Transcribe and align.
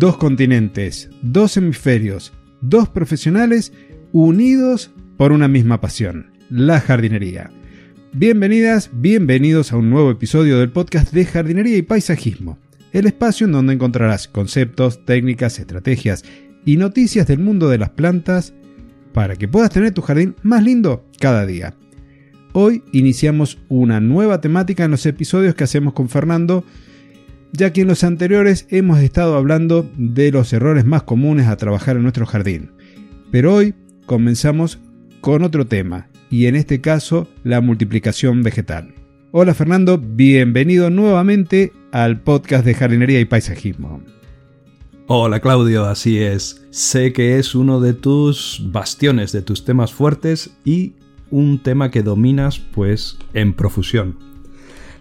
dos 0.00 0.16
continentes, 0.16 1.10
dos 1.20 1.58
hemisferios, 1.58 2.32
dos 2.62 2.88
profesionales 2.88 3.70
unidos 4.12 4.90
por 5.18 5.30
una 5.30 5.46
misma 5.46 5.82
pasión, 5.82 6.30
la 6.48 6.80
jardinería. 6.80 7.50
Bienvenidas, 8.14 8.88
bienvenidos 8.94 9.72
a 9.72 9.76
un 9.76 9.90
nuevo 9.90 10.10
episodio 10.10 10.58
del 10.58 10.70
podcast 10.70 11.12
de 11.12 11.26
jardinería 11.26 11.76
y 11.76 11.82
paisajismo, 11.82 12.58
el 12.92 13.08
espacio 13.08 13.44
en 13.44 13.52
donde 13.52 13.74
encontrarás 13.74 14.26
conceptos, 14.26 15.04
técnicas, 15.04 15.58
estrategias 15.58 16.24
y 16.64 16.78
noticias 16.78 17.26
del 17.26 17.40
mundo 17.40 17.68
de 17.68 17.76
las 17.76 17.90
plantas 17.90 18.54
para 19.12 19.36
que 19.36 19.48
puedas 19.48 19.68
tener 19.68 19.92
tu 19.92 20.00
jardín 20.00 20.34
más 20.42 20.64
lindo 20.64 21.04
cada 21.18 21.44
día. 21.44 21.74
Hoy 22.54 22.82
iniciamos 22.92 23.58
una 23.68 24.00
nueva 24.00 24.40
temática 24.40 24.82
en 24.82 24.92
los 24.92 25.04
episodios 25.04 25.54
que 25.54 25.64
hacemos 25.64 25.92
con 25.92 26.08
Fernando, 26.08 26.64
ya 27.52 27.72
que 27.72 27.82
en 27.82 27.88
los 27.88 28.04
anteriores 28.04 28.66
hemos 28.70 29.00
estado 29.00 29.36
hablando 29.36 29.88
de 29.96 30.30
los 30.30 30.52
errores 30.52 30.84
más 30.84 31.02
comunes 31.02 31.46
a 31.46 31.56
trabajar 31.56 31.96
en 31.96 32.02
nuestro 32.02 32.26
jardín. 32.26 32.72
Pero 33.30 33.54
hoy 33.54 33.74
comenzamos 34.06 34.78
con 35.20 35.42
otro 35.42 35.66
tema, 35.66 36.08
y 36.30 36.46
en 36.46 36.56
este 36.56 36.80
caso 36.80 37.28
la 37.44 37.60
multiplicación 37.60 38.42
vegetal. 38.42 38.94
Hola 39.32 39.54
Fernando, 39.54 39.98
bienvenido 39.98 40.90
nuevamente 40.90 41.72
al 41.92 42.20
podcast 42.20 42.64
de 42.64 42.74
jardinería 42.74 43.20
y 43.20 43.24
paisajismo. 43.24 44.02
Hola 45.06 45.40
Claudio, 45.40 45.86
así 45.86 46.18
es. 46.18 46.64
Sé 46.70 47.12
que 47.12 47.38
es 47.38 47.54
uno 47.54 47.80
de 47.80 47.94
tus 47.94 48.62
bastiones, 48.70 49.32
de 49.32 49.42
tus 49.42 49.64
temas 49.64 49.92
fuertes 49.92 50.56
y 50.64 50.94
un 51.30 51.62
tema 51.62 51.90
que 51.90 52.02
dominas 52.02 52.58
pues 52.58 53.18
en 53.34 53.52
profusión. 53.54 54.29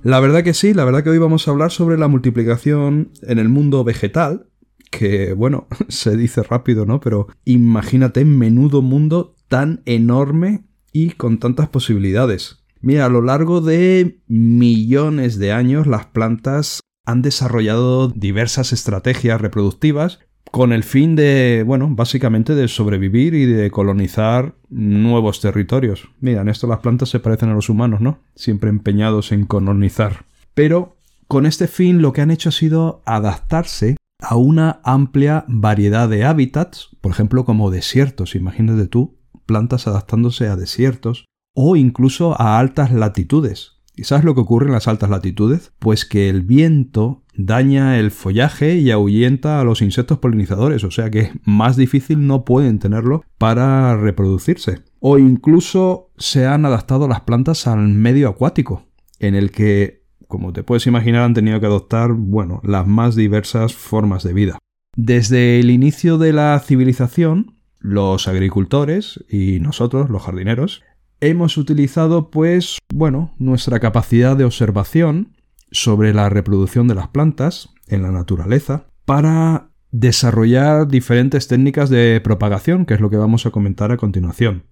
La 0.02 0.22
verdad 0.22 0.44
que 0.44 0.54
sí, 0.54 0.74
la 0.74 0.86
verdad 0.86 1.04
que 1.04 1.10
hoy 1.10 1.18
vamos 1.18 1.48
a 1.48 1.52
hablar 1.52 1.72
sobre 1.72 1.98
la 1.98 2.08
multiplicación 2.08 3.12
en 3.22 3.38
el 3.38 3.50
mundo 3.50 3.84
vegetal, 3.84 4.48
que 4.92 5.34
bueno, 5.34 5.68
se 5.90 6.16
dice 6.16 6.42
rápido, 6.44 6.86
¿no? 6.86 7.00
Pero 7.02 7.28
imagínate 7.44 8.24
menudo 8.24 8.82
mundo 8.82 9.36
tan 9.50 9.82
enorme 9.86 10.64
y 10.94 11.12
con 11.12 11.38
tantas 11.38 11.68
posibilidades. 11.68 12.64
Mira, 12.82 13.06
a 13.06 13.10
lo 13.10 13.22
largo 13.22 13.60
de 13.60 14.22
millones 14.28 15.38
de 15.38 15.52
años 15.52 15.86
las 15.86 16.06
plantas 16.06 16.80
han 17.06 17.22
desarrollado 17.22 18.08
diversas 18.08 18.72
estrategias 18.72 19.42
reproductivas 19.42 20.20
con 20.52 20.74
el 20.74 20.84
fin 20.84 21.16
de, 21.16 21.64
bueno, 21.66 21.88
básicamente 21.92 22.56
de 22.56 22.68
sobrevivir 22.68 23.34
y 23.34 23.46
de 23.46 23.70
colonizar 23.72 24.56
nuevos 24.70 25.42
territorios. 25.42 26.10
Mira, 26.20 26.42
en 26.42 26.50
esto 26.50 26.68
las 26.68 26.80
plantas 26.80 27.10
se 27.10 27.20
parecen 27.20 27.50
a 27.50 27.54
los 27.54 27.70
humanos, 27.70 28.02
¿no? 28.02 28.20
Siempre 28.36 28.70
empeñados 28.70 29.32
en 29.32 29.46
colonizar. 29.46 30.26
Pero 30.54 30.98
con 31.28 31.46
este 31.46 31.68
fin 31.68 32.02
lo 32.02 32.14
que 32.14 32.22
han 32.22 32.32
hecho 32.32 32.50
ha 32.50 32.54
sido 32.54 33.02
adaptarse 33.06 33.98
a 34.22 34.36
una 34.36 34.82
amplia 34.84 35.46
variedad 35.48 36.10
de 36.10 36.26
hábitats, 36.26 36.90
por 37.02 37.12
ejemplo 37.12 37.46
como 37.46 37.72
desiertos, 37.72 38.36
imagínate 38.36 38.88
tú, 38.88 39.18
plantas 39.46 39.88
adaptándose 39.88 40.48
a 40.48 40.56
desiertos 40.56 41.26
o 41.56 41.76
incluso 41.76 42.40
a 42.40 42.60
altas 42.60 42.92
latitudes. 42.92 43.79
¿Y 44.00 44.06
sabes 44.06 44.24
lo 44.24 44.34
que 44.34 44.40
ocurre 44.40 44.68
en 44.68 44.72
las 44.72 44.88
altas 44.88 45.10
latitudes? 45.10 45.74
Pues 45.78 46.06
que 46.06 46.30
el 46.30 46.44
viento 46.44 47.22
daña 47.36 48.00
el 48.00 48.12
follaje 48.12 48.76
y 48.76 48.92
ahuyenta 48.92 49.60
a 49.60 49.66
los 49.66 49.82
insectos 49.82 50.20
polinizadores, 50.20 50.86
o 50.86 50.92
sea 50.92 51.10
que 51.10 51.34
más 51.44 51.76
difícil 51.76 52.26
no 52.26 52.46
pueden 52.46 52.80
tenerlo 52.80 53.26
para 53.38 53.98
reproducirse. 53.98 54.80
O 55.02 55.18
incluso 55.18 56.12
se 56.18 56.48
han 56.48 56.64
adaptado 56.64 57.10
las 57.10 57.22
plantas 57.22 57.68
al 57.68 57.90
medio 57.90 58.30
acuático, 58.30 58.86
en 59.20 59.36
el 59.36 59.52
que, 59.52 60.06
como 60.30 60.54
te 60.54 60.64
puedes 60.64 60.88
imaginar, 60.88 61.24
han 61.24 61.34
tenido 61.34 61.60
que 61.60 61.66
adoptar, 61.66 62.14
bueno, 62.14 62.62
las 62.64 62.88
más 62.88 63.18
diversas 63.18 63.74
formas 63.74 64.24
de 64.24 64.32
vida. 64.32 64.60
Desde 64.96 65.60
el 65.60 65.72
inicio 65.72 66.18
de 66.18 66.32
la 66.32 66.58
civilización, 66.66 67.58
los 67.80 68.30
agricultores 68.30 69.26
y 69.30 69.60
nosotros, 69.60 70.10
los 70.10 70.24
jardineros, 70.24 70.84
hemos 71.22 71.58
utilizado 71.58 72.30
pues, 72.30 72.80
bueno, 72.94 73.34
nuestra 73.38 73.80
capacidad 73.80 74.38
de 74.38 74.46
observación 74.46 75.36
sobre 75.72 76.14
la 76.14 76.30
reproducción 76.30 76.88
de 76.88 76.96
las 76.96 77.10
plantas 77.10 77.70
en 77.88 78.02
la 78.02 78.12
naturaleza 78.12 78.88
para 79.06 79.72
desarrollar 79.92 80.88
diferentes 80.88 81.48
técnicas 81.48 81.90
de 81.90 82.22
propagación, 82.24 82.86
que 82.86 82.94
es 82.94 83.00
lo 83.00 83.10
que 83.10 83.18
vamos 83.18 83.46
a 83.46 83.52
comentar 83.52 83.92
a 83.92 83.98
continuación. 83.98 84.66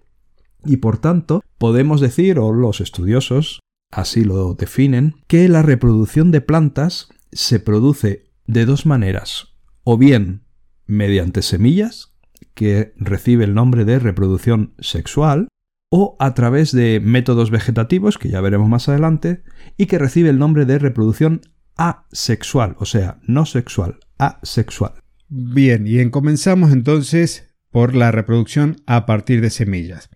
Y 0.64 0.78
por 0.78 0.98
tanto, 0.98 1.42
podemos 1.58 2.00
decir, 2.00 2.38
o 2.38 2.52
los 2.52 2.80
estudiosos 2.80 3.60
así 3.90 4.24
lo 4.24 4.54
definen, 4.54 5.16
que 5.26 5.48
la 5.48 5.62
reproducción 5.62 6.30
de 6.30 6.40
plantas 6.40 7.08
se 7.32 7.60
produce 7.60 8.30
de 8.46 8.64
dos 8.64 8.86
maneras, 8.86 9.54
o 9.84 9.96
bien 9.98 10.44
mediante 10.86 11.42
semillas, 11.42 12.14
que 12.54 12.92
recibe 12.96 13.44
el 13.44 13.54
nombre 13.54 13.84
de 13.84 13.98
reproducción 13.98 14.74
sexual, 14.78 15.48
o 15.90 16.16
a 16.18 16.34
través 16.34 16.72
de 16.72 17.00
métodos 17.02 17.50
vegetativos, 17.50 18.18
que 18.18 18.28
ya 18.28 18.40
veremos 18.40 18.68
más 18.68 18.88
adelante, 18.88 19.42
y 19.76 19.86
que 19.86 19.98
recibe 19.98 20.30
el 20.30 20.38
nombre 20.38 20.66
de 20.66 20.78
reproducción 20.78 21.40
asexual, 21.76 22.76
o 22.78 22.84
sea, 22.84 23.18
no 23.26 23.46
sexual, 23.46 23.98
asexual. 24.18 24.92
Bien, 25.28 25.86
y 25.86 26.10
comenzamos 26.10 26.72
entonces 26.72 27.54
por 27.70 27.94
la 27.94 28.10
reproducción 28.10 28.76
a 28.86 29.06
partir 29.06 29.40
de 29.40 29.50
semillas. 29.50 30.10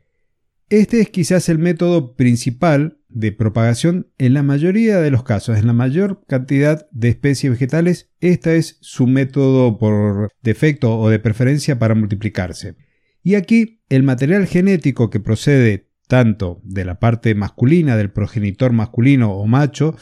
Este 0.69 1.01
es 1.01 1.11
quizás 1.11 1.51
el 1.51 1.59
método 1.59 2.17
principal 2.17 2.99
de 3.11 3.31
propagación 3.31 4.11
en 4.17 4.33
la 4.33 4.43
mayoría 4.43 5.01
de 5.01 5.11
los 5.11 5.23
casos, 5.23 5.59
en 5.59 5.67
la 5.67 5.75
mayor 5.75 6.25
cantidad 6.27 6.89
de 6.93 7.11
especies 7.11 7.53
vegetales, 7.53 8.11
este 8.21 8.57
es 8.57 8.79
su 8.81 9.07
método 9.07 9.79
por 9.79 10.31
defecto 10.43 10.99
o 10.99 11.11
de 11.11 11.19
preferencia 11.19 11.79
para 11.79 11.95
multiplicarse. 11.95 12.75
Y 13.23 13.35
aquí 13.37 13.83
el 13.89 14.03
material 14.03 14.47
genético 14.47 15.11
que 15.11 15.21
procede 15.21 15.89
tanto 16.09 16.61
de 16.65 16.85
la 16.85 16.99
parte 16.99 17.35
masculina 17.35 17.97
del 17.97 18.11
progenitor 18.11 18.73
masculino 18.73 19.33
o 19.33 19.47
macho, 19.47 19.97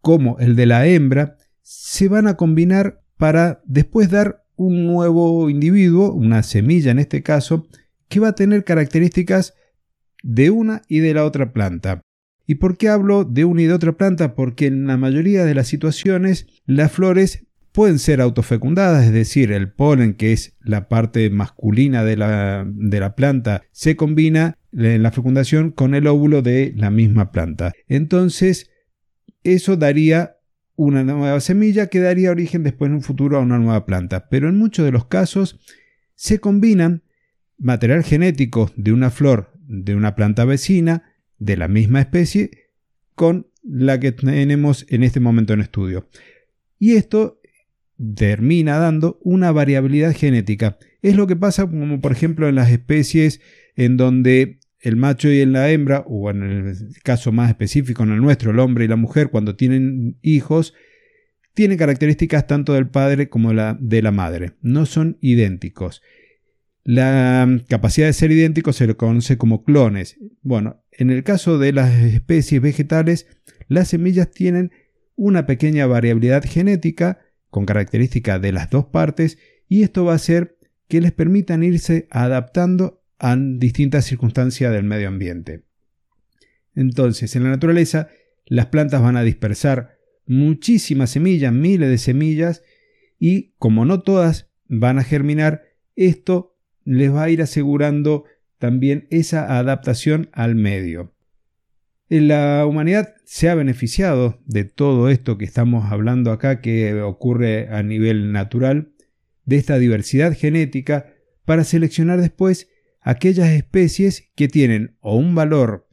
como 0.00 0.38
el 0.38 0.54
de 0.54 0.66
la 0.66 0.86
hembra, 0.86 1.38
se 1.62 2.08
van 2.08 2.28
a 2.28 2.36
combinar 2.36 3.02
para 3.16 3.62
después 3.64 4.10
dar 4.10 4.44
un 4.56 4.86
nuevo 4.86 5.48
individuo, 5.48 6.12
una 6.12 6.42
semilla 6.42 6.90
en 6.90 6.98
este 6.98 7.22
caso, 7.22 7.66
que 8.08 8.20
va 8.20 8.28
a 8.28 8.34
tener 8.34 8.64
características 8.64 9.54
de 10.22 10.50
una 10.50 10.82
y 10.88 11.00
de 11.00 11.14
la 11.14 11.24
otra 11.24 11.52
planta. 11.52 12.00
¿Y 12.46 12.56
por 12.56 12.76
qué 12.76 12.88
hablo 12.88 13.24
de 13.24 13.44
una 13.44 13.62
y 13.62 13.66
de 13.66 13.72
otra 13.72 13.92
planta? 13.92 14.34
Porque 14.34 14.66
en 14.66 14.86
la 14.86 14.96
mayoría 14.96 15.44
de 15.44 15.54
las 15.54 15.68
situaciones 15.68 16.46
las 16.66 16.92
flores 16.92 17.46
pueden 17.74 17.98
ser 17.98 18.20
autofecundadas, 18.20 19.04
es 19.04 19.12
decir, 19.12 19.50
el 19.50 19.72
polen, 19.72 20.14
que 20.14 20.32
es 20.32 20.56
la 20.60 20.88
parte 20.88 21.28
masculina 21.28 22.04
de 22.04 22.16
la, 22.16 22.64
de 22.64 23.00
la, 23.00 23.16
planta, 23.16 23.64
se 23.72 23.96
combina 23.96 24.58
en 24.72 25.02
la 25.02 25.10
fecundación 25.10 25.72
con 25.72 25.96
el 25.96 26.06
óvulo 26.06 26.40
de 26.40 26.72
la 26.76 26.90
misma 26.90 27.32
planta. 27.32 27.72
Entonces, 27.88 28.70
eso 29.42 29.76
daría 29.76 30.36
una 30.76 31.02
nueva 31.02 31.40
semilla 31.40 31.88
que 31.88 31.98
daría 31.98 32.30
origen 32.30 32.62
después 32.62 32.90
en 32.90 32.94
un 32.94 33.02
futuro 33.02 33.38
a 33.38 33.40
una 33.40 33.58
nueva 33.58 33.86
planta. 33.86 34.28
Pero 34.28 34.48
en 34.48 34.56
muchos 34.56 34.84
de 34.84 34.92
los 34.92 35.06
casos 35.06 35.58
se 36.14 36.38
combinan 36.38 37.02
material 37.58 38.04
genético 38.04 38.70
de 38.76 38.92
una 38.92 39.10
flor 39.10 39.52
de 39.66 39.96
una 39.96 40.14
planta 40.14 40.44
vecina 40.44 41.12
de 41.38 41.56
la 41.56 41.66
misma 41.66 42.00
especie 42.00 42.70
con 43.16 43.48
la 43.64 43.98
que 43.98 44.12
tenemos 44.12 44.86
en 44.90 45.02
este 45.02 45.18
momento 45.18 45.54
en 45.54 45.60
estudio. 45.60 46.08
Y 46.78 46.92
esto 46.92 47.40
termina 48.14 48.78
dando 48.78 49.18
una 49.22 49.52
variabilidad 49.52 50.14
genética. 50.14 50.78
Es 51.02 51.16
lo 51.16 51.26
que 51.26 51.36
pasa 51.36 51.66
como 51.66 52.00
por 52.00 52.12
ejemplo 52.12 52.48
en 52.48 52.54
las 52.54 52.70
especies 52.70 53.40
en 53.76 53.96
donde 53.96 54.58
el 54.80 54.96
macho 54.96 55.30
y 55.30 55.44
la 55.46 55.70
hembra, 55.70 56.04
o 56.06 56.30
en 56.30 56.42
el 56.42 56.76
caso 57.02 57.32
más 57.32 57.48
específico 57.48 58.02
en 58.02 58.12
el 58.12 58.20
nuestro, 58.20 58.50
el 58.50 58.58
hombre 58.58 58.84
y 58.84 58.88
la 58.88 58.96
mujer, 58.96 59.30
cuando 59.30 59.56
tienen 59.56 60.18
hijos, 60.20 60.74
tienen 61.54 61.78
características 61.78 62.46
tanto 62.46 62.74
del 62.74 62.88
padre 62.88 63.30
como 63.30 63.52
de 63.54 64.02
la 64.02 64.10
madre. 64.10 64.52
No 64.60 64.84
son 64.84 65.16
idénticos. 65.22 66.02
La 66.82 67.48
capacidad 67.66 68.08
de 68.08 68.12
ser 68.12 68.30
idénticos 68.30 68.76
se 68.76 68.86
le 68.86 68.94
conoce 68.94 69.38
como 69.38 69.64
clones. 69.64 70.18
Bueno, 70.42 70.84
en 70.92 71.08
el 71.08 71.22
caso 71.24 71.58
de 71.58 71.72
las 71.72 71.94
especies 72.02 72.60
vegetales, 72.60 73.26
las 73.68 73.88
semillas 73.88 74.30
tienen 74.32 74.70
una 75.16 75.46
pequeña 75.46 75.86
variabilidad 75.86 76.44
genética 76.44 77.20
con 77.54 77.66
características 77.66 78.42
de 78.42 78.50
las 78.50 78.68
dos 78.68 78.86
partes 78.86 79.38
y 79.68 79.84
esto 79.84 80.04
va 80.04 80.14
a 80.14 80.16
hacer 80.16 80.58
que 80.88 81.00
les 81.00 81.12
permitan 81.12 81.62
irse 81.62 82.08
adaptando 82.10 83.04
a 83.20 83.36
distintas 83.38 84.06
circunstancias 84.06 84.72
del 84.72 84.82
medio 84.82 85.06
ambiente. 85.06 85.62
Entonces, 86.74 87.36
en 87.36 87.44
la 87.44 87.50
naturaleza, 87.50 88.08
las 88.44 88.66
plantas 88.66 89.00
van 89.02 89.16
a 89.16 89.22
dispersar 89.22 89.98
muchísimas 90.26 91.10
semillas, 91.10 91.52
miles 91.52 91.88
de 91.88 91.98
semillas, 91.98 92.64
y 93.20 93.52
como 93.60 93.84
no 93.84 94.02
todas 94.02 94.50
van 94.66 94.98
a 94.98 95.04
germinar, 95.04 95.62
esto 95.94 96.58
les 96.82 97.12
va 97.12 97.22
a 97.22 97.30
ir 97.30 97.40
asegurando 97.40 98.24
también 98.58 99.06
esa 99.10 99.60
adaptación 99.60 100.28
al 100.32 100.56
medio. 100.56 101.13
La 102.08 102.66
humanidad 102.66 103.14
se 103.24 103.48
ha 103.48 103.54
beneficiado 103.54 104.40
de 104.46 104.64
todo 104.64 105.08
esto 105.08 105.38
que 105.38 105.44
estamos 105.44 105.90
hablando 105.90 106.32
acá, 106.32 106.60
que 106.60 107.00
ocurre 107.00 107.68
a 107.68 107.82
nivel 107.82 108.32
natural, 108.32 108.92
de 109.44 109.56
esta 109.56 109.78
diversidad 109.78 110.36
genética 110.36 111.12
para 111.44 111.64
seleccionar 111.64 112.20
después 112.20 112.68
aquellas 113.00 113.50
especies 113.50 114.30
que 114.34 114.48
tienen 114.48 114.96
o 115.00 115.16
un 115.16 115.34
valor 115.34 115.86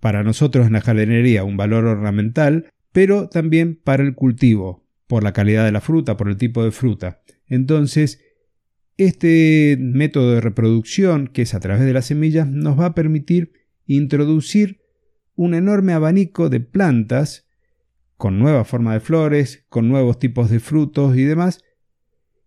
para 0.00 0.22
nosotros 0.22 0.66
en 0.66 0.74
la 0.74 0.80
jardinería, 0.80 1.44
un 1.44 1.56
valor 1.56 1.86
ornamental, 1.86 2.66
pero 2.92 3.28
también 3.28 3.80
para 3.82 4.02
el 4.02 4.14
cultivo, 4.14 4.86
por 5.06 5.22
la 5.22 5.32
calidad 5.32 5.64
de 5.64 5.72
la 5.72 5.80
fruta, 5.80 6.16
por 6.16 6.28
el 6.28 6.36
tipo 6.36 6.64
de 6.64 6.72
fruta. 6.72 7.22
Entonces, 7.46 8.20
este 8.96 9.76
método 9.78 10.34
de 10.34 10.40
reproducción, 10.40 11.28
que 11.28 11.42
es 11.42 11.54
a 11.54 11.60
través 11.60 11.84
de 11.84 11.92
las 11.92 12.06
semillas, 12.06 12.48
nos 12.48 12.78
va 12.78 12.86
a 12.86 12.94
permitir 12.94 13.52
introducir 13.86 14.80
un 15.38 15.54
enorme 15.54 15.92
abanico 15.92 16.48
de 16.48 16.58
plantas 16.58 17.46
con 18.16 18.40
nueva 18.40 18.64
forma 18.64 18.94
de 18.94 19.00
flores, 19.00 19.64
con 19.68 19.88
nuevos 19.88 20.18
tipos 20.18 20.50
de 20.50 20.58
frutos 20.58 21.16
y 21.16 21.22
demás, 21.22 21.62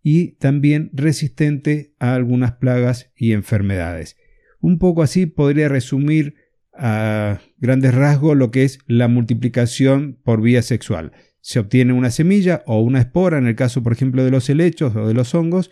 y 0.04 0.34
también 0.34 0.92
resistente 0.92 1.96
a 2.00 2.16
algunas 2.16 2.52
plagas 2.58 3.10
y 3.16 3.32
enfermedades. 3.32 4.18
Un 4.60 4.78
poco 4.78 5.04
así 5.04 5.26
podría 5.26 5.70
resumir 5.70 6.36
a 6.74 7.40
grandes 7.58 7.96
rasgos 7.96 8.36
lo 8.36 8.52
que 8.52 8.66
es 8.66 8.80
la 8.88 9.08
multiplicación 9.08 10.20
por 10.22 10.42
vía 10.42 10.62
sexual. 10.62 11.14
Se 11.40 11.60
obtiene 11.60 11.94
una 11.94 12.12
semilla 12.12 12.62
o 12.66 12.82
una 12.82 13.00
espora, 13.00 13.38
en 13.38 13.48
el 13.48 13.56
caso 13.56 13.82
por 13.82 13.94
ejemplo 13.94 14.26
de 14.26 14.32
los 14.32 14.50
helechos 14.50 14.94
o 14.98 15.08
de 15.08 15.14
los 15.14 15.34
hongos, 15.34 15.72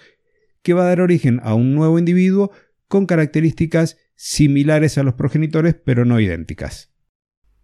que 0.62 0.74
va 0.74 0.83
a 0.83 0.88
dar 0.88 1.01
origen 1.01 1.42
a 1.44 1.54
un 1.54 1.75
nuevo 1.75 2.00
individuo 2.00 2.51
con 2.88 3.06
características 3.06 3.98
similares 4.16 4.98
a 4.98 5.04
los 5.04 5.16
progenitores 5.16 5.75
pero 5.75 6.06
no 6.06 6.21
idénticas. 6.21 6.89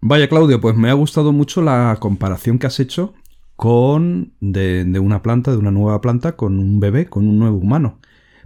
Vaya 0.07 0.29
Claudio, 0.29 0.61
pues 0.61 0.75
me 0.75 0.91
ha 0.91 0.93
gustado 0.93 1.33
mucho 1.33 1.63
la 1.63 1.97
comparación 1.99 2.59
que 2.59 2.67
has 2.67 2.79
hecho 2.79 3.15
con 3.55 4.33
de, 4.39 4.85
de, 4.85 4.99
una 4.99 5.23
planta, 5.23 5.49
de 5.49 5.57
una 5.57 5.71
nueva 5.71 5.99
planta, 5.99 6.35
con 6.35 6.59
un 6.59 6.79
bebé, 6.79 7.07
con 7.07 7.27
un 7.27 7.39
nuevo 7.39 7.57
humano. 7.57 7.97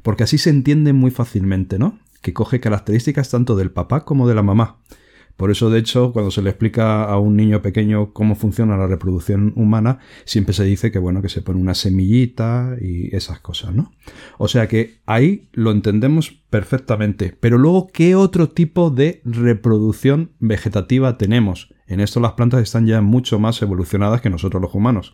Porque 0.01 0.23
así 0.23 0.37
se 0.37 0.51
entiende 0.51 0.93
muy 0.93 1.11
fácilmente, 1.11 1.77
¿no? 1.77 1.99
Que 2.21 2.33
coge 2.33 2.61
características 2.61 3.29
tanto 3.29 3.57
del 3.57 3.71
papá 3.71 4.05
como 4.05 4.25
de 4.25 4.35
la 4.35 4.41
mamá. 4.41 4.77
Por 5.39 5.51
eso, 5.51 5.69
de 5.69 5.79
hecho, 5.79 6.11
cuando 6.11 6.31
se 6.31 6.41
le 6.41 6.49
explica 6.49 7.05
a 7.05 7.17
un 7.17 7.37
niño 7.37 7.61
pequeño 7.61 8.11
cómo 8.11 8.35
funciona 8.35 8.75
la 8.75 8.87
reproducción 8.87 9.53
humana, 9.55 9.99
siempre 10.25 10.53
se 10.53 10.65
dice 10.65 10.91
que, 10.91 10.99
bueno, 10.99 11.21
que 11.21 11.29
se 11.29 11.41
pone 11.41 11.61
una 11.61 11.75
semillita 11.75 12.75
y 12.81 13.15
esas 13.15 13.39
cosas, 13.39 13.73
¿no? 13.73 13.93
O 14.37 14.49
sea 14.49 14.67
que 14.67 14.99
ahí 15.05 15.47
lo 15.53 15.71
entendemos 15.71 16.31
perfectamente. 16.49 17.37
Pero 17.39 17.57
luego, 17.57 17.87
¿qué 17.87 18.15
otro 18.15 18.49
tipo 18.49 18.89
de 18.89 19.21
reproducción 19.23 20.31
vegetativa 20.39 21.17
tenemos? 21.17 21.73
En 21.87 22.01
esto 22.01 22.19
las 22.19 22.33
plantas 22.33 22.61
están 22.61 22.85
ya 22.85 22.99
mucho 22.99 23.39
más 23.39 23.61
evolucionadas 23.61 24.19
que 24.19 24.29
nosotros 24.29 24.61
los 24.61 24.75
humanos, 24.75 25.13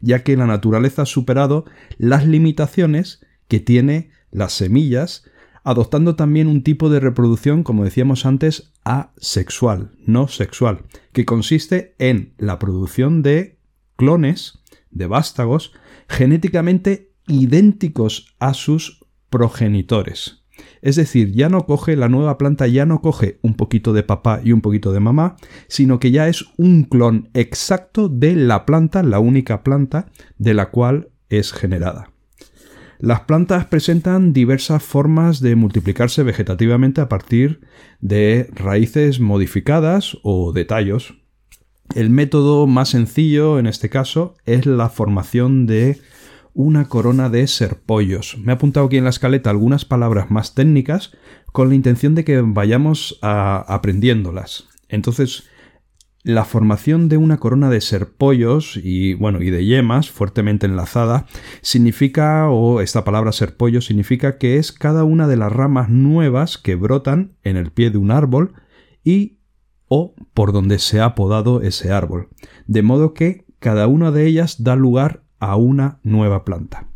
ya 0.00 0.22
que 0.22 0.38
la 0.38 0.46
naturaleza 0.46 1.02
ha 1.02 1.06
superado 1.06 1.66
las 1.98 2.26
limitaciones 2.26 3.26
que 3.46 3.60
tiene 3.60 4.08
las 4.30 4.54
semillas 4.54 5.24
adoptando 5.66 6.14
también 6.14 6.46
un 6.46 6.62
tipo 6.62 6.88
de 6.90 7.00
reproducción, 7.00 7.64
como 7.64 7.82
decíamos 7.82 8.24
antes, 8.24 8.72
asexual, 8.84 9.90
no 10.06 10.28
sexual, 10.28 10.84
que 11.12 11.24
consiste 11.24 11.96
en 11.98 12.34
la 12.38 12.60
producción 12.60 13.20
de 13.20 13.58
clones, 13.96 14.60
de 14.92 15.08
vástagos, 15.08 15.72
genéticamente 16.08 17.10
idénticos 17.26 18.36
a 18.38 18.54
sus 18.54 19.04
progenitores. 19.28 20.44
Es 20.82 20.94
decir, 20.94 21.32
ya 21.32 21.48
no 21.48 21.66
coge 21.66 21.96
la 21.96 22.08
nueva 22.08 22.38
planta, 22.38 22.68
ya 22.68 22.86
no 22.86 23.02
coge 23.02 23.40
un 23.42 23.54
poquito 23.54 23.92
de 23.92 24.04
papá 24.04 24.40
y 24.44 24.52
un 24.52 24.60
poquito 24.60 24.92
de 24.92 25.00
mamá, 25.00 25.34
sino 25.66 25.98
que 25.98 26.12
ya 26.12 26.28
es 26.28 26.44
un 26.56 26.84
clon 26.84 27.28
exacto 27.34 28.08
de 28.08 28.36
la 28.36 28.66
planta, 28.66 29.02
la 29.02 29.18
única 29.18 29.64
planta 29.64 30.06
de 30.38 30.54
la 30.54 30.70
cual 30.70 31.08
es 31.28 31.52
generada. 31.52 32.12
Las 32.98 33.20
plantas 33.20 33.66
presentan 33.66 34.32
diversas 34.32 34.82
formas 34.82 35.40
de 35.40 35.54
multiplicarse 35.54 36.22
vegetativamente 36.22 37.00
a 37.00 37.08
partir 37.08 37.60
de 38.00 38.48
raíces 38.54 39.20
modificadas 39.20 40.16
o 40.22 40.52
de 40.52 40.64
tallos. 40.64 41.14
El 41.94 42.10
método 42.10 42.66
más 42.66 42.90
sencillo 42.90 43.58
en 43.58 43.66
este 43.66 43.90
caso 43.90 44.34
es 44.46 44.66
la 44.66 44.88
formación 44.88 45.66
de 45.66 46.00
una 46.54 46.88
corona 46.88 47.28
de 47.28 47.46
serpollos. 47.46 48.38
Me 48.38 48.52
he 48.52 48.54
apuntado 48.54 48.86
aquí 48.86 48.96
en 48.96 49.04
la 49.04 49.10
escaleta 49.10 49.50
algunas 49.50 49.84
palabras 49.84 50.30
más 50.30 50.54
técnicas 50.54 51.12
con 51.52 51.68
la 51.68 51.74
intención 51.74 52.14
de 52.14 52.24
que 52.24 52.40
vayamos 52.40 53.18
aprendiéndolas. 53.20 54.68
Entonces, 54.88 55.44
la 56.26 56.44
formación 56.44 57.08
de 57.08 57.18
una 57.18 57.36
corona 57.36 57.70
de 57.70 57.80
serpollos 57.80 58.76
y 58.82 59.14
bueno 59.14 59.40
y 59.42 59.50
de 59.50 59.64
yemas 59.64 60.10
fuertemente 60.10 60.66
enlazada 60.66 61.24
significa 61.62 62.50
o 62.50 62.80
esta 62.80 63.04
palabra 63.04 63.30
serpollo 63.30 63.80
significa 63.80 64.36
que 64.36 64.56
es 64.56 64.72
cada 64.72 65.04
una 65.04 65.28
de 65.28 65.36
las 65.36 65.52
ramas 65.52 65.88
nuevas 65.88 66.58
que 66.58 66.74
brotan 66.74 67.36
en 67.44 67.56
el 67.56 67.70
pie 67.70 67.90
de 67.90 67.98
un 67.98 68.10
árbol 68.10 68.54
y 69.04 69.38
o 69.86 70.16
por 70.34 70.52
donde 70.52 70.80
se 70.80 71.00
ha 71.00 71.14
podado 71.14 71.62
ese 71.62 71.92
árbol, 71.92 72.28
de 72.66 72.82
modo 72.82 73.14
que 73.14 73.46
cada 73.60 73.86
una 73.86 74.10
de 74.10 74.26
ellas 74.26 74.64
da 74.64 74.74
lugar 74.74 75.22
a 75.38 75.54
una 75.54 76.00
nueva 76.02 76.44
planta. 76.44 76.88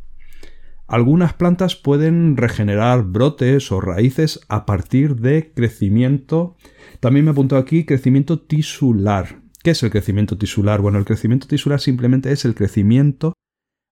Algunas 0.89 1.35
plantas 1.35 1.77
pueden 1.77 2.37
regenerar 2.37 3.05
brotes 3.05 3.71
o 3.71 3.81
raíces 3.81 4.41
a 4.49 4.67
partir 4.67 5.15
de 5.21 5.53
crecimiento 5.55 6.57
también 7.01 7.25
me 7.25 7.33
apuntado 7.33 7.61
aquí 7.61 7.85
crecimiento 7.85 8.41
tisular. 8.41 9.43
¿Qué 9.63 9.71
es 9.71 9.83
el 9.83 9.91
crecimiento 9.91 10.39
tisular? 10.39 10.81
Bueno, 10.81 10.99
el 10.99 11.05
crecimiento 11.05 11.47
tisular 11.47 11.81
simplemente 11.81 12.33
es 12.33 12.45
el 12.45 12.55
crecimiento 12.55 13.35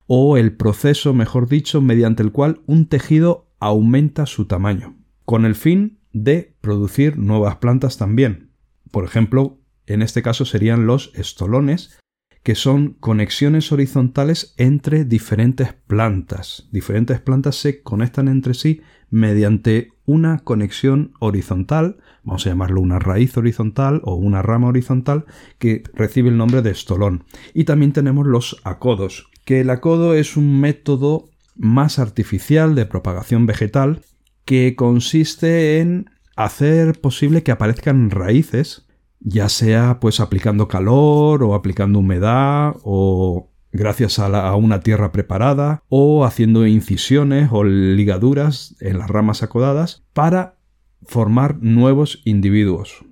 o 0.06 0.36
el 0.36 0.56
proceso, 0.56 1.12
mejor 1.12 1.48
dicho, 1.48 1.82
mediante 1.82 2.22
el 2.22 2.32
cual 2.32 2.62
un 2.66 2.86
tejido 2.86 3.50
aumenta 3.60 4.24
su 4.26 4.46
tamaño, 4.46 4.96
con 5.24 5.44
el 5.44 5.54
fin 5.54 5.98
de 6.12 6.56
producir 6.60 7.18
nuevas 7.18 7.56
plantas 7.56 7.98
también. 7.98 8.50
Por 8.90 9.04
ejemplo, 9.04 9.60
en 9.86 10.02
este 10.02 10.22
caso 10.22 10.44
serían 10.44 10.86
los 10.86 11.12
estolones, 11.14 11.98
que 12.42 12.54
son 12.54 12.94
conexiones 12.94 13.72
horizontales 13.72 14.54
entre 14.56 15.04
diferentes 15.04 15.74
plantas. 15.74 16.68
Diferentes 16.72 17.20
plantas 17.20 17.56
se 17.56 17.82
conectan 17.82 18.28
entre 18.28 18.54
sí 18.54 18.80
mediante 19.10 19.92
una 20.08 20.38
conexión 20.38 21.12
horizontal, 21.20 21.98
vamos 22.24 22.46
a 22.46 22.48
llamarlo 22.48 22.80
una 22.80 22.98
raíz 22.98 23.36
horizontal 23.36 24.00
o 24.04 24.14
una 24.14 24.40
rama 24.40 24.68
horizontal, 24.68 25.26
que 25.58 25.82
recibe 25.92 26.30
el 26.30 26.38
nombre 26.38 26.62
de 26.62 26.70
estolón. 26.70 27.24
Y 27.52 27.64
también 27.64 27.92
tenemos 27.92 28.26
los 28.26 28.56
acodos, 28.64 29.30
que 29.44 29.60
el 29.60 29.68
acodo 29.68 30.14
es 30.14 30.38
un 30.38 30.60
método 30.60 31.28
más 31.56 31.98
artificial 31.98 32.74
de 32.74 32.86
propagación 32.86 33.44
vegetal 33.44 34.00
que 34.46 34.74
consiste 34.76 35.78
en 35.80 36.06
hacer 36.36 36.98
posible 37.00 37.42
que 37.42 37.52
aparezcan 37.52 38.10
raíces, 38.10 38.86
ya 39.20 39.50
sea 39.50 40.00
pues 40.00 40.20
aplicando 40.20 40.68
calor 40.68 41.42
o 41.42 41.54
aplicando 41.54 41.98
humedad 41.98 42.76
o 42.82 43.47
gracias 43.72 44.18
a, 44.18 44.54
una 44.56 44.80
tierra 44.80 45.12
preparada 45.12 45.82
o 45.88 46.24
haciendo 46.24 46.66
incisiones 46.66 47.50
o 47.52 47.64
ligaduras 47.64 48.76
en 48.80 48.98
las 48.98 49.08
ramas 49.08 49.42
acodadas 49.42 50.04
para 50.12 50.56
formar 51.02 51.58
nuevos 51.60 52.20
individuos. 52.24 53.04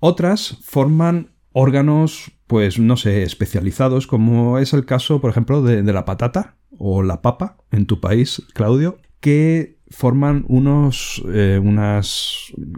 Otras 0.00 0.58
forman 0.62 1.30
órganos, 1.52 2.32
pues 2.46 2.78
no 2.78 2.96
sé, 2.96 3.22
especializados, 3.22 4.06
como 4.06 4.58
es 4.58 4.72
el 4.72 4.84
caso, 4.84 5.20
por 5.20 5.30
ejemplo, 5.30 5.62
de, 5.62 5.82
la 5.92 6.04
patata 6.04 6.56
o 6.76 7.02
la 7.02 7.22
papa 7.22 7.56
en 7.70 7.86
tu 7.86 8.00
país, 8.00 8.42
Claudio, 8.52 8.98
que 9.20 9.78
forman 9.88 10.44
unos 10.48 11.22
eh, 11.32 11.60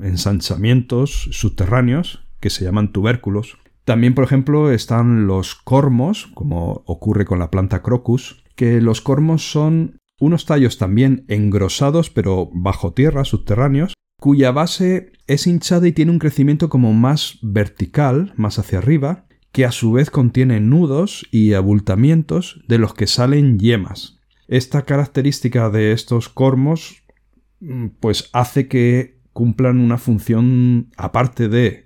ensanchamientos 0.03 1.29
subterráneos 1.33 2.25
que 2.41 2.51
se 2.51 2.65
llaman 2.65 2.93
tubérculos 2.93 3.59
también, 3.87 4.15
por 4.15 4.25
ejemplo, 4.25 4.73
están 4.73 5.29
los 5.29 5.55
cormos, 5.55 6.27
como 6.35 6.83
ocurre 6.87 7.25
con 7.25 7.39
la 7.39 7.53
planta 7.53 7.83
crocus, 7.83 8.43
que 8.57 8.81
los 8.81 9.01
cormos 9.01 9.53
son 9.53 10.01
unos 10.19 10.45
tallos 10.45 10.77
también 10.77 11.25
engrosados 11.29 12.11
pero 12.11 12.51
bajo 12.53 12.95
tierra, 12.95 13.25
subterráneos, 13.25 13.95
cuya 14.19 14.51
base 14.51 15.13
es 15.29 15.47
hinchada 15.47 15.87
y 15.87 15.93
tiene 15.93 16.11
un 16.11 16.19
crecimiento 16.19 16.69
como 16.69 16.93
más 16.95 17.39
vertical, 17.43 18.33
más 18.37 18.59
hacia 18.59 18.79
arriba, 18.79 19.27
que 19.53 19.65
a 19.65 19.71
su 19.71 19.93
vez 19.93 20.11
contiene 20.11 20.59
nudos 20.59 21.25
y 21.31 21.53
abultamientos 21.53 22.65
de 22.67 22.79
los 22.79 22.93
que 22.93 23.07
salen 23.07 23.61
yemas. 23.61 24.19
Esta 24.49 24.83
característica 24.83 25.71
de 25.71 25.93
estos 25.93 26.29
cormos 26.29 27.05
mm, 27.61 27.87
pues 28.01 28.31
hace 28.33 28.67
que 28.67 29.21
cumplan 29.33 29.79
una 29.79 29.99
función 29.99 30.91
aparte 30.97 31.49
de 31.49 31.86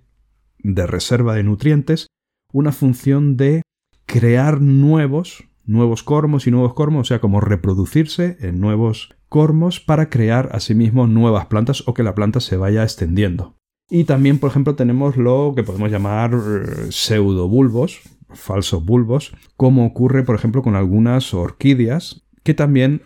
de 0.63 0.87
reserva 0.87 1.35
de 1.35 1.43
nutrientes, 1.43 2.07
una 2.53 2.73
función 2.73 3.37
de 3.37 3.63
crear 4.07 4.61
nuevos, 4.61 5.45
nuevos 5.65 6.03
cormos 6.03 6.47
y 6.47 6.51
nuevos 6.51 6.75
cormos, 6.75 7.03
o 7.03 7.09
sea, 7.09 7.21
como 7.21 7.41
reproducirse 7.41 8.37
en 8.41 8.61
nuevos 8.61 9.15
cormos 9.29 9.81
para 9.81 10.11
crear 10.11 10.51
asimismo 10.53 11.07
nuevas 11.07 11.47
plantas 11.47 11.85
o 11.87 11.95
que 11.95 12.03
la 12.03 12.15
planta 12.15 12.41
se 12.41 12.57
vaya 12.57 12.83
extendiendo. 12.83 13.57
Y 13.89 14.05
también, 14.05 14.39
por 14.39 14.51
ejemplo, 14.51 14.75
tenemos 14.75 15.17
lo 15.17 15.53
que 15.57 15.65
podemos 15.65 15.91
llamar 15.91 16.33
eh, 16.35 16.87
pseudobulbos, 16.91 18.01
falsos 18.29 18.85
bulbos, 18.85 19.33
como 19.57 19.87
ocurre, 19.87 20.23
por 20.23 20.37
ejemplo, 20.37 20.63
con 20.63 20.77
algunas 20.77 21.35
orquídeas 21.35 22.23
que 22.43 22.55
también 22.55 23.03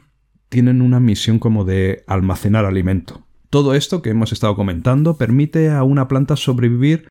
tienen 0.48 0.82
una 0.82 1.00
misión 1.00 1.38
como 1.38 1.64
de 1.64 2.04
almacenar 2.06 2.64
alimento. 2.64 3.26
Todo 3.50 3.74
esto 3.74 4.02
que 4.02 4.10
hemos 4.10 4.32
estado 4.32 4.56
comentando 4.56 5.16
permite 5.16 5.70
a 5.70 5.82
una 5.84 6.08
planta 6.08 6.36
sobrevivir 6.36 7.08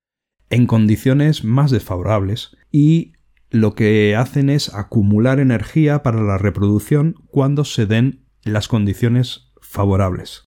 en 0.54 0.68
condiciones 0.68 1.44
más 1.44 1.72
desfavorables 1.72 2.56
y 2.72 3.14
lo 3.50 3.74
que 3.74 4.16
hacen 4.16 4.52
es 4.52 4.72
acumular 4.72 5.40
energía 5.40 6.04
para 6.04 6.22
la 6.22 6.38
reproducción 6.38 7.16
cuando 7.26 7.66
se 7.66 7.88
den 7.88 8.28
las 8.44 8.68
condiciones 8.68 9.52
favorables. 9.62 10.46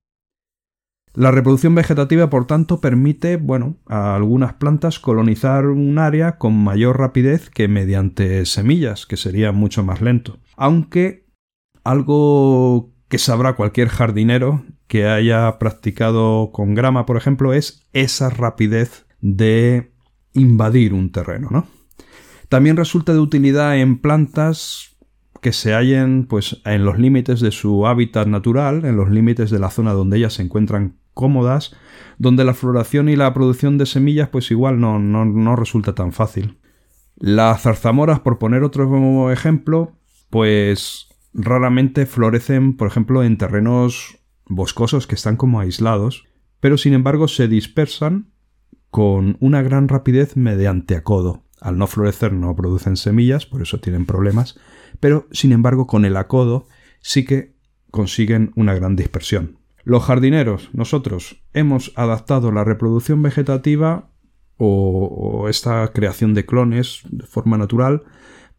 La 1.13 1.33
reproducción 1.33 1.75
vegetativa, 1.75 2.31
por 2.31 2.47
tanto, 2.47 2.81
permite, 2.81 3.37
bueno, 3.37 3.79
a 3.87 4.15
algunas 4.15 4.55
plantas 4.55 5.01
colonizar 5.01 5.67
un 5.67 5.99
área 5.99 6.39
con 6.39 6.55
mayor 6.55 7.01
rapidez 7.01 7.51
que 7.51 7.67
mediante 7.67 8.45
semillas, 8.47 9.07
que 9.07 9.17
sería 9.17 9.51
mucho 9.51 9.83
más 9.83 10.03
lento. 10.03 10.39
Aunque 10.57 11.27
algo 11.83 12.93
que 13.09 13.19
sabrá 13.19 13.57
cualquier 13.57 13.89
jardinero 13.89 14.65
que 14.87 15.09
haya 15.09 15.59
practicado 15.59 16.53
con 16.53 16.75
grama, 16.75 17.07
por 17.07 17.17
ejemplo, 17.17 17.55
es 17.55 17.89
esa 17.93 18.31
rapidez 18.31 19.07
de 19.21 19.96
invadir 20.37 20.95
un 20.95 21.11
terreno, 21.11 21.49
¿no? 21.51 21.67
También 22.49 22.77
resulta 22.77 23.13
de 23.13 23.19
utilidad 23.19 23.77
en 23.77 23.99
plantas 23.99 24.97
que 25.41 25.53
se 25.53 25.75
hallen 25.75 26.27
pues 26.27 26.61
en 26.65 26.85
los 26.85 26.99
límites 26.99 27.41
de 27.41 27.51
su 27.51 27.87
hábitat 27.87 28.27
natural, 28.29 28.85
en 28.85 28.97
los 28.97 29.11
límites 29.11 29.51
de 29.51 29.59
la 29.59 29.71
zona 29.71 29.93
donde 29.93 30.19
ellas 30.19 30.35
se 30.35 30.43
encuentran 30.43 30.99
cómodas, 31.13 31.75
donde 32.19 32.45
la 32.45 32.55
floración 32.55 33.09
y 33.09 33.17
la 33.17 33.33
producción 33.35 33.79
de 33.79 33.87
semillas 33.87 34.29
pues 34.29 34.51
igual 34.51 34.81
no, 34.81 34.99
no, 34.99 35.25
no 35.25 35.57
resulta 35.57 35.95
tan 35.95 36.13
fácil. 36.13 36.59
Las 37.17 37.63
zarzamoras, 37.63 38.21
por 38.21 38.39
poner 38.39 38.63
otro 38.63 39.31
ejemplo, 39.33 39.97
pues 40.31 41.09
raramente 41.33 42.07
florecen, 42.07 42.77
por 42.77 42.89
ejemplo, 42.89 43.23
en 43.23 43.39
terrenos 43.39 44.19
boscosos 44.47 45.07
que 45.07 45.15
están 45.15 45.37
como 45.37 45.61
aislados, 45.61 46.25
pero 46.61 46.79
sin 46.79 46.93
embargo 46.93 47.29
se 47.29 47.49
dispersan 47.49 48.33
con 48.97 49.37
una 49.41 49.61
gran 49.61 49.89
rapidez 49.89 50.39
mediante 50.39 50.97
acodo. 50.97 51.45
Al 51.61 51.77
no 51.77 51.87
florecer 51.87 52.33
no 52.33 52.57
producen 52.57 52.97
semillas, 52.97 53.45
por 53.45 53.61
eso 53.61 53.79
tienen 53.79 54.07
problemas, 54.07 54.59
pero 55.01 55.27
sin 55.33 55.53
embargo 55.53 55.87
con 55.87 56.07
el 56.07 56.17
acodo 56.17 56.67
sí 57.03 57.27
que 57.27 57.55
consiguen 57.91 58.53
una 58.57 58.73
gran 58.73 58.97
dispersión. 58.97 59.59
Los 59.85 60.05
jardineros, 60.05 60.71
nosotros, 60.73 61.43
hemos 61.53 61.93
adaptado 61.95 62.51
la 62.53 62.65
reproducción 62.65 63.21
vegetativa 63.21 64.09
o, 64.57 65.47
esta 65.51 65.87
creación 65.93 66.33
de 66.33 66.47
clones 66.47 67.03
de 67.11 67.27
forma 67.27 67.59
natural 67.59 68.03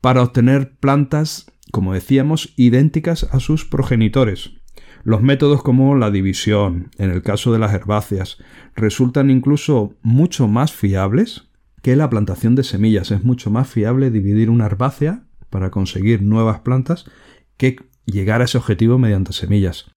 para 0.02 0.22
obtener 0.22 0.78
plantas, 0.78 1.52
como 1.72 1.96
decíamos, 1.96 2.54
idénticas 2.58 3.28
a 3.32 3.40
sus 3.40 3.66
progenitores. 3.66 4.57
Los 5.08 5.22
métodos 5.22 5.64
como 5.64 5.96
la 5.96 6.12
división, 6.12 6.92
en 6.98 7.12
el 7.12 7.22
caso 7.22 7.54
de 7.54 7.60
las 7.60 7.74
herbáceas, 7.74 8.40
resultan 8.76 9.30
incluso 9.30 9.94
mucho 10.02 10.50
más 10.50 10.74
fiables 10.74 11.48
que 11.82 11.96
la 11.96 12.10
plantación 12.10 12.56
de 12.56 12.66
semillas. 12.66 13.12
Es 13.12 13.24
mucho 13.24 13.50
más 13.50 13.70
fiable 13.70 14.12
dividir 14.12 14.50
una 14.50 14.66
herbácea 14.66 15.24
para 15.50 15.72
conseguir 15.72 16.24
nuevas 16.24 16.60
plantas 16.60 17.06
que 17.56 17.78
llegar 18.04 18.42
a 18.42 18.44
ese 18.44 18.58
objetivo 18.58 18.98
mediante 18.98 19.32
semillas. 19.32 19.90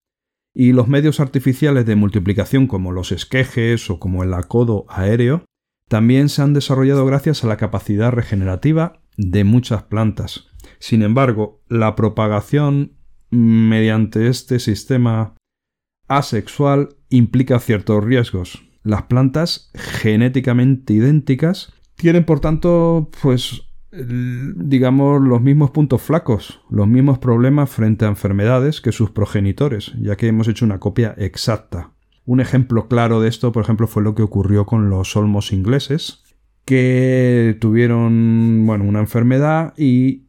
Y 0.55 0.75
los 0.75 0.87
medios 0.87 1.19
artificiales 1.19 1.87
de 1.87 1.97
multiplicación 1.97 2.69
como 2.69 2.93
los 2.93 3.11
esquejes 3.11 3.91
o 3.91 3.99
como 3.99 4.23
el 4.23 4.33
acodo 4.33 4.87
aéreo 4.89 5.45
también 5.89 6.29
se 6.29 6.43
han 6.43 6.55
desarrollado 6.55 7.05
gracias 7.05 7.43
a 7.43 7.49
la 7.49 7.57
capacidad 7.57 8.13
regenerativa 8.13 9.01
de 9.17 9.43
muchas 9.43 9.83
plantas. 9.83 10.47
Sin 10.79 11.03
embargo, 11.03 11.65
la 11.69 11.97
propagación 11.97 13.00
mediante 13.31 14.29
este 14.29 14.59
sistema 14.59 15.35
asexual 16.09 16.97
implica 17.09 17.59
ciertos 17.61 18.05
riesgos. 18.05 18.63
Las 18.83 19.03
plantas 19.05 19.71
genéticamente 19.75 20.95
idénticas 20.95 21.73
tienen 21.97 22.25
por 22.25 22.41
tanto 22.41 23.11
pues 23.23 23.63
digamos, 23.93 25.21
los 25.21 25.41
mismos 25.43 25.71
puntos 25.71 26.03
flacos, 26.03 26.61
los 26.71 26.87
mismos 26.87 27.19
problemas 27.19 27.71
frente 27.71 28.05
a 28.05 28.09
enfermedades 28.09 28.81
que 28.81 28.93
sus 28.93 29.11
progenitores, 29.11 29.93
ya 30.01 30.17
que 30.17 30.29
hemos 30.29 30.49
hecho 30.49 30.65
una 30.65 30.79
copia 30.79 31.15
exacta. 31.19 31.91
Un 32.25 32.41
ejemplo 32.41 32.87
claro 32.87 33.21
de 33.21 33.29
esto, 33.29 33.51
por 33.51 33.65
ejemplo, 33.65 33.89
fue 33.89 34.03
lo 34.03 34.15
que 34.15 34.23
ocurrió 34.23 34.65
con 34.65 34.91
los 34.91 35.17
olmos 35.17 35.53
ingleses, 35.53 36.23
que 36.65 37.57
tuvieron, 37.61 38.65
bueno, 38.65 38.85
una 38.85 39.01
enfermedad 39.01 39.75
y 39.77 40.29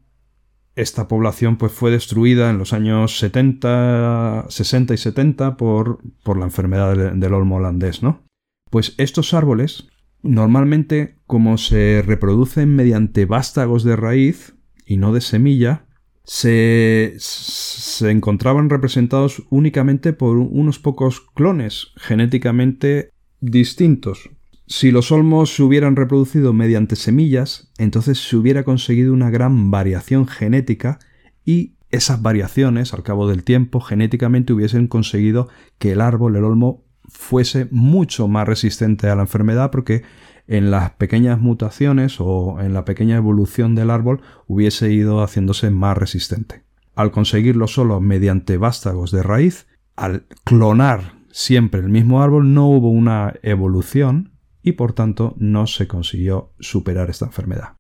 esta 0.76 1.08
población 1.08 1.58
pues 1.58 1.72
fue 1.72 1.92
destruida 1.92 2.50
en 2.50 2.58
los 2.58 2.74
años 2.74 3.18
70, 3.20 4.46
60 4.50 4.94
y 4.94 4.98
70 4.98 5.58
por, 5.58 6.00
por 6.24 6.38
la 6.38 6.46
enfermedad 6.46 6.96
del, 6.96 7.20
del 7.20 7.34
olmo 7.34 7.58
holandés, 7.58 8.04
¿no? 8.04 8.24
Pues 8.70 8.96
estos 8.98 9.34
árboles 9.34 9.88
Normalmente, 10.24 11.16
como 11.26 11.58
se 11.58 12.04
reproducen 12.06 12.76
mediante 12.76 13.26
vástagos 13.26 13.84
de 13.84 13.96
raíz 13.96 14.54
y 14.86 14.98
no 14.98 15.14
de 15.14 15.22
semilla, 15.22 15.86
se, 16.24 17.16
se, 17.18 18.12
encontraban 18.12 18.70
representados 18.70 19.44
únicamente 19.50 20.14
por 20.14 20.38
unos 20.38 20.78
pocos 20.78 21.22
clones 21.22 21.88
genéticamente 21.98 23.10
distintos. 23.40 24.30
Si 24.72 24.90
los 24.90 25.12
olmos 25.12 25.54
se 25.54 25.64
hubieran 25.64 25.98
reproducido 25.98 26.54
mediante 26.54 26.96
semillas, 26.96 27.70
entonces 27.78 28.26
se 28.26 28.38
hubiera 28.38 28.64
conseguido 28.64 29.12
una 29.12 29.30
gran 29.30 29.70
variación 29.70 30.28
genética 30.28 30.98
y 31.44 31.74
esas 31.90 32.22
variaciones, 32.22 32.94
al 32.94 33.04
cabo 33.04 33.28
del 33.28 33.44
tiempo, 33.44 33.82
genéticamente 33.82 34.54
hubiesen 34.54 34.88
conseguido 34.88 35.50
que 35.78 35.92
el 35.92 36.00
árbol, 36.00 36.38
el 36.38 36.46
olmo, 36.46 36.86
fuese 37.10 37.68
mucho 37.70 38.30
más 38.30 38.48
resistente 38.48 39.10
a 39.10 39.16
la 39.18 39.24
enfermedad 39.24 39.72
porque 39.72 40.04
en 40.48 40.72
las 40.72 40.92
pequeñas 40.92 41.42
mutaciones 41.42 42.22
o 42.22 42.62
en 42.62 42.74
la 42.74 42.86
pequeña 42.86 43.18
evolución 43.18 43.76
del 43.76 43.90
árbol 43.90 44.22
hubiese 44.48 44.90
ido 44.94 45.22
haciéndose 45.22 45.70
más 45.70 45.98
resistente. 45.98 46.64
Al 46.96 47.12
conseguirlo 47.12 47.68
solo 47.68 48.00
mediante 48.00 48.56
vástagos 48.56 49.12
de 49.12 49.22
raíz, 49.22 49.68
al 49.98 50.28
clonar 50.46 51.16
siempre 51.30 51.82
el 51.82 51.90
mismo 51.90 52.24
árbol 52.24 52.54
no 52.54 52.70
hubo 52.70 52.90
una 52.90 53.34
evolución 53.44 54.31
y 54.64 54.74
por 54.74 54.94
tanto 54.94 55.36
no 55.40 55.68
se 55.68 55.88
consiguió 55.88 56.54
superar 56.60 57.10
esta 57.10 57.26
enfermedad. 57.26 57.78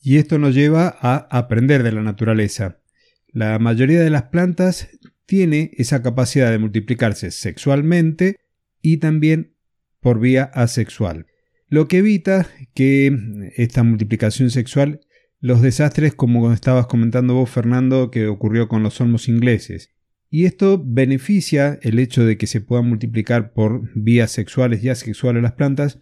Y 0.00 0.16
esto 0.16 0.38
nos 0.38 0.54
lleva 0.54 0.96
a 1.00 1.16
aprender 1.30 1.82
de 1.82 1.92
la 1.92 2.02
naturaleza. 2.02 2.80
La 3.28 3.58
mayoría 3.58 4.00
de 4.00 4.10
las 4.10 4.24
plantas 4.24 4.88
tiene 5.26 5.70
esa 5.74 6.02
capacidad 6.02 6.50
de 6.50 6.58
multiplicarse 6.58 7.30
sexualmente 7.30 8.36
y 8.82 8.96
también 8.96 9.54
por 10.00 10.18
vía 10.18 10.44
asexual, 10.54 11.26
lo 11.68 11.86
que 11.86 11.98
evita 11.98 12.48
que 12.74 13.52
esta 13.56 13.82
multiplicación 13.82 14.50
sexual 14.50 15.00
los 15.40 15.62
desastres 15.62 16.14
como 16.14 16.52
estabas 16.52 16.86
comentando 16.86 17.34
vos 17.34 17.48
Fernando 17.48 18.10
que 18.10 18.26
ocurrió 18.26 18.68
con 18.68 18.82
los 18.82 19.00
olmos 19.00 19.28
ingleses. 19.28 19.90
Y 20.30 20.44
esto 20.44 20.80
beneficia 20.84 21.78
el 21.82 21.98
hecho 21.98 22.24
de 22.24 22.38
que 22.38 22.46
se 22.46 22.60
puedan 22.60 22.88
multiplicar 22.88 23.52
por 23.52 23.90
vías 23.96 24.30
sexuales 24.30 24.82
y 24.84 24.88
asexuales 24.88 25.42
las 25.42 25.52
plantas, 25.52 25.98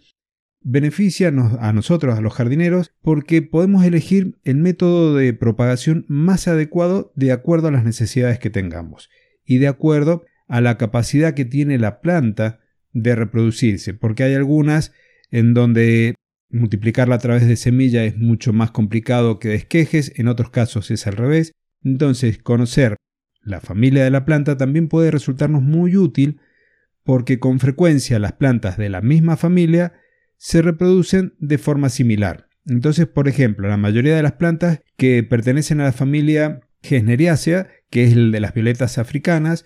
beneficia 0.61 1.29
a 1.29 1.73
nosotros, 1.73 2.17
a 2.17 2.21
los 2.21 2.33
jardineros, 2.33 2.93
porque 3.01 3.41
podemos 3.41 3.83
elegir 3.83 4.37
el 4.43 4.57
método 4.57 5.15
de 5.15 5.33
propagación 5.33 6.05
más 6.07 6.47
adecuado 6.47 7.11
de 7.15 7.31
acuerdo 7.31 7.69
a 7.69 7.71
las 7.71 7.83
necesidades 7.83 8.37
que 8.37 8.51
tengamos 8.51 9.09
y 9.45 9.57
de 9.57 9.67
acuerdo 9.67 10.25
a 10.47 10.61
la 10.61 10.77
capacidad 10.77 11.33
que 11.33 11.45
tiene 11.45 11.79
la 11.79 12.01
planta 12.01 12.59
de 12.91 13.15
reproducirse, 13.15 13.93
porque 13.95 14.23
hay 14.23 14.35
algunas 14.35 14.93
en 15.31 15.53
donde 15.53 16.15
multiplicarla 16.49 17.15
a 17.15 17.19
través 17.19 17.47
de 17.47 17.55
semilla 17.55 18.03
es 18.03 18.17
mucho 18.17 18.53
más 18.53 18.71
complicado 18.71 19.39
que 19.39 19.49
de 19.49 19.55
esquejes, 19.55 20.11
en 20.17 20.27
otros 20.27 20.49
casos 20.49 20.91
es 20.91 21.07
al 21.07 21.13
revés. 21.13 21.51
Entonces, 21.83 22.39
conocer 22.39 22.95
la 23.41 23.59
familia 23.59 24.03
de 24.03 24.11
la 24.11 24.25
planta 24.25 24.57
también 24.57 24.87
puede 24.87 25.11
resultarnos 25.11 25.61
muy 25.61 25.95
útil 25.97 26.39
porque 27.03 27.39
con 27.39 27.59
frecuencia 27.59 28.19
las 28.19 28.33
plantas 28.33 28.77
de 28.77 28.89
la 28.89 29.01
misma 29.01 29.37
familia 29.37 29.93
se 30.37 30.61
reproducen 30.61 31.33
de 31.39 31.57
forma 31.57 31.89
similar. 31.89 32.47
Entonces, 32.65 33.07
por 33.07 33.27
ejemplo, 33.27 33.67
la 33.67 33.77
mayoría 33.77 34.15
de 34.15 34.23
las 34.23 34.33
plantas 34.33 34.81
que 34.95 35.23
pertenecen 35.23 35.81
a 35.81 35.85
la 35.85 35.91
familia 35.91 36.61
Gesneriacea, 36.81 37.67
que 37.89 38.03
es 38.03 38.13
el 38.13 38.31
de 38.31 38.39
las 38.39 38.53
violetas 38.53 38.97
africanas, 38.97 39.65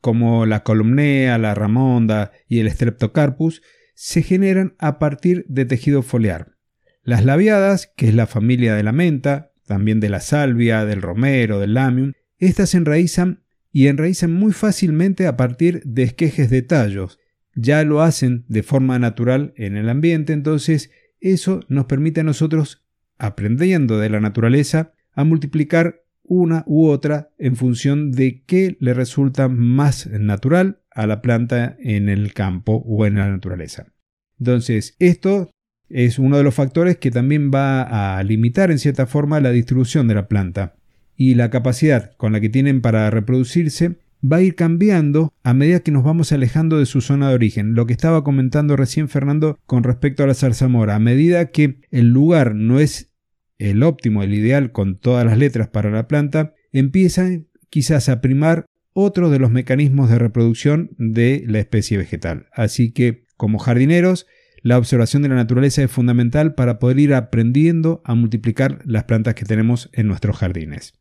como 0.00 0.46
la 0.46 0.62
columnea, 0.62 1.38
la 1.38 1.54
ramonda 1.54 2.32
y 2.48 2.58
el 2.60 2.70
streptocarpus, 2.70 3.62
se 3.94 4.22
generan 4.22 4.74
a 4.78 4.98
partir 4.98 5.44
de 5.48 5.64
tejido 5.64 6.02
foliar. 6.02 6.56
Las 7.02 7.24
labiadas, 7.24 7.92
que 7.96 8.08
es 8.08 8.14
la 8.14 8.26
familia 8.26 8.74
de 8.74 8.82
la 8.82 8.92
menta, 8.92 9.52
también 9.66 10.00
de 10.00 10.08
la 10.08 10.20
salvia, 10.20 10.84
del 10.84 11.02
romero, 11.02 11.60
del 11.60 11.74
lamium, 11.74 12.12
estas 12.40 12.70
se 12.70 12.78
enraizan 12.78 13.44
y 13.70 13.86
enraizan 13.86 14.32
muy 14.32 14.52
fácilmente 14.52 15.26
a 15.26 15.36
partir 15.36 15.82
de 15.84 16.02
esquejes 16.02 16.50
de 16.50 16.62
tallos. 16.62 17.18
Ya 17.54 17.84
lo 17.84 18.00
hacen 18.02 18.44
de 18.48 18.62
forma 18.62 18.98
natural 18.98 19.52
en 19.56 19.76
el 19.76 19.88
ambiente, 19.88 20.32
entonces 20.32 20.90
eso 21.20 21.60
nos 21.68 21.84
permite 21.84 22.22
a 22.22 22.24
nosotros, 22.24 22.84
aprendiendo 23.18 23.98
de 23.98 24.08
la 24.08 24.20
naturaleza, 24.20 24.94
a 25.12 25.24
multiplicar 25.24 26.02
una 26.22 26.64
u 26.66 26.86
otra 26.86 27.30
en 27.38 27.56
función 27.56 28.12
de 28.12 28.42
qué 28.46 28.76
le 28.80 28.94
resulta 28.94 29.48
más 29.48 30.06
natural 30.06 30.80
a 30.90 31.06
la 31.06 31.20
planta 31.20 31.76
en 31.80 32.08
el 32.08 32.32
campo 32.32 32.82
o 32.86 33.04
en 33.04 33.16
la 33.16 33.28
naturaleza. 33.28 33.92
Entonces, 34.38 34.96
esto 34.98 35.50
es 35.88 36.18
uno 36.18 36.38
de 36.38 36.44
los 36.44 36.54
factores 36.54 36.96
que 36.96 37.10
también 37.10 37.50
va 37.52 38.16
a 38.16 38.22
limitar 38.22 38.70
en 38.70 38.78
cierta 38.78 39.06
forma 39.06 39.40
la 39.40 39.50
distribución 39.50 40.08
de 40.08 40.14
la 40.14 40.28
planta 40.28 40.79
y 41.20 41.34
la 41.34 41.50
capacidad 41.50 42.12
con 42.16 42.32
la 42.32 42.40
que 42.40 42.48
tienen 42.48 42.80
para 42.80 43.10
reproducirse 43.10 43.98
va 44.24 44.38
a 44.38 44.40
ir 44.40 44.54
cambiando 44.54 45.34
a 45.42 45.52
medida 45.52 45.80
que 45.80 45.90
nos 45.90 46.02
vamos 46.02 46.32
alejando 46.32 46.78
de 46.78 46.86
su 46.86 47.02
zona 47.02 47.28
de 47.28 47.34
origen. 47.34 47.74
Lo 47.74 47.84
que 47.84 47.92
estaba 47.92 48.24
comentando 48.24 48.74
recién 48.74 49.10
Fernando 49.10 49.58
con 49.66 49.82
respecto 49.82 50.24
a 50.24 50.26
la 50.26 50.32
zarzamora, 50.32 50.94
a 50.94 50.98
medida 50.98 51.50
que 51.50 51.82
el 51.90 52.08
lugar 52.08 52.54
no 52.54 52.80
es 52.80 53.12
el 53.58 53.82
óptimo, 53.82 54.22
el 54.22 54.32
ideal 54.32 54.72
con 54.72 54.96
todas 54.96 55.26
las 55.26 55.36
letras 55.36 55.68
para 55.68 55.90
la 55.90 56.08
planta, 56.08 56.54
empiezan 56.72 57.48
quizás 57.68 58.08
a 58.08 58.22
primar 58.22 58.64
otro 58.94 59.28
de 59.28 59.40
los 59.40 59.50
mecanismos 59.50 60.08
de 60.08 60.18
reproducción 60.18 60.92
de 60.96 61.44
la 61.46 61.58
especie 61.58 61.98
vegetal. 61.98 62.46
Así 62.54 62.92
que, 62.92 63.26
como 63.36 63.58
jardineros, 63.58 64.26
la 64.62 64.78
observación 64.78 65.20
de 65.20 65.28
la 65.28 65.34
naturaleza 65.34 65.82
es 65.82 65.90
fundamental 65.90 66.54
para 66.54 66.78
poder 66.78 66.98
ir 66.98 67.12
aprendiendo 67.12 68.00
a 68.06 68.14
multiplicar 68.14 68.78
las 68.86 69.04
plantas 69.04 69.34
que 69.34 69.44
tenemos 69.44 69.90
en 69.92 70.06
nuestros 70.06 70.38
jardines. 70.38 70.94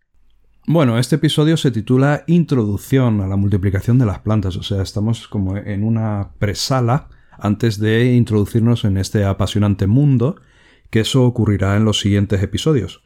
Bueno, 0.68 1.00
este 1.00 1.16
episodio 1.16 1.58
se 1.58 1.72
titula 1.72 2.24
Introducción 2.28 3.22
a 3.22 3.28
la 3.28 3.38
multiplicación 3.38 3.98
de 3.98 4.06
las 4.06 4.20
plantas, 4.20 4.56
o 4.56 4.64
sea, 4.64 4.82
estamos 4.82 5.28
como 5.28 5.58
en 5.58 5.84
una 5.84 6.32
presala 6.38 7.08
antes 7.40 7.80
de 7.80 8.14
introducirnos 8.14 8.86
en 8.86 8.98
este 8.98 9.26
apasionante 9.26 9.88
mundo, 9.88 10.36
que 10.90 11.00
eso 11.00 11.26
ocurrirá 11.26 11.76
en 11.76 11.86
los 11.86 12.00
siguientes 12.00 12.44
episodios. 12.44 13.04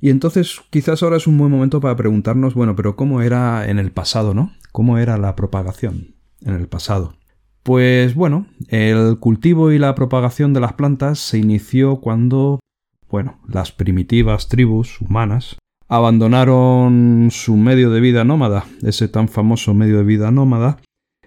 Y 0.00 0.10
entonces 0.10 0.60
quizás 0.70 1.02
ahora 1.02 1.16
es 1.16 1.26
un 1.26 1.38
buen 1.38 1.50
momento 1.50 1.80
para 1.80 1.96
preguntarnos, 1.96 2.54
bueno, 2.54 2.76
pero 2.76 2.94
¿cómo 2.94 3.22
era 3.22 3.68
en 3.68 3.78
el 3.78 3.90
pasado, 3.90 4.34
no? 4.34 4.52
¿Cómo 4.70 4.98
era 4.98 5.16
la 5.16 5.34
propagación 5.34 6.14
en 6.40 6.54
el 6.54 6.68
pasado? 6.68 7.16
Pues 7.62 8.14
bueno, 8.14 8.46
el 8.68 9.18
cultivo 9.18 9.72
y 9.72 9.78
la 9.78 9.94
propagación 9.94 10.52
de 10.52 10.60
las 10.60 10.72
plantas 10.74 11.20
se 11.20 11.38
inició 11.38 11.96
cuando, 11.96 12.60
bueno, 13.08 13.40
las 13.48 13.70
primitivas 13.72 14.48
tribus 14.48 15.00
humanas 15.00 15.56
abandonaron 15.92 17.28
su 17.30 17.54
medio 17.58 17.90
de 17.90 18.00
vida 18.00 18.24
nómada, 18.24 18.64
ese 18.80 19.08
tan 19.08 19.28
famoso 19.28 19.74
medio 19.74 19.98
de 19.98 20.04
vida 20.04 20.30
nómada, 20.30 20.78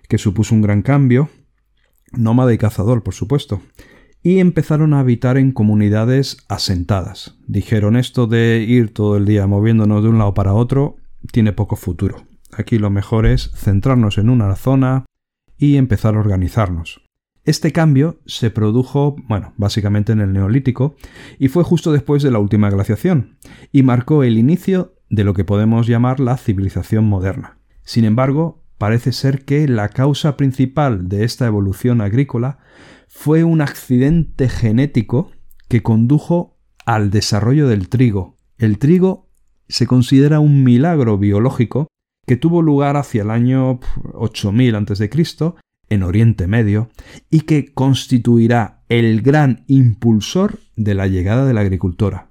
que 0.10 0.18
supuso 0.18 0.56
un 0.56 0.64
gran 0.64 0.82
cambio, 0.82 1.30
nómada 2.14 2.52
y 2.52 2.58
cazador, 2.58 3.04
por 3.04 3.14
supuesto, 3.14 3.62
y 4.24 4.40
empezaron 4.40 4.96
a 4.96 5.02
habitar 5.02 5.38
en 5.38 5.52
comunidades 5.52 6.38
asentadas. 6.50 7.38
Dijeron 7.46 7.96
esto 7.96 8.26
de 8.26 8.66
ir 8.68 8.92
todo 8.92 9.18
el 9.18 9.26
día 9.26 9.46
moviéndonos 9.46 10.02
de 10.02 10.10
un 10.10 10.18
lado 10.18 10.34
para 10.34 10.56
otro 10.56 10.96
tiene 11.32 11.54
poco 11.54 11.76
futuro. 11.76 12.24
Aquí 12.52 12.80
lo 12.80 12.90
mejor 12.90 13.28
es 13.28 13.52
centrarnos 13.54 14.18
en 14.18 14.32
una 14.32 14.56
zona 14.56 15.06
y 15.60 15.78
empezar 15.78 16.16
a 16.16 16.20
organizarnos. 16.20 17.05
Este 17.46 17.72
cambio 17.72 18.18
se 18.26 18.50
produjo, 18.50 19.16
bueno, 19.28 19.54
básicamente 19.56 20.12
en 20.12 20.20
el 20.20 20.34
Neolítico, 20.34 20.96
y 21.38 21.48
fue 21.48 21.64
justo 21.64 21.92
después 21.92 22.24
de 22.24 22.32
la 22.32 22.40
última 22.40 22.72
glaciación, 22.72 23.38
y 23.72 23.84
marcó 23.84 24.24
el 24.24 24.40
inicio 24.40 24.96
de 25.12 25.24
lo 25.24 25.36
que 25.36 25.46
podemos 25.46 25.86
llamar 25.86 26.20
la 26.20 26.38
civilización 26.38 27.06
moderna. 27.06 27.60
Sin 27.84 28.04
embargo, 28.04 28.64
parece 28.80 29.12
ser 29.12 29.46
que 29.46 29.68
la 29.68 29.90
causa 29.90 30.38
principal 30.38 31.08
de 31.08 31.24
esta 31.24 31.46
evolución 31.46 32.02
agrícola 32.02 32.58
fue 33.08 33.44
un 33.44 33.62
accidente 33.62 34.50
genético 34.50 35.32
que 35.68 35.84
condujo 35.84 36.58
al 36.88 37.12
desarrollo 37.12 37.68
del 37.68 37.90
trigo. 37.90 38.38
El 38.58 38.80
trigo 38.80 39.30
se 39.68 39.86
considera 39.86 40.40
un 40.40 40.64
milagro 40.64 41.20
biológico 41.20 41.88
que 42.26 42.38
tuvo 42.38 42.64
lugar 42.64 42.98
hacia 42.98 43.22
el 43.22 43.30
año 43.30 43.80
8000 44.14 44.76
a.C 44.76 45.10
en 45.90 46.04
Oriente 46.04 46.48
Medio 46.48 46.90
y 47.30 47.42
que 47.42 47.74
constituirá 47.74 48.82
el 48.90 49.22
gran 49.22 49.64
impulsor 49.68 50.60
de 50.76 50.94
la 50.94 51.08
llegada 51.08 51.46
de 51.46 51.54
la 51.54 51.62
agricultura. 51.62 52.30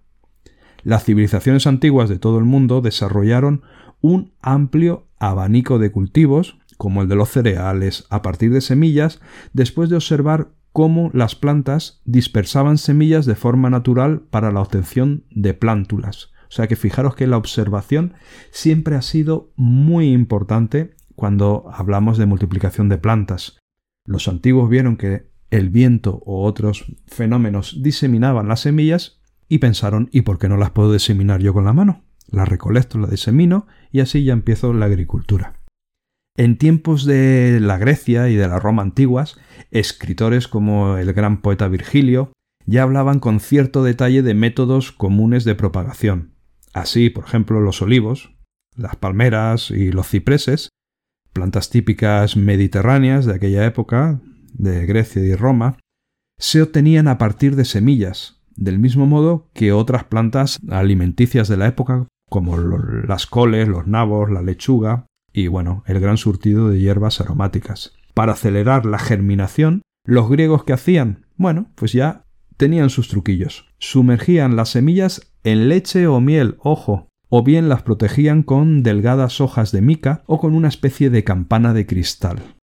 Las 0.83 1.05
civilizaciones 1.05 1.67
antiguas 1.67 2.09
de 2.09 2.19
todo 2.19 2.39
el 2.39 2.45
mundo 2.45 2.81
desarrollaron 2.81 3.63
un 4.01 4.33
amplio 4.43 5.07
abanico 5.19 5.79
de 5.79 5.91
cultivos, 5.91 6.59
como 6.77 7.03
el 7.03 7.09
de 7.09 7.17
los 7.17 7.31
cereales, 7.31 8.05
a 8.11 8.21
partir 8.21 8.53
de 8.53 8.61
semillas, 8.61 9.21
después 9.55 9.89
de 9.89 9.97
observar 9.97 10.51
cómo 10.73 11.11
las 11.15 11.37
plantas 11.37 12.03
dispersaban 12.05 12.79
semillas 12.79 13.27
de 13.27 13.37
forma 13.37 13.71
natural 13.71 14.21
para 14.31 14.51
la 14.51 14.61
obtención 14.61 15.25
de 15.31 15.55
plántulas. 15.55 16.31
O 16.49 16.51
sea 16.51 16.67
que 16.67 16.77
fijaros 16.77 17.15
que 17.15 17.27
la 17.27 17.39
observación 17.39 18.15
siempre 18.51 18.97
ha 18.97 19.03
sido 19.03 19.53
muy 19.57 20.13
importante 20.13 20.95
cuando 21.15 21.71
hablamos 21.73 22.19
de 22.19 22.27
multiplicación 22.27 22.89
de 22.89 22.99
plantas. 22.99 23.59
Los 24.07 24.29
antiguos 24.29 24.69
vieron 24.69 24.97
que 24.97 25.31
el 25.51 25.71
viento 25.71 26.23
o 26.27 26.45
otros 26.45 26.85
fenómenos 27.07 27.83
diseminaban 27.83 28.49
las 28.49 28.61
semillas 28.61 29.21
y 29.49 29.59
pensaron 29.59 30.09
¿y 30.13 30.23
por 30.23 30.39
qué 30.39 30.49
no 30.49 30.57
las 30.57 30.71
puedo 30.71 30.93
diseminar 30.93 31.41
yo 31.41 31.53
con 31.53 31.65
la 31.65 31.73
mano? 31.73 32.05
Las 32.27 32.49
recolecto, 32.49 32.99
las 32.99 33.11
disemino 33.11 33.67
y 33.93 34.01
así 34.01 34.25
ya 34.25 34.33
empiezo 34.33 34.73
la 34.73 34.87
agricultura. 34.87 35.55
En 36.37 36.59
tiempos 36.59 37.05
de 37.05 37.61
la 37.61 37.79
Grecia 37.79 38.29
y 38.29 38.35
de 38.35 38.49
la 38.49 38.59
Roma 38.59 38.83
antiguas, 38.83 39.39
escritores 39.71 40.49
como 40.49 40.97
el 40.97 41.13
gran 41.13 41.41
poeta 41.41 41.69
Virgilio 41.69 42.33
ya 42.67 42.83
hablaban 42.83 43.21
con 43.21 43.39
cierto 43.39 43.85
detalle 43.85 44.23
de 44.23 44.35
métodos 44.35 44.91
comunes 44.91 45.45
de 45.45 45.55
propagación. 45.55 46.33
Así, 46.73 47.11
por 47.11 47.25
ejemplo, 47.25 47.61
los 47.61 47.83
olivos, 47.83 48.35
las 48.75 48.97
palmeras 48.97 49.71
y 49.71 49.93
los 49.93 50.09
cipreses 50.09 50.71
plantas 51.35 51.69
típicas 51.69 52.39
mediterráneas 52.39 53.27
de 53.27 53.35
aquella 53.35 53.67
época, 53.67 54.21
de 54.55 54.87
Grecia 54.87 55.23
y 55.23 55.35
Roma, 55.35 55.77
se 56.39 56.63
obtenían 56.63 57.09
a 57.09 57.19
partir 57.19 57.57
de 57.57 57.67
semillas, 57.67 58.41
del 58.57 58.79
mismo 58.79 59.07
modo 59.07 59.51
que 59.53 59.73
otras 59.73 60.05
plantas 60.05 60.61
alimenticias 60.71 61.49
de 61.49 61.59
la 61.59 61.67
época, 61.67 62.07
como 62.31 62.57
las 62.57 63.27
coles, 63.27 63.69
los 63.69 63.87
nabos, 63.87 64.31
la 64.31 64.43
lechuga 64.43 65.07
y, 65.33 65.49
bueno, 65.49 65.83
el 65.87 66.01
gran 66.01 66.17
surtido 66.17 66.71
de 66.71 66.81
hierbas 66.81 67.21
aromáticas. 67.21 67.93
Para 68.15 68.33
acelerar 68.33 68.87
la 68.87 68.99
germinación, 68.99 69.83
los 70.07 70.31
griegos 70.31 70.65
que 70.65 70.73
hacían, 70.73 71.27
bueno, 71.37 71.71
pues 71.75 71.93
ya 71.93 72.25
tenían 72.57 72.91
sus 72.91 73.09
truquillos. 73.09 73.69
Sumergían 73.79 74.57
las 74.57 74.71
semillas 74.71 75.33
en 75.43 75.69
leche 75.69 76.07
o 76.07 76.21
miel, 76.21 76.57
ojo, 76.61 77.09
o 77.37 77.43
bien 77.43 77.69
las 77.69 77.83
protegían 77.83 78.45
con 78.45 78.85
delgadas 78.85 79.41
hojas 79.41 79.73
de 79.73 79.81
mica 79.81 80.23
o 80.27 80.39
con 80.39 80.55
una 80.55 80.69
especie 80.69 81.11
de 81.11 81.25
campana 81.25 81.75
de 81.75 81.85
cristal. 81.85 82.55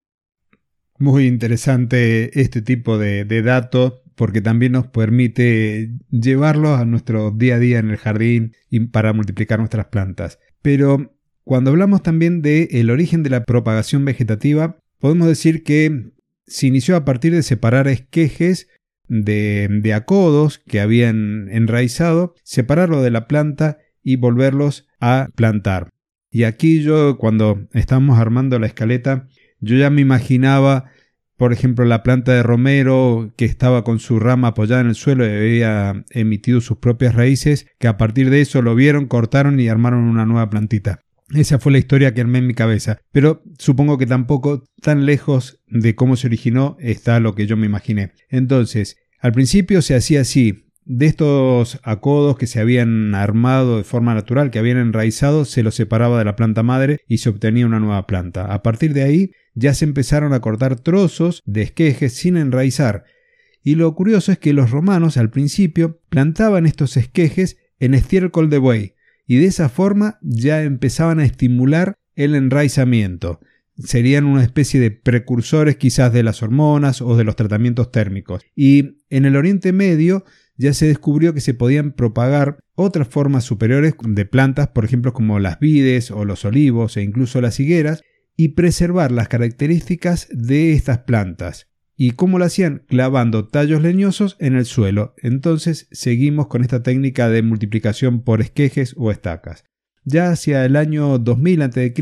Muy 0.97 1.27
interesante 1.27 2.39
este 2.39 2.61
tipo 2.61 2.97
de, 2.97 3.25
datos 3.41 4.01
porque 4.15 4.39
también 4.39 4.71
nos 4.71 4.87
permite 4.87 5.91
llevarlos 6.09 6.79
a 6.79 6.85
nuestro 6.85 7.31
día 7.31 7.55
a 7.55 7.59
día 7.59 7.79
en 7.79 7.89
el 7.89 7.97
jardín 7.97 8.53
y 8.69 8.79
para 8.79 9.11
multiplicar 9.11 9.59
nuestras 9.59 9.87
plantas. 9.87 10.39
Pero 10.61 11.17
cuando 11.43 11.71
hablamos 11.71 12.01
también 12.01 12.41
del 12.41 12.91
origen 12.91 13.23
de 13.23 13.29
la 13.29 13.43
propagación 13.43 14.05
vegetativa, 14.05 14.77
podemos 14.99 15.27
decir 15.27 15.65
que 15.65 16.13
se 16.47 16.67
inició 16.67 16.95
a 16.95 17.03
partir 17.03 17.33
de 17.33 17.43
separar 17.43 17.89
esquejes 17.89 18.69
de, 19.09 19.67
de 19.69 19.93
acodos 19.93 20.59
que 20.59 20.79
habían 20.79 21.49
enraizado, 21.51 22.35
separarlo 22.43 23.01
de 23.01 23.11
la 23.11 23.27
planta 23.27 23.77
y 24.03 24.15
volverlos 24.15 24.87
a 24.99 25.29
plantar. 25.35 25.89
Y 26.29 26.43
aquí 26.43 26.81
yo, 26.81 27.17
cuando 27.17 27.67
estábamos 27.73 28.17
armando 28.17 28.57
la 28.57 28.67
escaleta, 28.67 29.27
yo 29.59 29.75
ya 29.75 29.89
me 29.89 30.01
imaginaba, 30.01 30.85
por 31.37 31.51
ejemplo, 31.53 31.85
la 31.85 32.03
planta 32.03 32.33
de 32.33 32.43
romero 32.43 33.33
que 33.35 33.45
estaba 33.45 33.83
con 33.83 33.99
su 33.99 34.19
rama 34.19 34.49
apoyada 34.49 34.81
en 34.81 34.87
el 34.87 34.95
suelo 34.95 35.25
y 35.25 35.29
había 35.29 36.05
emitido 36.09 36.61
sus 36.61 36.77
propias 36.77 37.15
raíces, 37.15 37.67
que 37.79 37.87
a 37.87 37.97
partir 37.97 38.29
de 38.29 38.41
eso 38.41 38.61
lo 38.61 38.75
vieron, 38.75 39.07
cortaron 39.07 39.59
y 39.59 39.67
armaron 39.67 40.03
una 40.03 40.25
nueva 40.25 40.49
plantita. 40.49 41.01
Esa 41.33 41.59
fue 41.59 41.71
la 41.71 41.77
historia 41.77 42.13
que 42.13 42.21
armé 42.21 42.39
en 42.39 42.47
mi 42.47 42.53
cabeza, 42.53 42.99
pero 43.11 43.43
supongo 43.57 43.97
que 43.97 44.05
tampoco 44.05 44.63
tan 44.81 45.05
lejos 45.05 45.61
de 45.67 45.95
cómo 45.95 46.17
se 46.17 46.27
originó 46.27 46.75
está 46.79 47.19
lo 47.19 47.35
que 47.35 47.47
yo 47.47 47.55
me 47.55 47.65
imaginé. 47.65 48.11
Entonces, 48.29 48.97
al 49.19 49.31
principio 49.31 49.81
se 49.81 49.95
hacía 49.95 50.21
así, 50.21 50.65
de 50.85 51.05
estos 51.05 51.79
acodos 51.83 52.37
que 52.37 52.47
se 52.47 52.59
habían 52.59 53.13
armado 53.15 53.77
de 53.77 53.83
forma 53.83 54.13
natural, 54.13 54.51
que 54.51 54.59
habían 54.59 54.77
enraizado, 54.77 55.45
se 55.45 55.63
los 55.63 55.75
separaba 55.75 56.17
de 56.17 56.25
la 56.25 56.35
planta 56.35 56.63
madre 56.63 56.99
y 57.07 57.19
se 57.19 57.29
obtenía 57.29 57.65
una 57.65 57.79
nueva 57.79 58.07
planta. 58.07 58.53
A 58.53 58.63
partir 58.63 58.93
de 58.93 59.03
ahí 59.03 59.31
ya 59.53 59.73
se 59.73 59.85
empezaron 59.85 60.33
a 60.33 60.39
cortar 60.39 60.79
trozos 60.79 61.41
de 61.45 61.61
esquejes 61.61 62.13
sin 62.13 62.37
enraizar. 62.37 63.03
Y 63.63 63.75
lo 63.75 63.93
curioso 63.93 64.31
es 64.31 64.39
que 64.39 64.53
los 64.53 64.71
romanos 64.71 65.17
al 65.17 65.29
principio 65.29 66.01
plantaban 66.09 66.65
estos 66.65 66.97
esquejes 66.97 67.57
en 67.79 67.93
estiércol 67.93 68.49
de 68.49 68.57
buey 68.57 68.95
y 69.27 69.37
de 69.37 69.45
esa 69.45 69.69
forma 69.69 70.17
ya 70.21 70.63
empezaban 70.63 71.19
a 71.19 71.25
estimular 71.25 71.95
el 72.15 72.35
enraizamiento. 72.35 73.39
Serían 73.77 74.25
una 74.25 74.43
especie 74.43 74.79
de 74.79 74.91
precursores 74.91 75.77
quizás 75.77 76.11
de 76.11 76.23
las 76.23 76.43
hormonas 76.43 77.01
o 77.01 77.15
de 77.15 77.23
los 77.23 77.35
tratamientos 77.35 77.91
térmicos. 77.91 78.43
Y 78.55 78.97
en 79.09 79.25
el 79.25 79.35
Oriente 79.35 79.71
Medio 79.71 80.25
ya 80.61 80.73
se 80.73 80.87
descubrió 80.87 81.33
que 81.33 81.41
se 81.41 81.55
podían 81.55 81.91
propagar 81.91 82.59
otras 82.75 83.07
formas 83.07 83.43
superiores 83.43 83.95
de 84.03 84.25
plantas, 84.25 84.67
por 84.69 84.85
ejemplo 84.85 85.11
como 85.11 85.39
las 85.39 85.59
vides 85.59 86.11
o 86.11 86.23
los 86.23 86.45
olivos 86.45 86.97
e 86.97 87.01
incluso 87.01 87.41
las 87.41 87.59
higueras, 87.59 88.03
y 88.37 88.49
preservar 88.49 89.11
las 89.11 89.27
características 89.27 90.27
de 90.31 90.73
estas 90.73 90.99
plantas. 90.99 91.67
¿Y 91.97 92.11
cómo 92.11 92.39
lo 92.39 92.45
hacían? 92.45 92.83
Clavando 92.87 93.47
tallos 93.47 93.81
leñosos 93.81 94.37
en 94.39 94.55
el 94.55 94.65
suelo. 94.65 95.13
Entonces 95.17 95.87
seguimos 95.91 96.47
con 96.47 96.61
esta 96.61 96.83
técnica 96.83 97.29
de 97.29 97.41
multiplicación 97.41 98.23
por 98.23 98.41
esquejes 98.41 98.93
o 98.97 99.11
estacas. 99.11 99.63
Ya 100.03 100.29
hacia 100.29 100.65
el 100.65 100.75
año 100.75 101.17
2000 101.17 101.61
a.C. 101.63 101.93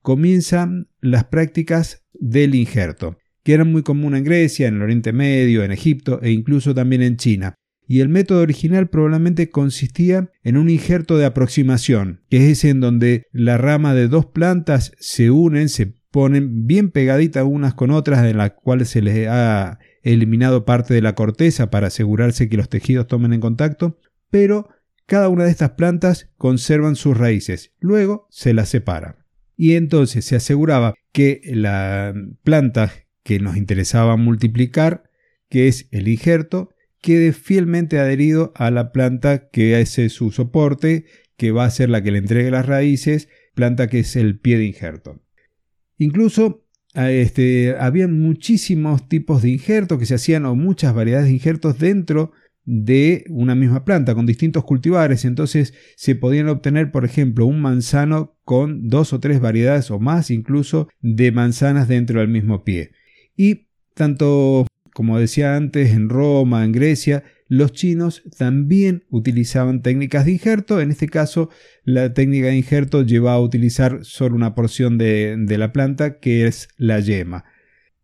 comienzan 0.00 0.88
las 1.00 1.24
prácticas 1.24 2.04
del 2.12 2.54
injerto, 2.54 3.16
que 3.42 3.54
eran 3.54 3.70
muy 3.70 3.82
comunes 3.82 4.18
en 4.18 4.24
Grecia, 4.24 4.68
en 4.68 4.76
el 4.76 4.82
Oriente 4.82 5.12
Medio, 5.12 5.64
en 5.64 5.72
Egipto 5.72 6.20
e 6.22 6.30
incluso 6.30 6.74
también 6.74 7.02
en 7.02 7.16
China. 7.16 7.54
Y 7.92 8.00
el 8.00 8.08
método 8.08 8.40
original 8.40 8.88
probablemente 8.88 9.50
consistía 9.50 10.30
en 10.44 10.56
un 10.56 10.70
injerto 10.70 11.18
de 11.18 11.26
aproximación, 11.26 12.22
que 12.30 12.38
es 12.38 12.44
ese 12.44 12.70
en 12.70 12.80
donde 12.80 13.26
la 13.32 13.58
rama 13.58 13.92
de 13.92 14.08
dos 14.08 14.24
plantas 14.24 14.92
se 14.98 15.30
unen, 15.30 15.68
se 15.68 15.92
ponen 16.10 16.66
bien 16.66 16.90
pegaditas 16.90 17.44
unas 17.46 17.74
con 17.74 17.90
otras, 17.90 18.24
en 18.24 18.38
las 18.38 18.52
cuales 18.52 18.88
se 18.88 19.02
les 19.02 19.28
ha 19.28 19.78
eliminado 20.00 20.64
parte 20.64 20.94
de 20.94 21.02
la 21.02 21.14
corteza 21.14 21.68
para 21.68 21.88
asegurarse 21.88 22.48
que 22.48 22.56
los 22.56 22.70
tejidos 22.70 23.08
tomen 23.08 23.34
en 23.34 23.40
contacto, 23.40 23.98
pero 24.30 24.70
cada 25.04 25.28
una 25.28 25.44
de 25.44 25.50
estas 25.50 25.72
plantas 25.72 26.30
conservan 26.38 26.96
sus 26.96 27.14
raíces, 27.14 27.74
luego 27.78 28.26
se 28.30 28.54
las 28.54 28.70
separa. 28.70 29.26
Y 29.54 29.74
entonces 29.74 30.24
se 30.24 30.36
aseguraba 30.36 30.94
que 31.12 31.42
la 31.44 32.14
planta 32.42 32.90
que 33.22 33.38
nos 33.38 33.58
interesaba 33.58 34.16
multiplicar, 34.16 35.10
que 35.50 35.68
es 35.68 35.88
el 35.90 36.08
injerto, 36.08 36.70
quede 37.02 37.32
fielmente 37.32 37.98
adherido 37.98 38.52
a 38.54 38.70
la 38.70 38.92
planta 38.92 39.50
que 39.50 39.76
hace 39.76 40.08
su 40.08 40.30
soporte, 40.30 41.04
que 41.36 41.50
va 41.50 41.66
a 41.66 41.70
ser 41.70 41.90
la 41.90 42.02
que 42.02 42.12
le 42.12 42.18
entregue 42.18 42.50
las 42.50 42.64
raíces, 42.64 43.28
planta 43.54 43.88
que 43.88 43.98
es 43.98 44.16
el 44.16 44.38
pie 44.38 44.56
de 44.56 44.64
injerto. 44.64 45.20
Incluso 45.98 46.64
este, 46.94 47.74
había 47.78 48.08
muchísimos 48.08 49.08
tipos 49.08 49.42
de 49.42 49.50
injertos 49.50 49.98
que 49.98 50.06
se 50.06 50.14
hacían 50.14 50.46
o 50.46 50.54
muchas 50.54 50.94
variedades 50.94 51.26
de 51.26 51.34
injertos 51.34 51.78
dentro 51.78 52.32
de 52.64 53.24
una 53.28 53.54
misma 53.56 53.84
planta 53.84 54.14
con 54.14 54.26
distintos 54.26 54.64
cultivares. 54.64 55.24
Entonces 55.24 55.74
se 55.96 56.14
podían 56.14 56.48
obtener, 56.48 56.92
por 56.92 57.04
ejemplo, 57.04 57.46
un 57.46 57.60
manzano 57.60 58.36
con 58.44 58.88
dos 58.88 59.12
o 59.12 59.20
tres 59.20 59.40
variedades 59.40 59.90
o 59.90 59.98
más 59.98 60.30
incluso 60.30 60.88
de 61.00 61.32
manzanas 61.32 61.88
dentro 61.88 62.20
del 62.20 62.28
mismo 62.28 62.62
pie. 62.62 62.92
Y 63.36 63.68
tanto, 63.94 64.66
como 64.94 65.18
decía 65.18 65.56
antes, 65.56 65.90
en 65.90 66.08
Roma, 66.08 66.64
en 66.64 66.72
Grecia, 66.72 67.24
los 67.48 67.72
chinos 67.72 68.22
también 68.38 69.04
utilizaban 69.10 69.82
técnicas 69.82 70.24
de 70.24 70.32
injerto. 70.32 70.80
En 70.80 70.90
este 70.90 71.08
caso, 71.08 71.50
la 71.84 72.14
técnica 72.14 72.46
de 72.46 72.56
injerto 72.56 73.02
lleva 73.02 73.34
a 73.34 73.40
utilizar 73.40 74.00
solo 74.04 74.36
una 74.36 74.54
porción 74.54 74.98
de, 74.98 75.36
de 75.38 75.58
la 75.58 75.72
planta, 75.72 76.18
que 76.18 76.46
es 76.46 76.68
la 76.76 77.00
yema. 77.00 77.44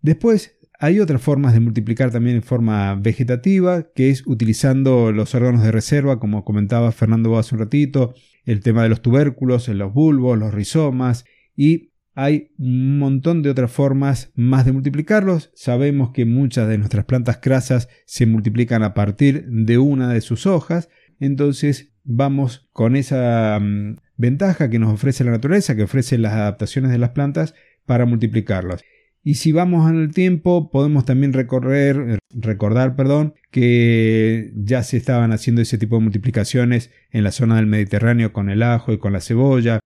Después 0.02 0.58
hay 0.78 1.00
otras 1.00 1.20
formas 1.20 1.54
de 1.54 1.60
multiplicar 1.60 2.12
también 2.12 2.36
en 2.36 2.42
forma 2.42 2.94
vegetativa, 2.94 3.90
que 3.94 4.10
es 4.10 4.24
utilizando 4.26 5.12
los 5.12 5.34
órganos 5.34 5.62
de 5.62 5.72
reserva, 5.72 6.20
como 6.20 6.44
comentaba 6.44 6.92
Fernando 6.92 7.36
hace 7.36 7.54
un 7.54 7.60
ratito, 7.60 8.14
el 8.44 8.60
tema 8.60 8.84
de 8.84 8.88
los 8.88 9.02
tubérculos, 9.02 9.66
los 9.68 9.92
bulbos, 9.92 10.38
los 10.38 10.54
rizomas, 10.54 11.24
y 11.56 11.87
hay 12.20 12.50
un 12.58 12.98
montón 12.98 13.42
de 13.42 13.50
otras 13.50 13.70
formas 13.70 14.32
más 14.34 14.66
de 14.66 14.72
multiplicarlos. 14.72 15.52
Sabemos 15.54 16.10
que 16.10 16.24
muchas 16.24 16.68
de 16.68 16.76
nuestras 16.76 17.04
plantas 17.04 17.38
crasas 17.38 17.88
se 18.06 18.26
multiplican 18.26 18.82
a 18.82 18.92
partir 18.92 19.46
de 19.46 19.78
una 19.78 20.12
de 20.12 20.20
sus 20.20 20.44
hojas, 20.44 20.88
entonces 21.20 21.92
vamos 22.02 22.68
con 22.72 22.96
esa 22.96 23.60
mm, 23.60 23.98
ventaja 24.16 24.68
que 24.68 24.80
nos 24.80 24.92
ofrece 24.92 25.22
la 25.22 25.30
naturaleza, 25.30 25.76
que 25.76 25.84
ofrece 25.84 26.18
las 26.18 26.32
adaptaciones 26.32 26.90
de 26.90 26.98
las 26.98 27.10
plantas 27.10 27.54
para 27.86 28.04
multiplicarlos. 28.04 28.82
Y 29.22 29.34
si 29.34 29.52
vamos 29.52 29.88
en 29.88 30.00
el 30.00 30.12
tiempo, 30.12 30.72
podemos 30.72 31.04
también 31.04 31.32
recorrer, 31.32 32.18
recordar 32.30 32.96
perdón, 32.96 33.34
que 33.52 34.50
ya 34.56 34.82
se 34.82 34.96
estaban 34.96 35.30
haciendo 35.30 35.62
ese 35.62 35.78
tipo 35.78 35.94
de 35.94 36.02
multiplicaciones 36.02 36.90
en 37.12 37.22
la 37.22 37.30
zona 37.30 37.54
del 37.56 37.66
Mediterráneo 37.66 38.32
con 38.32 38.50
el 38.50 38.64
ajo 38.64 38.92
y 38.92 38.98
con 38.98 39.12
la 39.12 39.20
cebolla, 39.20 39.78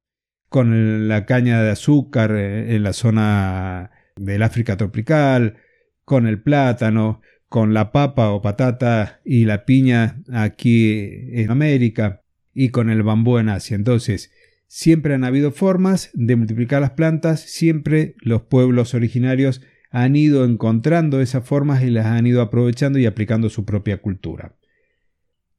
con 0.53 1.09
la 1.09 1.27
caña 1.27 1.61
de 1.63 1.71
azúcar 1.71 2.31
eh, 2.37 2.77
en 2.77 2.85
la 2.85 2.93
zona 2.93 3.91
del 4.15 4.45
África 4.45 4.77
tropical, 4.77 5.57
con 6.05 6.29
el 6.29 6.41
plátano, 6.41 7.21
con 7.49 7.75
la 7.75 7.91
papa 7.91 8.31
o 8.31 8.41
patata 8.41 9.21
y 9.25 9.47
la 9.47 9.65
piña 9.65 10.23
aquí 10.33 11.11
en 11.33 11.51
América 11.51 12.23
y 12.55 12.69
con 12.69 12.91
el 12.91 13.03
bambú 13.03 13.39
en 13.39 13.49
Asia. 13.49 13.75
Entonces, 13.75 14.31
Siempre 14.75 15.13
han 15.13 15.23
habido 15.23 15.53
formas 15.53 16.09
de 16.15 16.35
multiplicar 16.35 16.81
las 16.81 16.93
plantas, 16.93 17.41
siempre 17.41 18.15
los 18.23 18.41
pueblos 18.45 18.95
originarios 18.95 19.61
han 19.91 20.17
ido 20.17 20.47
encontrando 20.47 21.21
esas 21.21 21.45
formas 21.45 21.83
y 21.83 21.91
las 21.91 22.07
han 22.07 22.27
ido 22.27 22.41
aprovechando 22.41 22.99
y 22.99 23.05
aplicando 23.05 23.51
su 23.51 23.67
propia 23.67 23.99
cultura. 23.99 24.57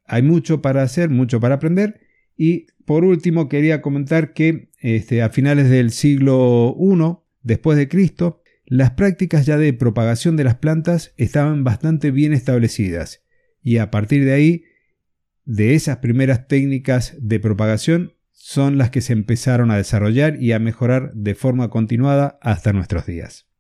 Hay 0.07 0.23
mucho 0.23 0.63
para 0.63 0.81
hacer, 0.81 1.11
mucho 1.11 1.39
para 1.39 1.53
aprender 1.53 2.01
y 2.37 2.67
por 2.85 3.05
último 3.05 3.49
quería 3.49 3.81
comentar 3.81 4.33
que 4.33 4.69
este, 4.79 5.21
a 5.21 5.29
finales 5.29 5.69
del 5.69 5.91
siglo 5.91 6.75
I 6.79 7.17
después 7.41 7.77
de 7.77 7.87
Cristo 7.87 8.41
las 8.65 8.91
prácticas 8.91 9.45
ya 9.45 9.57
de 9.57 9.73
propagación 9.73 10.35
de 10.35 10.43
las 10.43 10.55
plantas 10.55 11.13
estaban 11.17 11.63
bastante 11.63 12.11
bien 12.11 12.33
establecidas 12.33 13.23
y 13.61 13.77
a 13.77 13.91
partir 13.91 14.25
de 14.25 14.33
ahí 14.33 14.63
de 15.45 15.75
esas 15.75 15.97
primeras 15.97 16.47
técnicas 16.47 17.15
de 17.19 17.39
propagación 17.39 18.13
son 18.31 18.77
las 18.77 18.89
que 18.89 19.01
se 19.01 19.13
empezaron 19.13 19.71
a 19.71 19.77
desarrollar 19.77 20.41
y 20.41 20.51
a 20.51 20.59
mejorar 20.59 21.13
de 21.13 21.35
forma 21.35 21.69
continuada 21.69 22.37
hasta 22.41 22.73
nuestros 22.73 23.05
días. 23.05 23.52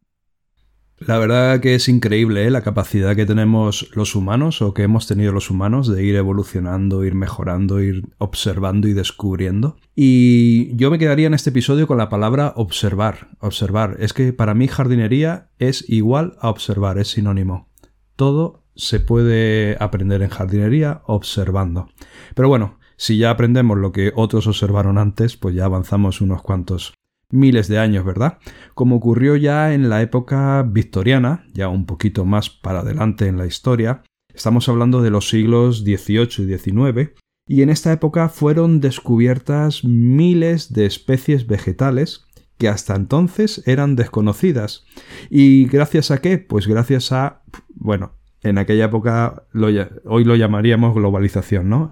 La 1.05 1.17
verdad 1.17 1.59
que 1.59 1.75
es 1.75 1.89
increíble 1.89 2.45
¿eh? 2.45 2.51
la 2.51 2.61
capacidad 2.61 3.15
que 3.15 3.25
tenemos 3.25 3.89
los 3.93 4.15
humanos 4.15 4.61
o 4.61 4.73
que 4.73 4.83
hemos 4.83 5.07
tenido 5.07 5.31
los 5.31 5.49
humanos 5.49 5.87
de 5.87 6.03
ir 6.03 6.15
evolucionando, 6.15 7.03
ir 7.03 7.13
mejorando, 7.13 7.81
ir 7.81 8.03
observando 8.19 8.87
y 8.87 8.93
descubriendo. 8.93 9.75
Y 9.95 10.75
yo 10.75 10.91
me 10.91 10.99
quedaría 10.99 11.27
en 11.27 11.33
este 11.33 11.49
episodio 11.49 11.87
con 11.87 11.97
la 11.97 12.09
palabra 12.09 12.53
observar. 12.55 13.29
Observar. 13.39 13.97
Es 13.99 14.13
que 14.13 14.33
para 14.33 14.53
mí 14.53 14.67
jardinería 14.67 15.49
es 15.59 15.87
igual 15.89 16.37
a 16.39 16.49
observar, 16.49 16.97
es 16.97 17.09
sinónimo. 17.09 17.69
Todo 18.15 18.63
se 18.75 18.99
puede 18.99 19.77
aprender 19.79 20.21
en 20.21 20.29
jardinería 20.29 21.01
observando. 21.05 21.89
Pero 22.35 22.47
bueno, 22.47 22.79
si 22.95 23.17
ya 23.17 23.31
aprendemos 23.31 23.77
lo 23.77 23.91
que 23.91 24.13
otros 24.15 24.47
observaron 24.47 24.97
antes, 24.97 25.35
pues 25.35 25.55
ya 25.55 25.65
avanzamos 25.65 26.21
unos 26.21 26.41
cuantos 26.41 26.93
miles 27.33 27.67
de 27.67 27.79
años, 27.79 28.05
¿verdad? 28.05 28.37
Como 28.73 28.95
ocurrió 28.95 29.35
ya 29.35 29.73
en 29.73 29.89
la 29.89 30.01
época 30.01 30.63
victoriana, 30.63 31.45
ya 31.53 31.67
un 31.67 31.85
poquito 31.85 32.23
más 32.23 32.49
para 32.49 32.79
adelante 32.79 33.27
en 33.27 33.37
la 33.37 33.45
historia, 33.45 34.03
estamos 34.33 34.69
hablando 34.69 35.01
de 35.01 35.09
los 35.09 35.27
siglos 35.27 35.83
XVIII 35.83 36.45
y 36.45 36.57
XIX, 36.57 37.11
y 37.47 37.61
en 37.61 37.69
esta 37.69 37.91
época 37.91 38.29
fueron 38.29 38.79
descubiertas 38.79 39.83
miles 39.83 40.71
de 40.71 40.85
especies 40.85 41.45
vegetales 41.47 42.25
que 42.57 42.69
hasta 42.69 42.95
entonces 42.95 43.63
eran 43.65 43.95
desconocidas. 43.95 44.85
¿Y 45.29 45.65
gracias 45.65 46.11
a 46.11 46.21
qué? 46.21 46.37
Pues 46.37 46.67
gracias 46.67 47.11
a, 47.11 47.43
bueno, 47.75 48.13
en 48.43 48.57
aquella 48.57 48.85
época 48.85 49.43
hoy 49.53 50.23
lo 50.25 50.35
llamaríamos 50.35 50.93
globalización, 50.93 51.69
¿no? 51.69 51.91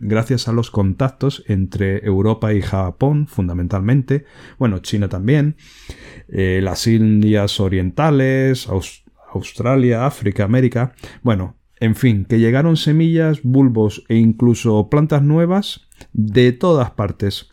Gracias 0.00 0.48
a 0.48 0.52
los 0.52 0.70
contactos 0.70 1.44
entre 1.46 2.04
Europa 2.04 2.52
y 2.52 2.60
Japón, 2.62 3.28
fundamentalmente, 3.28 4.24
bueno, 4.58 4.80
China 4.80 5.08
también, 5.08 5.56
eh, 6.28 6.60
las 6.62 6.86
Indias 6.88 7.60
Orientales, 7.60 8.68
Australia, 9.32 10.04
África, 10.04 10.44
América, 10.44 10.94
bueno, 11.22 11.56
en 11.78 11.94
fin, 11.94 12.24
que 12.24 12.40
llegaron 12.40 12.76
semillas, 12.76 13.42
bulbos 13.42 14.04
e 14.08 14.16
incluso 14.16 14.88
plantas 14.90 15.22
nuevas 15.22 15.88
de 16.12 16.52
todas 16.52 16.90
partes. 16.92 17.50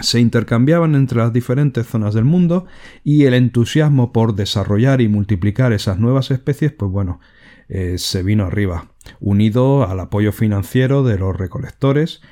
Se 0.00 0.20
intercambiaban 0.20 0.94
entre 0.94 1.18
las 1.18 1.32
diferentes 1.32 1.86
zonas 1.86 2.14
del 2.14 2.24
mundo 2.24 2.66
y 3.04 3.24
el 3.24 3.34
entusiasmo 3.34 4.12
por 4.12 4.34
desarrollar 4.34 5.00
y 5.00 5.08
multiplicar 5.08 5.72
esas 5.72 5.98
nuevas 5.98 6.30
especies, 6.30 6.72
pues 6.72 6.90
bueno, 6.90 7.20
eh, 7.68 7.98
se 7.98 8.22
vino 8.22 8.44
arriba, 8.44 8.92
unido 9.20 9.88
al 9.88 10.00
apoyo 10.00 10.32
financiero 10.32 11.02
de 11.02 11.18
los 11.18 11.36
recolectores, 11.36 12.22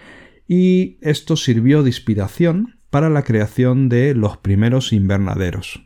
y 0.48 0.98
esto 1.00 1.36
sirvió 1.36 1.82
de 1.82 1.90
inspiración 1.90 2.78
para 2.90 3.10
la 3.10 3.24
creación 3.24 3.88
de 3.88 4.14
los 4.14 4.36
primeros 4.38 4.92
invernaderos. 4.92 5.82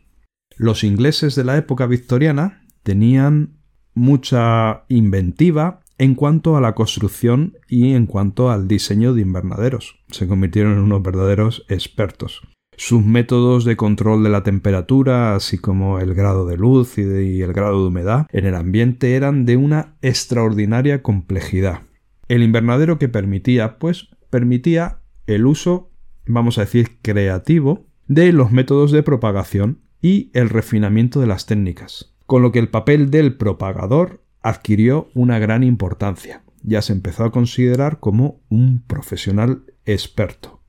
Los 0.57 0.85
ingleses 0.85 1.35
de 1.35 1.45
la 1.45 1.57
época 1.57 1.87
victoriana 1.87 2.63
tenían 2.83 3.59
mucha 3.95 4.85
inventiva 4.89 5.81
en 5.99 6.15
cuanto 6.15 6.57
a 6.57 6.61
la 6.61 6.75
construcción 6.75 7.59
y 7.69 7.93
en 7.93 8.07
cuanto 8.07 8.51
al 8.51 8.69
diseño 8.69 9.13
de 9.13 9.23
invernaderos. 9.23 9.97
Se 10.11 10.27
convirtieron 10.27 10.73
en 10.73 10.81
unos 10.81 11.03
verdaderos 11.03 11.65
expertos. 11.69 12.43
Sus 12.83 13.05
métodos 13.05 13.67
de 13.67 13.77
control 13.77 14.23
de 14.23 14.31
la 14.31 14.43
temperatura, 14.43 15.35
así 15.35 15.59
como 15.59 15.99
el 15.99 16.15
grado 16.15 16.47
de 16.47 16.57
luz 16.57 16.97
y, 16.97 17.43
el 17.43 17.53
grado 17.53 17.83
de 17.83 17.89
humedad 17.89 18.27
en 18.33 18.47
el 18.47 18.55
ambiente 18.55 19.17
eran 19.17 19.45
de 19.45 19.59
una 19.59 19.97
extraordinaria 20.01 21.03
complejidad. 21.03 21.83
El 22.27 22.43
invernadero 22.43 22.99
que 22.99 23.11
permitía, 23.11 23.79
pues 23.79 24.09
permitía 24.31 25.01
el 25.27 25.45
uso, 25.45 25.91
vamos 26.25 26.57
a 26.57 26.63
decir, 26.63 26.97
creativo 27.03 27.85
de 28.09 28.33
los 28.33 28.51
métodos 28.51 28.93
de 28.93 29.03
propagación 29.03 29.83
y 30.01 30.31
el 30.33 30.49
refinamiento 30.49 31.21
de 31.21 31.27
las 31.27 31.45
técnicas, 31.45 32.15
con 32.25 32.41
lo 32.41 32.51
que 32.51 32.61
el 32.61 32.71
papel 32.71 33.11
del 33.11 33.37
propagador 33.37 34.25
adquirió 34.41 35.11
una 35.13 35.39
gran 35.39 35.65
importancia. 35.65 36.45
Ya 36.63 36.81
se 36.81 36.95
empezó 36.95 37.25
a 37.25 37.31
considerar 37.31 38.01
como 38.01 38.41
un 38.49 38.83
profesional 38.87 39.65
experto 39.85 40.60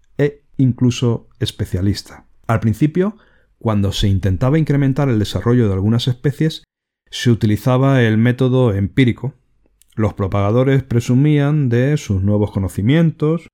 incluso 0.58 1.30
especialista. 1.40 2.26
Al 2.48 2.60
principio, 2.60 3.18
cuando 3.58 3.92
se 3.92 4.08
intentaba 4.08 4.58
incrementar 4.58 5.10
el 5.10 5.20
desarrollo 5.20 5.68
de 5.68 5.74
algunas 5.74 6.08
especies, 6.08 6.64
se 7.10 7.30
utilizaba 7.30 8.02
el 8.02 8.18
método 8.18 8.74
empírico. 8.74 9.34
Los 9.96 10.14
propagadores 10.14 10.84
presumían 10.84 11.70
de 11.70 11.98
sus 11.98 12.24
nuevos 12.24 12.52
conocimientos, 12.52 13.48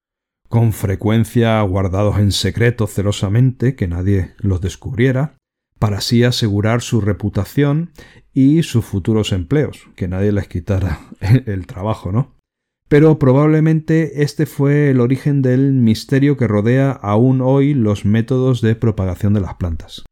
con 0.48 0.72
frecuencia 0.72 1.62
guardados 1.64 2.20
en 2.20 2.32
secreto 2.32 2.88
celosamente, 2.88 3.76
que 3.76 3.88
nadie 3.88 4.34
los 4.38 4.62
descubriera, 4.62 5.36
para 5.80 5.98
así 5.98 6.24
asegurar 6.24 6.82
su 6.82 7.02
reputación 7.02 7.92
y 8.34 8.64
sus 8.64 8.86
futuros 8.86 9.32
empleos, 9.32 9.90
que 9.96 10.08
nadie 10.08 10.32
les 10.32 10.48
quitara 10.48 11.00
el 11.46 11.68
trabajo, 11.68 12.12
¿no? 12.12 12.37
Pero 12.88 13.20
probablemente 13.20 14.24
este 14.24 14.46
fue 14.46 14.90
el 14.90 15.02
origen 15.02 15.42
del 15.42 15.74
misterio 15.74 16.38
que 16.38 16.48
rodea 16.48 16.92
aún 16.92 17.42
hoy 17.42 17.74
los 17.74 18.06
métodos 18.06 18.62
de 18.62 18.76
propagación 18.76 19.34
de 19.34 19.42
las 19.42 19.56
plantas. 19.56 20.06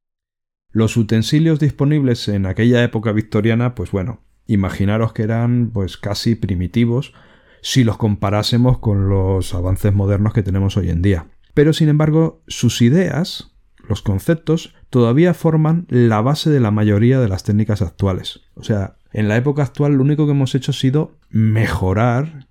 Los 0.72 0.98
utensilios 0.98 1.60
disponibles 1.60 2.28
en 2.28 2.46
aquella 2.46 2.84
época 2.84 3.14
victoriana, 3.14 3.76
pues 3.76 3.92
bueno, 3.92 4.24
imaginaros 4.46 5.14
que 5.14 5.24
eran 5.24 5.72
pues 5.74 5.96
casi 5.96 6.36
primitivos 6.36 7.14
si 7.62 7.86
los 7.86 7.98
comparásemos 7.98 8.80
con 8.80 9.08
los 9.08 9.54
avances 9.54 9.94
modernos 9.94 10.34
que 10.34 10.44
tenemos 10.44 10.76
hoy 10.76 10.90
en 10.90 11.02
día. 11.02 11.28
Pero 11.54 11.72
sin 11.72 11.88
embargo, 11.88 12.44
sus 12.48 12.82
ideas, 12.82 13.56
los 13.88 14.02
conceptos, 14.02 14.76
todavía 14.90 15.34
forman 15.34 15.88
la 15.90 16.22
base 16.22 16.50
de 16.50 16.60
la 16.60 16.72
mayoría 16.72 17.22
de 17.22 17.30
las 17.30 17.46
técnicas 17.46 17.82
actuales. 17.82 18.42
O 18.56 18.64
sea, 18.64 18.98
en 19.14 19.30
la 19.30 19.38
época 19.38 19.64
actual 19.64 19.94
lo 19.94 20.04
único 20.04 20.26
que 20.26 20.34
hemos 20.34 20.56
hecho 20.56 20.72
ha 20.72 20.74
sido 20.76 21.18
mejorar 21.30 22.48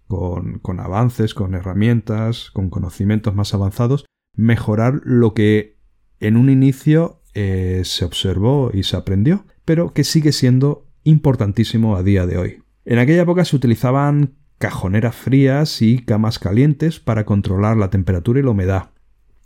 con, 0.63 0.81
avances, 0.81 1.35
con 1.35 1.55
herramientas, 1.55 2.51
con 2.53 2.71
conocimientos 2.71 3.35
más 3.35 3.55
avanzados, 3.55 4.05
mejorar 4.37 5.01
lo 5.05 5.35
que 5.35 5.79
en 6.21 6.37
un 6.37 6.51
inicio 6.51 7.23
eh, 7.35 7.83
se 7.85 8.05
observó 8.05 8.71
y 8.73 8.85
se 8.85 8.97
aprendió, 8.97 9.47
pero 9.65 9.93
que 9.93 10.05
sigue 10.05 10.33
siendo 10.33 10.87
importantísimo 11.03 11.97
a 11.97 12.03
día 12.03 12.27
de 12.27 12.39
hoy. 12.39 12.63
En 12.85 12.99
aquella 12.99 13.23
época 13.23 13.45
se 13.45 13.57
utilizaban 13.57 14.35
cajoneras 14.59 15.15
frías 15.15 15.83
y 15.83 16.05
camas 16.05 16.39
calientes 16.39 17.01
para 17.01 17.25
controlar 17.25 17.77
la 17.77 17.91
temperatura 17.91 18.41
y 18.41 18.43
la 18.43 18.51
humedad. 18.51 18.91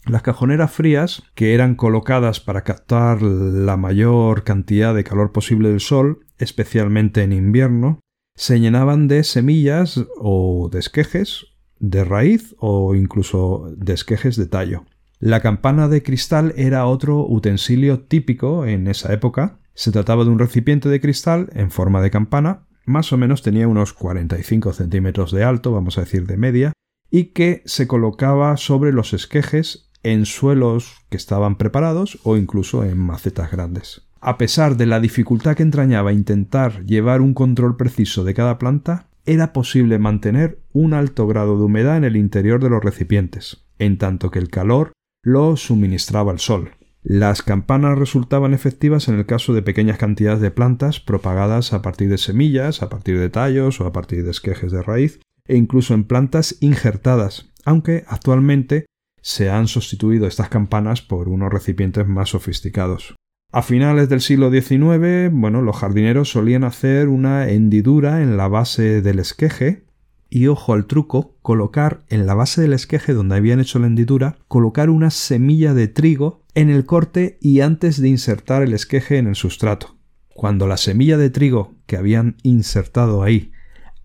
Las 0.06 0.22
cajoneras 0.22 0.70
frías, 0.70 1.22
que 1.34 1.54
eran 1.54 1.74
colocadas 1.74 2.40
para 2.40 2.62
captar 2.62 3.20
la 3.20 3.76
mayor 3.76 4.44
cantidad 4.44 4.94
de 4.94 5.04
calor 5.04 5.32
posible 5.32 5.68
del 5.68 5.80
sol, 5.80 6.20
especialmente 6.38 7.22
en 7.22 7.32
invierno, 7.32 8.00
se 8.38 8.60
llenaban 8.60 9.08
de 9.08 9.24
semillas 9.24 10.00
o 10.16 10.68
de 10.70 10.78
esquejes 10.78 11.46
de 11.80 12.04
raíz 12.04 12.54
o 12.58 12.94
incluso 12.94 13.74
de 13.76 13.92
esquejes 13.92 14.36
de 14.36 14.46
tallo. 14.46 14.84
La 15.18 15.40
campana 15.40 15.88
de 15.88 16.04
cristal 16.04 16.54
era 16.56 16.86
otro 16.86 17.26
utensilio 17.28 18.04
típico 18.04 18.64
en 18.64 18.86
esa 18.86 19.12
época. 19.12 19.58
Se 19.74 19.90
trataba 19.90 20.22
de 20.22 20.30
un 20.30 20.38
recipiente 20.38 20.88
de 20.88 21.00
cristal 21.00 21.50
en 21.52 21.72
forma 21.72 22.00
de 22.00 22.12
campana, 22.12 22.68
más 22.86 23.12
o 23.12 23.16
menos 23.16 23.42
tenía 23.42 23.66
unos 23.66 23.92
45 23.92 24.72
centímetros 24.72 25.32
de 25.32 25.42
alto, 25.42 25.72
vamos 25.72 25.98
a 25.98 26.02
decir 26.02 26.24
de 26.28 26.36
media, 26.36 26.72
y 27.10 27.32
que 27.32 27.62
se 27.66 27.88
colocaba 27.88 28.56
sobre 28.56 28.92
los 28.92 29.14
esquejes 29.14 29.90
en 30.04 30.26
suelos 30.26 30.94
que 31.10 31.16
estaban 31.16 31.58
preparados 31.58 32.20
o 32.22 32.36
incluso 32.36 32.84
en 32.84 32.98
macetas 32.98 33.50
grandes. 33.50 34.07
A 34.20 34.36
pesar 34.36 34.76
de 34.76 34.86
la 34.86 35.00
dificultad 35.00 35.56
que 35.56 35.62
entrañaba 35.62 36.12
intentar 36.12 36.84
llevar 36.84 37.20
un 37.20 37.34
control 37.34 37.76
preciso 37.76 38.24
de 38.24 38.34
cada 38.34 38.58
planta, 38.58 39.08
era 39.24 39.52
posible 39.52 39.98
mantener 39.98 40.60
un 40.72 40.94
alto 40.94 41.26
grado 41.26 41.56
de 41.56 41.64
humedad 41.64 41.96
en 41.96 42.04
el 42.04 42.16
interior 42.16 42.62
de 42.62 42.70
los 42.70 42.82
recipientes, 42.82 43.66
en 43.78 43.98
tanto 43.98 44.30
que 44.30 44.38
el 44.38 44.48
calor 44.48 44.92
lo 45.22 45.56
suministraba 45.56 46.32
el 46.32 46.38
sol. 46.38 46.70
Las 47.02 47.42
campanas 47.42 47.96
resultaban 47.96 48.54
efectivas 48.54 49.08
en 49.08 49.14
el 49.14 49.26
caso 49.26 49.54
de 49.54 49.62
pequeñas 49.62 49.98
cantidades 49.98 50.40
de 50.40 50.50
plantas 50.50 50.98
propagadas 50.98 51.72
a 51.72 51.82
partir 51.82 52.08
de 52.08 52.18
semillas, 52.18 52.82
a 52.82 52.88
partir 52.88 53.18
de 53.18 53.30
tallos 53.30 53.80
o 53.80 53.86
a 53.86 53.92
partir 53.92 54.24
de 54.24 54.30
esquejes 54.30 54.72
de 54.72 54.82
raíz, 54.82 55.20
e 55.46 55.56
incluso 55.56 55.94
en 55.94 56.04
plantas 56.04 56.56
injertadas, 56.60 57.50
aunque 57.64 58.04
actualmente 58.08 58.86
se 59.22 59.50
han 59.50 59.68
sustituido 59.68 60.26
estas 60.26 60.48
campanas 60.48 61.02
por 61.02 61.28
unos 61.28 61.52
recipientes 61.52 62.06
más 62.06 62.30
sofisticados. 62.30 63.14
A 63.50 63.62
finales 63.62 64.10
del 64.10 64.20
siglo 64.20 64.50
XIX, 64.50 65.30
bueno, 65.32 65.62
los 65.62 65.74
jardineros 65.74 66.28
solían 66.28 66.64
hacer 66.64 67.08
una 67.08 67.48
hendidura 67.48 68.22
en 68.22 68.36
la 68.36 68.46
base 68.46 69.00
del 69.00 69.18
esqueje 69.18 69.84
y 70.28 70.48
ojo 70.48 70.74
al 70.74 70.84
truco, 70.84 71.34
colocar 71.40 72.04
en 72.10 72.26
la 72.26 72.34
base 72.34 72.60
del 72.60 72.74
esqueje 72.74 73.14
donde 73.14 73.36
habían 73.36 73.58
hecho 73.58 73.78
la 73.78 73.86
hendidura, 73.86 74.36
colocar 74.48 74.90
una 74.90 75.08
semilla 75.08 75.72
de 75.72 75.88
trigo 75.88 76.42
en 76.54 76.68
el 76.68 76.84
corte 76.84 77.38
y 77.40 77.60
antes 77.60 77.98
de 78.02 78.10
insertar 78.10 78.62
el 78.62 78.74
esqueje 78.74 79.16
en 79.16 79.26
el 79.26 79.34
sustrato. 79.34 79.96
Cuando 80.28 80.66
la 80.66 80.76
semilla 80.76 81.16
de 81.16 81.30
trigo 81.30 81.74
que 81.86 81.96
habían 81.96 82.36
insertado 82.42 83.22
ahí 83.22 83.52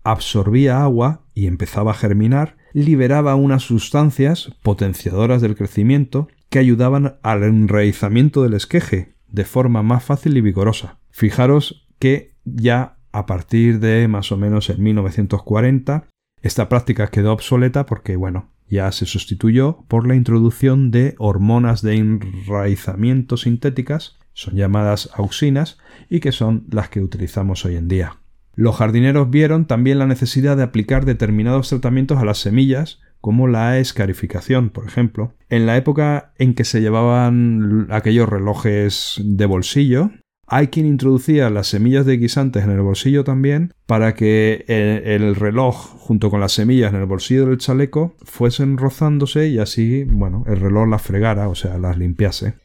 absorbía 0.04 0.82
agua 0.82 1.26
y 1.34 1.48
empezaba 1.48 1.90
a 1.90 1.94
germinar, 1.94 2.56
liberaba 2.72 3.34
unas 3.34 3.62
sustancias 3.62 4.52
potenciadoras 4.62 5.42
del 5.42 5.54
crecimiento 5.54 6.28
que 6.48 6.60
ayudaban 6.60 7.18
al 7.22 7.42
enraizamiento 7.42 8.42
del 8.42 8.54
esqueje 8.54 9.14
de 9.34 9.44
forma 9.44 9.82
más 9.82 10.04
fácil 10.04 10.36
y 10.36 10.40
vigorosa. 10.40 10.98
Fijaros 11.10 11.88
que 11.98 12.34
ya 12.44 12.98
a 13.12 13.26
partir 13.26 13.80
de 13.80 14.06
más 14.08 14.30
o 14.32 14.36
menos 14.36 14.70
en 14.70 14.82
1940 14.82 16.06
esta 16.42 16.68
práctica 16.68 17.08
quedó 17.08 17.32
obsoleta 17.32 17.86
porque, 17.86 18.16
bueno, 18.16 18.50
ya 18.68 18.92
se 18.92 19.06
sustituyó 19.06 19.84
por 19.88 20.06
la 20.06 20.14
introducción 20.14 20.90
de 20.90 21.14
hormonas 21.18 21.82
de 21.82 21.96
enraizamiento 21.96 23.36
sintéticas, 23.36 24.18
son 24.34 24.54
llamadas 24.54 25.10
auxinas, 25.14 25.78
y 26.10 26.20
que 26.20 26.32
son 26.32 26.66
las 26.70 26.90
que 26.90 27.00
utilizamos 27.00 27.64
hoy 27.64 27.76
en 27.76 27.88
día. 27.88 28.18
Los 28.54 28.76
jardineros 28.76 29.30
vieron 29.30 29.66
también 29.66 29.98
la 29.98 30.06
necesidad 30.06 30.56
de 30.56 30.64
aplicar 30.64 31.06
determinados 31.06 31.70
tratamientos 31.70 32.18
a 32.18 32.24
las 32.24 32.38
semillas, 32.38 33.00
como 33.24 33.48
la 33.48 33.78
escarificación, 33.78 34.68
por 34.68 34.86
ejemplo. 34.86 35.34
En 35.48 35.64
la 35.64 35.78
época 35.78 36.34
en 36.36 36.52
que 36.52 36.64
se 36.64 36.82
llevaban 36.82 37.86
aquellos 37.88 38.28
relojes 38.28 39.18
de 39.24 39.46
bolsillo, 39.46 40.10
hay 40.46 40.66
quien 40.66 40.84
introducía 40.84 41.48
las 41.48 41.68
semillas 41.68 42.04
de 42.04 42.18
guisantes 42.18 42.64
en 42.64 42.70
el 42.70 42.82
bolsillo 42.82 43.24
también 43.24 43.72
para 43.86 44.14
que 44.14 44.66
el, 44.68 45.36
reloj 45.36 45.74
junto 45.74 46.28
con 46.28 46.38
las 46.38 46.52
semillas 46.52 46.92
en 46.92 47.00
el 47.00 47.06
bolsillo 47.06 47.46
del 47.46 47.56
chaleco 47.56 48.14
fuesen 48.24 48.76
rozándose 48.76 49.48
y 49.48 49.58
así, 49.58 50.04
bueno, 50.04 50.44
el 50.46 50.60
reloj 50.60 50.86
las 50.86 51.00
fregara, 51.00 51.48
o 51.48 51.54
sea, 51.54 51.78
las 51.78 51.96
limpiase. 51.96 52.56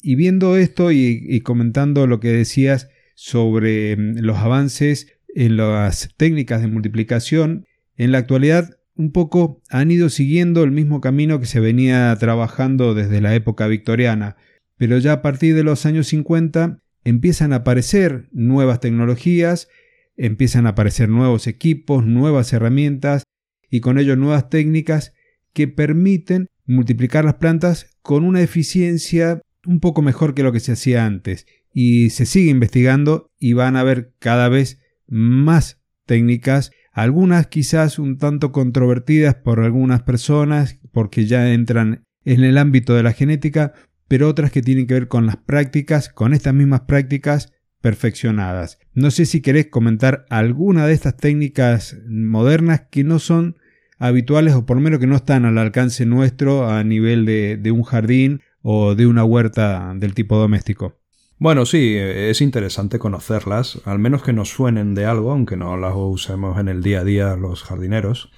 Y 0.00 0.14
viendo 0.14 0.56
esto 0.56 0.92
y, 0.92 1.20
y 1.28 1.40
comentando 1.40 2.06
lo 2.06 2.20
que 2.20 2.28
decías 2.28 2.90
sobre 3.16 3.96
mm, 3.96 4.18
los 4.20 4.36
avances 4.36 5.18
en 5.34 5.56
las 5.56 6.14
técnicas 6.16 6.60
de 6.60 6.68
multiplicación, 6.68 7.66
en 7.96 8.12
la 8.12 8.18
actualidad 8.18 8.76
un 8.94 9.12
poco 9.12 9.62
han 9.70 9.90
ido 9.90 10.08
siguiendo 10.08 10.62
el 10.62 10.70
mismo 10.70 11.00
camino 11.00 11.40
que 11.40 11.46
se 11.46 11.60
venía 11.60 12.14
trabajando 12.18 12.94
desde 12.94 13.20
la 13.20 13.34
época 13.34 13.66
victoriana, 13.66 14.36
pero 14.76 14.98
ya 14.98 15.12
a 15.12 15.22
partir 15.22 15.54
de 15.54 15.62
los 15.62 15.86
años 15.86 16.08
50 16.08 16.82
empiezan 17.04 17.52
a 17.52 17.56
aparecer 17.56 18.28
nuevas 18.32 18.80
tecnologías, 18.80 19.68
empiezan 20.16 20.66
a 20.66 20.70
aparecer 20.70 21.08
nuevos 21.08 21.46
equipos, 21.46 22.04
nuevas 22.04 22.52
herramientas 22.52 23.24
y 23.70 23.80
con 23.80 23.98
ello 23.98 24.16
nuevas 24.16 24.50
técnicas 24.50 25.12
que 25.52 25.68
permiten 25.68 26.48
multiplicar 26.66 27.24
las 27.24 27.34
plantas 27.34 27.96
con 28.02 28.24
una 28.24 28.42
eficiencia 28.42 29.40
un 29.66 29.80
poco 29.80 30.02
mejor 30.02 30.34
que 30.34 30.42
lo 30.42 30.52
que 30.52 30.60
se 30.60 30.72
hacía 30.72 31.06
antes. 31.06 31.46
Y 31.72 32.10
se 32.10 32.26
sigue 32.26 32.50
investigando 32.50 33.30
y 33.38 33.52
van 33.52 33.76
a 33.76 33.80
haber 33.80 34.12
cada 34.18 34.48
vez 34.48 34.80
más 35.06 35.80
técnicas, 36.06 36.70
algunas 36.92 37.46
quizás 37.46 37.98
un 37.98 38.18
tanto 38.18 38.52
controvertidas 38.52 39.34
por 39.34 39.60
algunas 39.60 40.02
personas 40.02 40.78
porque 40.92 41.26
ya 41.26 41.52
entran 41.52 42.04
en 42.24 42.44
el 42.44 42.58
ámbito 42.58 42.94
de 42.94 43.02
la 43.02 43.12
genética, 43.12 43.72
pero 44.08 44.28
otras 44.28 44.50
que 44.50 44.62
tienen 44.62 44.86
que 44.86 44.94
ver 44.94 45.08
con 45.08 45.26
las 45.26 45.36
prácticas, 45.36 46.08
con 46.08 46.34
estas 46.34 46.54
mismas 46.54 46.82
prácticas 46.82 47.52
perfeccionadas. 47.80 48.78
No 48.92 49.10
sé 49.10 49.24
si 49.24 49.40
querés 49.40 49.66
comentar 49.66 50.26
alguna 50.28 50.86
de 50.86 50.92
estas 50.92 51.16
técnicas 51.16 51.96
modernas 52.08 52.82
que 52.90 53.04
no 53.04 53.18
son 53.18 53.56
habituales 53.98 54.54
o 54.54 54.66
por 54.66 54.76
lo 54.76 54.82
menos 54.82 54.98
que 54.98 55.06
no 55.06 55.16
están 55.16 55.44
al 55.44 55.58
alcance 55.58 56.06
nuestro 56.06 56.68
a 56.68 56.82
nivel 56.84 57.24
de, 57.24 57.56
de 57.56 57.70
un 57.70 57.82
jardín 57.82 58.40
o 58.62 58.94
de 58.94 59.06
una 59.06 59.24
huerta 59.24 59.94
del 59.96 60.14
tipo 60.14 60.36
doméstico. 60.36 60.99
Bueno, 61.40 61.64
sí, 61.64 61.96
es 61.96 62.42
interesante 62.42 62.98
conocerlas, 62.98 63.80
al 63.86 63.98
menos 63.98 64.22
que 64.22 64.34
nos 64.34 64.50
suenen 64.50 64.94
de 64.94 65.06
algo, 65.06 65.32
aunque 65.32 65.56
no 65.56 65.78
las 65.78 65.94
usemos 65.96 66.58
en 66.58 66.68
el 66.68 66.82
día 66.82 67.00
a 67.00 67.04
día 67.04 67.34
los 67.34 67.62
jardineros. 67.62 68.30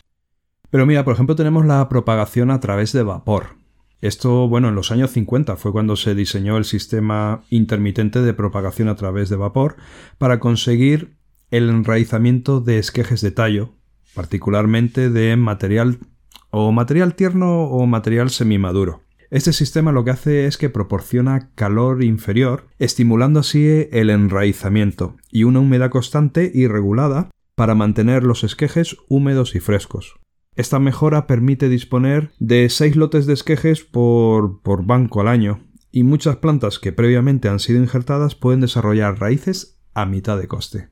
Pero 0.70 0.86
mira, 0.86 1.04
por 1.04 1.14
ejemplo, 1.14 1.34
tenemos 1.34 1.66
la 1.66 1.88
propagación 1.88 2.52
a 2.52 2.60
través 2.60 2.92
de 2.92 3.02
vapor. 3.02 3.56
Esto, 4.02 4.46
bueno, 4.46 4.68
en 4.68 4.76
los 4.76 4.92
años 4.92 5.10
50 5.10 5.56
fue 5.56 5.72
cuando 5.72 5.96
se 5.96 6.14
diseñó 6.14 6.56
el 6.56 6.64
sistema 6.64 7.42
intermitente 7.50 8.22
de 8.22 8.34
propagación 8.34 8.86
a 8.86 8.94
través 8.94 9.28
de 9.28 9.34
vapor 9.34 9.74
para 10.18 10.38
conseguir 10.38 11.16
el 11.50 11.70
enraizamiento 11.70 12.60
de 12.60 12.78
esquejes 12.78 13.20
de 13.20 13.32
tallo, 13.32 13.74
particularmente 14.14 15.10
de 15.10 15.34
material 15.34 15.98
o 16.50 16.70
material 16.70 17.16
tierno 17.16 17.64
o 17.64 17.84
material 17.84 18.30
semimaduro. 18.30 19.01
Este 19.32 19.54
sistema 19.54 19.92
lo 19.92 20.04
que 20.04 20.10
hace 20.10 20.44
es 20.44 20.58
que 20.58 20.68
proporciona 20.68 21.48
calor 21.54 22.04
inferior, 22.04 22.68
estimulando 22.78 23.40
así 23.40 23.88
el 23.90 24.10
enraizamiento 24.10 25.16
y 25.30 25.44
una 25.44 25.60
humedad 25.60 25.88
constante 25.88 26.52
y 26.52 26.66
regulada 26.66 27.30
para 27.54 27.74
mantener 27.74 28.24
los 28.24 28.44
esquejes 28.44 28.94
húmedos 29.08 29.54
y 29.54 29.60
frescos. 29.60 30.20
Esta 30.54 30.78
mejora 30.78 31.26
permite 31.26 31.70
disponer 31.70 32.32
de 32.40 32.68
6 32.68 32.94
lotes 32.96 33.24
de 33.24 33.32
esquejes 33.32 33.84
por, 33.84 34.60
por 34.60 34.84
banco 34.84 35.22
al 35.22 35.28
año, 35.28 35.66
y 35.90 36.02
muchas 36.02 36.36
plantas 36.36 36.78
que 36.78 36.92
previamente 36.92 37.48
han 37.48 37.58
sido 37.58 37.80
injertadas 37.80 38.34
pueden 38.34 38.60
desarrollar 38.60 39.18
raíces 39.18 39.80
a 39.94 40.04
mitad 40.04 40.36
de 40.36 40.46
coste. 40.46 40.91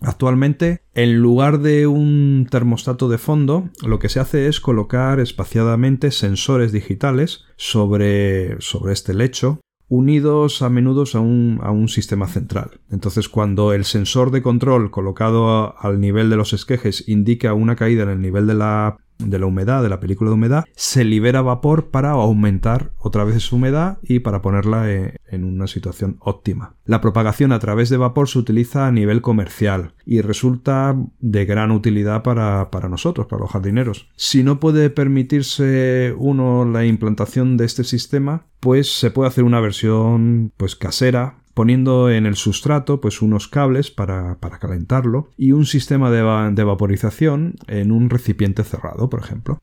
Actualmente, 0.00 0.82
en 0.94 1.18
lugar 1.18 1.60
de 1.60 1.86
un 1.86 2.46
termostato 2.50 3.08
de 3.08 3.18
fondo, 3.18 3.70
lo 3.82 3.98
que 3.98 4.08
se 4.08 4.20
hace 4.20 4.46
es 4.46 4.60
colocar 4.60 5.20
espaciadamente 5.20 6.10
sensores 6.10 6.72
digitales 6.72 7.44
sobre, 7.56 8.60
sobre 8.60 8.92
este 8.92 9.14
lecho 9.14 9.60
unidos 9.88 10.62
a 10.62 10.68
menudo 10.68 11.04
a 11.14 11.20
un, 11.20 11.60
a 11.62 11.70
un, 11.70 11.88
sistema 11.88 12.26
central. 12.26 12.80
Entonces, 12.90 13.28
cuando 13.28 13.72
el 13.72 13.84
sensor 13.84 14.32
de 14.32 14.42
control 14.42 14.90
colocado 14.90 15.78
al 15.78 16.00
nivel 16.00 16.28
de 16.28 16.36
los 16.36 16.52
esquejes 16.52 17.08
indica 17.08 17.54
una 17.54 17.76
caída 17.76 18.02
en 18.02 18.10
el 18.10 18.20
nivel 18.20 18.46
de 18.46 18.54
la 18.54 18.96
de 19.18 19.38
la 19.38 19.46
humedad, 19.46 19.82
de 19.82 19.88
la 19.88 20.00
película 20.00 20.30
de 20.30 20.34
humedad, 20.34 20.64
se 20.74 21.04
libera 21.04 21.42
vapor 21.42 21.90
para 21.90 22.10
aumentar 22.10 22.92
otra 22.98 23.24
vez 23.24 23.36
esa 23.36 23.56
humedad 23.56 23.98
y 24.02 24.20
para 24.20 24.42
ponerla 24.42 24.90
eh, 24.90 25.16
en 25.28 25.44
una 25.44 25.66
situación 25.66 26.16
óptima. 26.20 26.74
La 26.84 27.00
propagación 27.00 27.52
a 27.52 27.58
través 27.58 27.88
de 27.88 27.96
vapor 27.96 28.28
se 28.28 28.38
utiliza 28.38 28.86
a 28.86 28.92
nivel 28.92 29.22
comercial 29.22 29.94
y 30.04 30.20
resulta 30.20 30.96
de 31.20 31.44
gran 31.44 31.70
utilidad 31.70 32.22
para, 32.22 32.70
para 32.70 32.88
nosotros, 32.88 33.26
para 33.26 33.42
los 33.42 33.50
jardineros. 33.50 34.08
Si 34.16 34.42
no 34.42 34.60
puede 34.60 34.90
permitirse 34.90 36.14
uno 36.16 36.64
la 36.64 36.84
implantación 36.84 37.56
de 37.56 37.64
este 37.64 37.84
sistema, 37.84 38.46
pues 38.60 38.98
se 38.98 39.10
puede 39.10 39.28
hacer 39.28 39.44
una 39.44 39.60
versión 39.60 40.52
pues 40.56 40.76
casera 40.76 41.38
poniendo 41.56 42.10
en 42.10 42.26
el 42.26 42.36
sustrato 42.36 43.00
pues 43.00 43.22
unos 43.22 43.48
cables 43.48 43.90
para, 43.90 44.38
calentarlo 44.60 45.30
y 45.38 45.52
un 45.52 45.64
sistema 45.64 46.10
de, 46.10 46.18
de 46.52 46.64
vaporización 46.64 47.54
en 47.66 47.92
un 47.92 48.10
recipiente 48.10 48.62
cerrado, 48.62 49.08
por 49.08 49.20
ejemplo. 49.20 49.58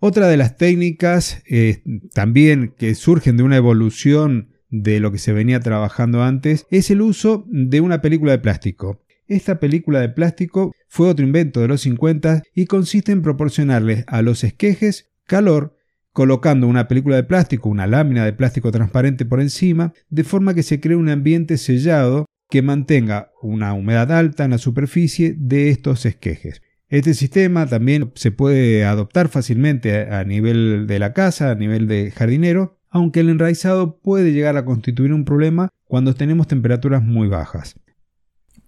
Otra 0.00 0.28
de 0.28 0.38
las 0.38 0.56
técnicas 0.56 1.42
eh, 1.46 1.82
también 2.14 2.74
que 2.78 2.94
surgen 2.94 3.36
de 3.36 3.42
una 3.42 3.58
evolución 3.58 4.54
de 4.70 4.98
lo 4.98 5.12
que 5.12 5.18
se 5.18 5.34
venía 5.34 5.60
trabajando 5.60 6.22
antes 6.22 6.66
es 6.70 6.90
el 6.90 7.02
uso 7.02 7.44
de 7.48 7.82
una 7.82 8.00
película 8.00 8.32
de 8.32 8.38
plástico. 8.38 9.04
Esta 9.26 9.60
película 9.60 10.00
de 10.00 10.08
plástico 10.08 10.72
fue 10.88 11.10
otro 11.10 11.26
invento 11.26 11.60
de 11.60 11.68
los 11.68 11.82
50 11.82 12.44
y 12.54 12.64
consiste 12.64 13.12
en 13.12 13.20
proporcionarles 13.20 14.04
a 14.06 14.22
los 14.22 14.42
esquejes 14.42 15.10
calor 15.26 15.75
colocando 16.16 16.66
una 16.66 16.88
película 16.88 17.16
de 17.16 17.24
plástico, 17.24 17.68
una 17.68 17.86
lámina 17.86 18.24
de 18.24 18.32
plástico 18.32 18.72
transparente 18.72 19.26
por 19.26 19.38
encima, 19.38 19.92
de 20.08 20.24
forma 20.24 20.54
que 20.54 20.62
se 20.62 20.80
cree 20.80 20.96
un 20.96 21.10
ambiente 21.10 21.58
sellado 21.58 22.24
que 22.48 22.62
mantenga 22.62 23.32
una 23.42 23.74
humedad 23.74 24.10
alta 24.10 24.46
en 24.46 24.52
la 24.52 24.56
superficie 24.56 25.34
de 25.36 25.68
estos 25.68 26.06
esquejes. 26.06 26.62
Este 26.88 27.12
sistema 27.12 27.66
también 27.66 28.12
se 28.14 28.30
puede 28.30 28.86
adoptar 28.86 29.28
fácilmente 29.28 30.10
a 30.10 30.24
nivel 30.24 30.86
de 30.86 30.98
la 30.98 31.12
casa, 31.12 31.50
a 31.50 31.54
nivel 31.54 31.86
de 31.86 32.10
jardinero, 32.12 32.78
aunque 32.88 33.20
el 33.20 33.28
enraizado 33.28 33.98
puede 33.98 34.32
llegar 34.32 34.56
a 34.56 34.64
constituir 34.64 35.12
un 35.12 35.26
problema 35.26 35.68
cuando 35.84 36.14
tenemos 36.14 36.46
temperaturas 36.46 37.02
muy 37.02 37.28
bajas. 37.28 37.78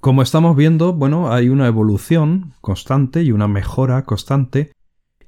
Como 0.00 0.20
estamos 0.20 0.54
viendo, 0.54 0.92
bueno, 0.92 1.32
hay 1.32 1.48
una 1.48 1.66
evolución 1.66 2.52
constante 2.60 3.22
y 3.22 3.32
una 3.32 3.48
mejora 3.48 4.02
constante 4.02 4.70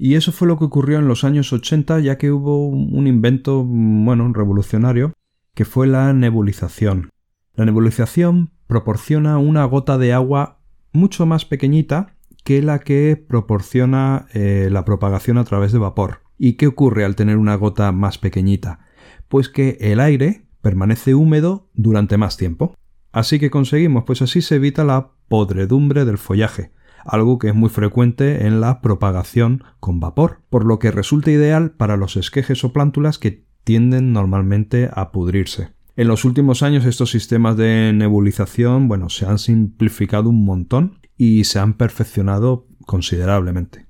y 0.03 0.15
eso 0.15 0.33
fue 0.33 0.49
lo 0.49 0.59
que 0.59 0.65
ocurrió 0.65 0.99
en 0.99 1.09
los 1.09 1.25
años 1.25 1.53
80, 1.53 2.01
ya 2.01 2.17
que 2.17 2.33
hubo 2.33 2.67
un 2.67 3.07
invento, 3.07 3.63
bueno, 3.63 4.33
revolucionario, 4.33 5.13
que 5.55 5.67
fue 5.67 5.87
la 5.87 6.15
nebulización. 6.15 7.11
La 7.55 7.67
nebulización 7.67 8.51
proporciona 8.67 9.37
una 9.37 9.63
gota 9.67 9.99
de 9.99 10.15
agua 10.15 10.63
mucho 10.95 11.27
más 11.27 11.45
pequeñita 11.45 12.17
que 12.45 12.63
la 12.63 12.79
que 12.79 13.23
proporciona 13.29 14.25
eh, 14.33 14.71
la 14.73 14.87
propagación 14.87 15.37
a 15.37 15.45
través 15.45 15.71
de 15.71 15.79
vapor. 15.79 16.23
¿Y 16.39 16.55
qué 16.55 16.67
ocurre 16.67 17.05
al 17.05 17.15
tener 17.15 17.37
una 17.37 17.57
gota 17.57 17.93
más 17.93 18.17
pequeñita? 18.17 18.81
Pues 19.29 19.51
que 19.51 19.77
el 19.83 20.01
aire 20.01 20.47
permanece 20.63 21.15
húmedo 21.15 21.69
durante 21.75 22.17
más 22.17 22.39
tiempo. 22.39 22.75
Así 23.13 23.39
que 23.39 23.51
conseguimos, 23.51 24.05
pues 24.07 24.23
así 24.23 24.41
se 24.41 24.55
evita 24.55 24.83
la 24.83 25.11
podredumbre 25.29 26.07
del 26.07 26.17
follaje, 26.17 26.73
algo 27.05 27.39
que 27.39 27.49
es 27.49 27.55
muy 27.55 27.69
frecuente 27.69 28.47
en 28.47 28.61
la 28.61 28.81
propagación 28.81 29.65
con 29.81 30.01
vapor, 30.01 30.43
por 30.51 30.65
lo 30.65 30.79
que 30.79 30.91
resulta 30.91 31.31
ideal 31.31 31.73
para 31.73 31.97
los 31.97 32.17
esquejes 32.17 32.65
o 32.65 32.73
plántulas 32.73 33.19
que 33.19 33.45
tienden 33.65 34.13
normalmente 34.13 34.91
a 34.93 35.13
pudrirse. 35.13 35.69
En 35.97 36.09
los 36.09 36.25
últimos 36.25 36.63
años 36.63 36.87
estos 36.87 37.11
sistemas 37.11 37.57
de 37.57 37.93
nebulización, 37.93 38.89
bueno, 38.89 39.11
se 39.11 39.27
han 39.27 39.39
simplificado 39.39 40.31
un 40.31 40.45
montón 40.45 40.99
y 41.17 41.45
se 41.45 41.59
han 41.59 41.75
perfeccionado 41.75 42.67
considerablemente. 42.87 43.87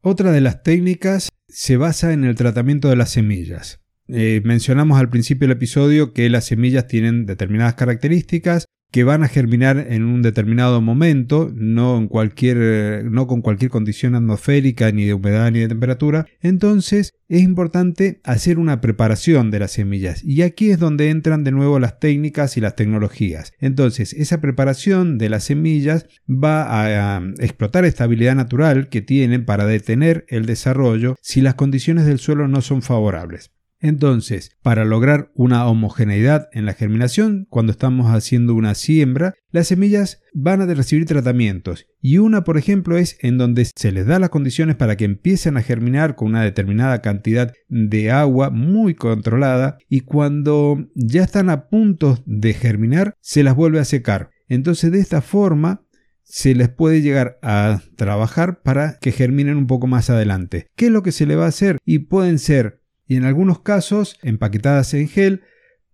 Otra 0.00 0.32
de 0.32 0.40
las 0.40 0.62
técnicas 0.62 1.28
se 1.48 1.76
basa 1.76 2.12
en 2.12 2.24
el 2.24 2.34
tratamiento 2.34 2.88
de 2.88 2.96
las 2.96 3.10
semillas. 3.10 3.80
Eh, 4.08 4.40
mencionamos 4.44 4.98
al 4.98 5.10
principio 5.10 5.46
del 5.46 5.56
episodio 5.56 6.12
que 6.12 6.28
las 6.28 6.46
semillas 6.46 6.86
tienen 6.86 7.24
determinadas 7.26 7.74
características 7.74 8.64
que 8.92 9.04
van 9.04 9.24
a 9.24 9.28
germinar 9.28 9.86
en 9.88 10.04
un 10.04 10.20
determinado 10.20 10.82
momento, 10.82 11.50
no, 11.54 11.96
en 11.96 12.08
cualquier, 12.08 13.06
no 13.06 13.26
con 13.26 13.40
cualquier 13.40 13.70
condición 13.70 14.14
atmosférica, 14.14 14.92
ni 14.92 15.06
de 15.06 15.14
humedad, 15.14 15.50
ni 15.50 15.60
de 15.60 15.68
temperatura. 15.68 16.26
Entonces 16.40 17.14
es 17.28 17.42
importante 17.42 18.20
hacer 18.22 18.58
una 18.58 18.82
preparación 18.82 19.50
de 19.50 19.60
las 19.60 19.72
semillas. 19.72 20.22
Y 20.22 20.42
aquí 20.42 20.70
es 20.70 20.78
donde 20.78 21.08
entran 21.08 21.42
de 21.42 21.52
nuevo 21.52 21.78
las 21.78 22.00
técnicas 22.00 22.58
y 22.58 22.60
las 22.60 22.76
tecnologías. 22.76 23.54
Entonces 23.60 24.12
esa 24.12 24.42
preparación 24.42 25.16
de 25.16 25.30
las 25.30 25.44
semillas 25.44 26.06
va 26.28 26.62
a, 26.64 27.16
a 27.16 27.22
explotar 27.38 27.86
esta 27.86 28.04
habilidad 28.04 28.36
natural 28.36 28.90
que 28.90 29.00
tienen 29.00 29.46
para 29.46 29.64
detener 29.64 30.26
el 30.28 30.44
desarrollo 30.44 31.16
si 31.22 31.40
las 31.40 31.54
condiciones 31.54 32.04
del 32.04 32.18
suelo 32.18 32.46
no 32.46 32.60
son 32.60 32.82
favorables. 32.82 33.52
Entonces, 33.82 34.56
para 34.62 34.84
lograr 34.84 35.32
una 35.34 35.66
homogeneidad 35.66 36.48
en 36.52 36.66
la 36.66 36.72
germinación, 36.72 37.46
cuando 37.50 37.72
estamos 37.72 38.06
haciendo 38.14 38.54
una 38.54 38.76
siembra, 38.76 39.34
las 39.50 39.66
semillas 39.66 40.22
van 40.32 40.62
a 40.62 40.66
recibir 40.66 41.04
tratamientos 41.04 41.88
y 42.00 42.18
una, 42.18 42.44
por 42.44 42.58
ejemplo, 42.58 42.96
es 42.96 43.18
en 43.20 43.38
donde 43.38 43.64
se 43.64 43.90
les 43.90 44.06
da 44.06 44.20
las 44.20 44.30
condiciones 44.30 44.76
para 44.76 44.96
que 44.96 45.04
empiecen 45.04 45.56
a 45.56 45.62
germinar 45.62 46.14
con 46.14 46.28
una 46.28 46.44
determinada 46.44 47.02
cantidad 47.02 47.52
de 47.68 48.12
agua 48.12 48.50
muy 48.50 48.94
controlada 48.94 49.78
y 49.88 50.00
cuando 50.00 50.88
ya 50.94 51.24
están 51.24 51.50
a 51.50 51.68
punto 51.68 52.22
de 52.24 52.54
germinar, 52.54 53.14
se 53.20 53.42
las 53.42 53.56
vuelve 53.56 53.80
a 53.80 53.84
secar. 53.84 54.30
Entonces, 54.48 54.92
de 54.92 55.00
esta 55.00 55.22
forma, 55.22 55.82
se 56.22 56.54
les 56.54 56.68
puede 56.68 57.02
llegar 57.02 57.38
a 57.42 57.82
trabajar 57.96 58.62
para 58.62 58.98
que 59.00 59.12
germinen 59.12 59.56
un 59.56 59.66
poco 59.66 59.86
más 59.86 60.08
adelante. 60.08 60.66
¿Qué 60.76 60.86
es 60.86 60.92
lo 60.92 61.02
que 61.02 61.12
se 61.12 61.26
le 61.26 61.36
va 61.36 61.46
a 61.46 61.48
hacer? 61.48 61.78
Y 61.84 62.00
pueden 62.00 62.38
ser 62.38 62.81
y 63.06 63.16
en 63.16 63.24
algunos 63.24 63.60
casos 63.60 64.18
empaquetadas 64.22 64.94
en 64.94 65.08
gel 65.08 65.42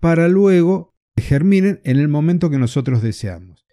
para 0.00 0.28
luego 0.28 0.94
que 1.16 1.22
germinen 1.22 1.80
en 1.84 1.98
el 1.98 2.08
momento 2.08 2.50
que 2.50 2.58
nosotros 2.58 3.02
deseamos. 3.02 3.66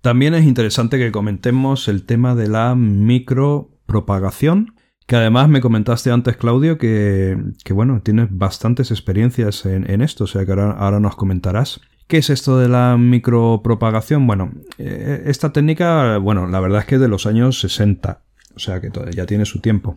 También 0.00 0.34
es 0.34 0.44
interesante 0.44 0.98
que 0.98 1.10
comentemos 1.10 1.88
el 1.88 2.04
tema 2.04 2.34
de 2.34 2.48
la 2.48 2.74
micropropagación, 2.74 4.74
que 5.06 5.16
además 5.16 5.48
me 5.48 5.62
comentaste 5.62 6.10
antes, 6.10 6.36
Claudio, 6.36 6.76
que, 6.76 7.38
bueno, 7.70 8.02
tienes 8.02 8.28
bastantes 8.30 8.90
experiencias 8.90 9.64
en, 9.64 10.02
esto, 10.02 10.24
o 10.24 10.26
sea 10.26 10.44
que 10.44 10.52
ahora, 10.52 11.00
nos 11.00 11.16
comentarás. 11.16 11.80
¿Qué 12.06 12.18
es 12.18 12.28
esto 12.28 12.58
de 12.58 12.68
la 12.68 12.98
micropropagación? 12.98 14.26
Bueno, 14.26 14.52
eh, 14.76 15.22
esta 15.24 15.54
técnica, 15.54 16.18
bueno, 16.18 16.46
la 16.48 16.60
verdad 16.60 16.80
es 16.80 16.86
que 16.86 16.96
es 16.96 17.00
de 17.00 17.08
los 17.08 17.24
años 17.24 17.60
60 17.60 18.23
o 18.54 18.58
sea 18.58 18.80
que 18.80 18.90
ya 19.14 19.26
tiene 19.26 19.44
su 19.44 19.60
tiempo, 19.60 19.96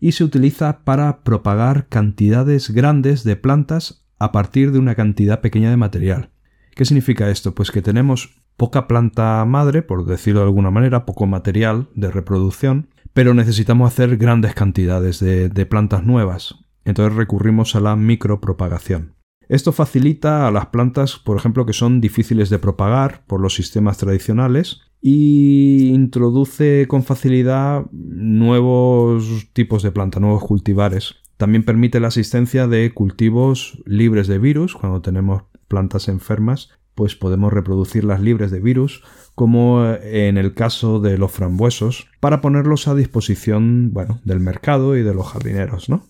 y 0.00 0.12
se 0.12 0.24
utiliza 0.24 0.80
para 0.84 1.22
propagar 1.22 1.88
cantidades 1.88 2.70
grandes 2.70 3.24
de 3.24 3.36
plantas 3.36 4.04
a 4.18 4.32
partir 4.32 4.72
de 4.72 4.78
una 4.78 4.94
cantidad 4.94 5.40
pequeña 5.40 5.70
de 5.70 5.76
material. 5.76 6.30
¿Qué 6.74 6.84
significa 6.84 7.30
esto? 7.30 7.54
Pues 7.54 7.70
que 7.70 7.82
tenemos 7.82 8.42
poca 8.56 8.86
planta 8.86 9.44
madre, 9.44 9.82
por 9.82 10.06
decirlo 10.06 10.40
de 10.40 10.46
alguna 10.46 10.70
manera, 10.70 11.04
poco 11.04 11.26
material 11.26 11.88
de 11.94 12.10
reproducción, 12.10 12.88
pero 13.12 13.34
necesitamos 13.34 13.92
hacer 13.92 14.16
grandes 14.16 14.54
cantidades 14.54 15.20
de, 15.20 15.48
de 15.48 15.66
plantas 15.66 16.04
nuevas. 16.04 16.56
Entonces 16.84 17.16
recurrimos 17.16 17.76
a 17.76 17.80
la 17.80 17.96
micropropagación. 17.96 19.13
Esto 19.48 19.72
facilita 19.72 20.46
a 20.46 20.50
las 20.50 20.66
plantas, 20.66 21.18
por 21.18 21.36
ejemplo, 21.36 21.66
que 21.66 21.72
son 21.72 22.00
difíciles 22.00 22.50
de 22.50 22.58
propagar 22.58 23.24
por 23.26 23.40
los 23.40 23.54
sistemas 23.54 23.98
tradicionales 23.98 24.80
y 25.00 25.90
introduce 25.92 26.86
con 26.88 27.02
facilidad 27.02 27.84
nuevos 27.92 29.48
tipos 29.52 29.82
de 29.82 29.92
planta, 29.92 30.20
nuevos 30.20 30.42
cultivares. 30.44 31.16
También 31.36 31.64
permite 31.64 32.00
la 32.00 32.08
asistencia 32.08 32.68
de 32.68 32.92
cultivos 32.94 33.82
libres 33.84 34.28
de 34.28 34.38
virus. 34.38 34.74
Cuando 34.74 35.02
tenemos 35.02 35.42
plantas 35.68 36.08
enfermas, 36.08 36.70
pues 36.94 37.16
podemos 37.16 37.52
reproducirlas 37.52 38.20
libres 38.20 38.50
de 38.50 38.60
virus, 38.60 39.02
como 39.34 39.84
en 40.02 40.38
el 40.38 40.54
caso 40.54 41.00
de 41.00 41.18
los 41.18 41.32
frambuesos, 41.32 42.06
para 42.20 42.40
ponerlos 42.40 42.88
a 42.88 42.94
disposición, 42.94 43.90
bueno, 43.92 44.20
del 44.24 44.40
mercado 44.40 44.96
y 44.96 45.02
de 45.02 45.12
los 45.12 45.26
jardineros, 45.26 45.88
¿no? 45.88 46.06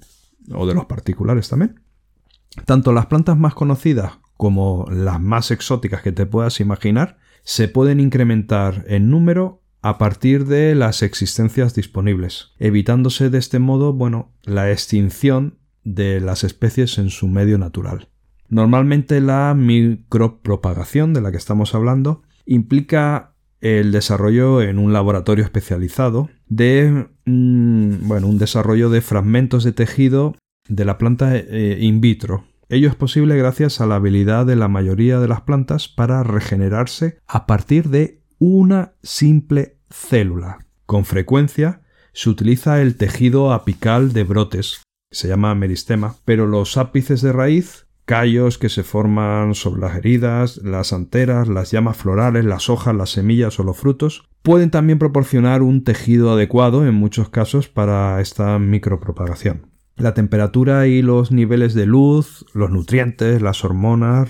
O 0.53 0.67
de 0.67 0.75
los 0.75 0.85
particulares 0.85 1.49
también. 1.49 1.81
Tanto 2.67 2.93
las 2.93 3.07
plantas 3.07 3.37
más 3.37 3.55
conocidas 3.55 4.13
como 4.37 4.87
las 4.91 5.21
más 5.21 5.51
exóticas 5.51 6.03
que 6.03 6.13
te 6.13 6.27
puedas 6.27 6.61
imaginar 6.61 7.19
se 7.43 7.69
pueden 7.69 8.01
incrementar 8.01 8.85
en 8.89 9.11
número 9.11 9.63
a 9.83 9.99
partir 9.99 10.47
de 10.47 10.75
las 10.75 11.03
existencias 11.03 11.75
disponibles, 11.75 12.53
evitándose 12.59 13.29
de 13.29 13.39
este 13.39 13.59
modo, 13.59 13.93
bueno, 13.93 14.33
la 14.43 14.71
extinción 14.71 15.59
de 15.85 16.21
las 16.21 16.43
especies 16.43 16.97
en 16.97 17.11
su 17.11 17.29
medio 17.29 17.59
natural. 17.59 18.09
Normalmente 18.49 19.21
la 19.21 19.55
micropropagación 19.55 21.13
de 21.13 21.21
la 21.21 21.31
que 21.31 21.37
estamos 21.37 21.75
hablando 21.75 22.23
implica 22.47 23.35
el 23.61 23.93
desarrollo 23.93 24.63
en 24.63 24.79
un 24.79 24.93
laboratorio 24.93 25.45
especializado 25.45 26.31
de 26.49 27.09
mm, 27.25 28.07
bueno, 28.07 28.29
un 28.29 28.39
desarrollo 28.39 28.91
de 28.91 29.01
fragmentos 29.01 29.65
de 29.65 29.73
tejido 29.73 30.37
de 30.69 30.85
la 30.85 30.99
planta 30.99 31.37
eh, 31.37 31.79
in 31.81 32.01
vitro, 32.01 32.45
Ello 32.71 32.89
es 32.89 32.95
posible 32.95 33.37
gracias 33.37 33.81
a 33.81 33.87
la 33.87 33.97
habilidad 33.97 34.47
de 34.47 34.57
la 34.57 34.69
mayoría 34.69 35.21
de 35.21 35.29
las 35.29 35.43
plantas 35.43 35.87
para 35.87 36.23
regenerarse 36.23 37.19
a 37.27 37.47
partir 37.47 37.91
de 37.91 38.23
una 38.39 38.95
simple 39.03 39.77
célula. 39.91 40.59
Con 40.87 41.05
frecuencia 41.05 41.83
se 42.13 42.31
utiliza 42.31 42.81
el 42.81 42.97
tejido 42.97 43.53
apical 43.53 44.13
de 44.13 44.25
brotes, 44.25 44.83
se 45.11 45.29
llama 45.29 45.55
meristema, 45.55 46.17
pero 46.25 46.47
los 46.47 46.77
ápices 46.79 47.21
de 47.21 47.33
raíz, 47.33 47.87
callos 48.07 48.57
que 48.57 48.71
se 48.71 48.83
forman 48.83 49.55
sobre 49.55 49.83
las 49.83 49.97
heridas, 49.97 50.57
las 50.59 50.93
anteras, 50.93 51.49
las 51.49 51.71
llamas 51.71 51.97
florales, 51.97 52.45
las 52.45 52.71
hojas, 52.71 52.95
las 52.95 53.11
semillas 53.11 53.61
o 53.61 53.63
los 53.63 53.77
frutos, 53.77 54.29
pueden 54.43 54.71
también 54.71 54.99
proporcionar 54.99 55.63
un 55.63 55.85
tejido 55.85 56.33
adecuado 56.33 56.87
en 56.87 56.95
muchos 56.95 57.29
casos 57.29 57.69
para 57.69 58.21
esta 58.21 58.59
micropropagación. 58.59 59.74
La 59.97 60.13
temperatura 60.13 60.89
y 60.89 61.03
los 61.03 61.31
niveles 61.31 61.73
de 61.75 61.87
luz, 61.87 62.45
los 62.53 62.71
nutrientes, 62.71 63.41
las 63.41 63.65
hormonas 63.65 64.29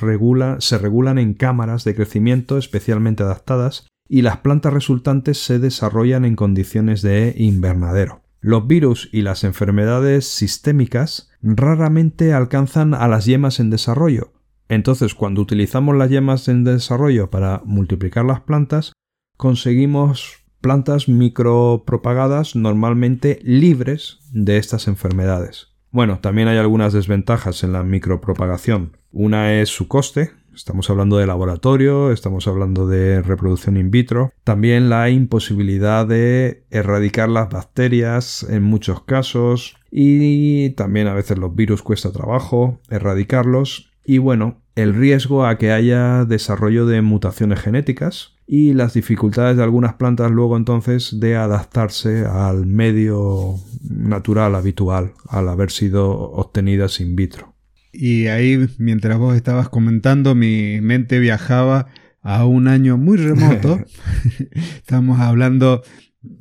se 0.59 0.79
regulan 0.79 1.19
en 1.19 1.33
cámaras 1.33 1.85
de 1.85 1.95
crecimiento 1.95 2.59
especialmente 2.59 3.23
adaptadas 3.23 3.87
y 4.07 4.23
las 4.23 4.39
plantas 4.39 4.75
resultantes 4.75 5.39
se 5.43 5.59
desarrollan 5.59 6.27
en 6.27 6.37
condiciones 6.37 7.01
de 7.01 7.35
invernadero. 7.39 8.21
Los 8.41 8.67
virus 8.67 9.09
y 9.11 9.23
las 9.23 9.43
enfermedades 9.43 10.27
sistémicas 10.27 11.31
raramente 11.41 12.35
alcanzan 12.35 12.93
a 12.93 13.09
las 13.09 13.25
yemas 13.25 13.59
en 13.59 13.71
desarrollo. 13.71 14.33
Entonces, 14.69 15.15
cuando 15.15 15.41
utilizamos 15.41 15.97
las 15.97 16.11
yemas 16.11 16.49
en 16.49 16.65
desarrollo 16.65 17.31
para 17.31 17.63
multiplicar 17.65 18.27
las 18.27 18.43
plantas, 18.43 18.93
conseguimos 19.39 20.44
plantas 20.65 21.11
micropropagadas 21.11 22.57
normalmente 22.57 23.39
libres 23.43 24.17
de 24.33 24.57
estas 24.57 24.89
enfermedades. 24.89 25.69
Bueno, 25.91 26.21
también 26.21 26.49
hay 26.49 26.57
algunas 26.57 26.95
desventajas 26.95 27.63
en 27.65 27.75
la 27.75 27.83
micropropagación. 27.83 28.97
Una 29.13 29.61
es 29.61 29.69
su 29.69 29.89
coste, 29.89 30.31
Estamos 30.55 30.89
hablando 30.89 31.19
de 31.19 31.27
laboratorio, 31.27 32.13
estamos 32.13 32.47
hablando 32.47 32.87
de 32.87 33.21
reproducción 33.21 33.77
in 33.77 33.91
vitro, 33.91 34.33
también 34.45 34.89
la 34.89 35.11
imposibilidad 35.11 36.07
de 36.07 36.65
erradicar 36.71 37.29
las 37.29 37.51
bacterias 37.51 38.47
en 38.49 38.63
muchos 38.63 39.03
casos. 39.03 39.77
Y 39.91 40.71
también 40.71 41.09
a 41.09 41.15
veces 41.15 41.39
los 41.39 41.55
virus 41.55 41.83
cuesta 41.83 42.13
trabajo 42.13 42.81
erradicarlos. 42.89 43.91
Y 44.05 44.19
bueno, 44.19 44.63
el 44.77 44.95
riesgo 44.95 45.45
a 45.45 45.59
que 45.59 45.73
haya 45.73 46.25
desarrollo 46.25 46.87
de 46.87 47.03
mutaciones 47.03 47.61
genéticas, 47.61 48.34
y 48.47 48.75
las 48.75 48.95
dificultades 48.95 49.57
de 49.57 49.63
algunas 49.63 49.95
plantas 49.95 50.31
luego 50.31 50.57
entonces 50.57 51.19
de 51.19 51.37
adaptarse 51.37 52.27
al 52.27 52.67
medio 52.67 53.57
natural 53.83 54.55
habitual 54.55 55.13
al 55.29 55.49
haber 55.49 55.71
sido 55.71 56.11
obtenidas 56.11 57.01
in 57.01 57.17
vitro. 57.17 57.55
Y 57.93 58.27
ahí, 58.27 58.69
mientras 58.79 59.19
vos 59.19 59.37
estabas 59.37 59.69
comentando, 59.69 60.35
mi 60.35 60.81
mente 60.81 61.21
viajaba 61.21 61.87
a 62.23 62.45
un 62.45 62.69
año 62.69 62.99
muy 62.99 63.17
remoto. 63.19 63.81
Estamos 64.77 65.21
hablando 65.21 65.83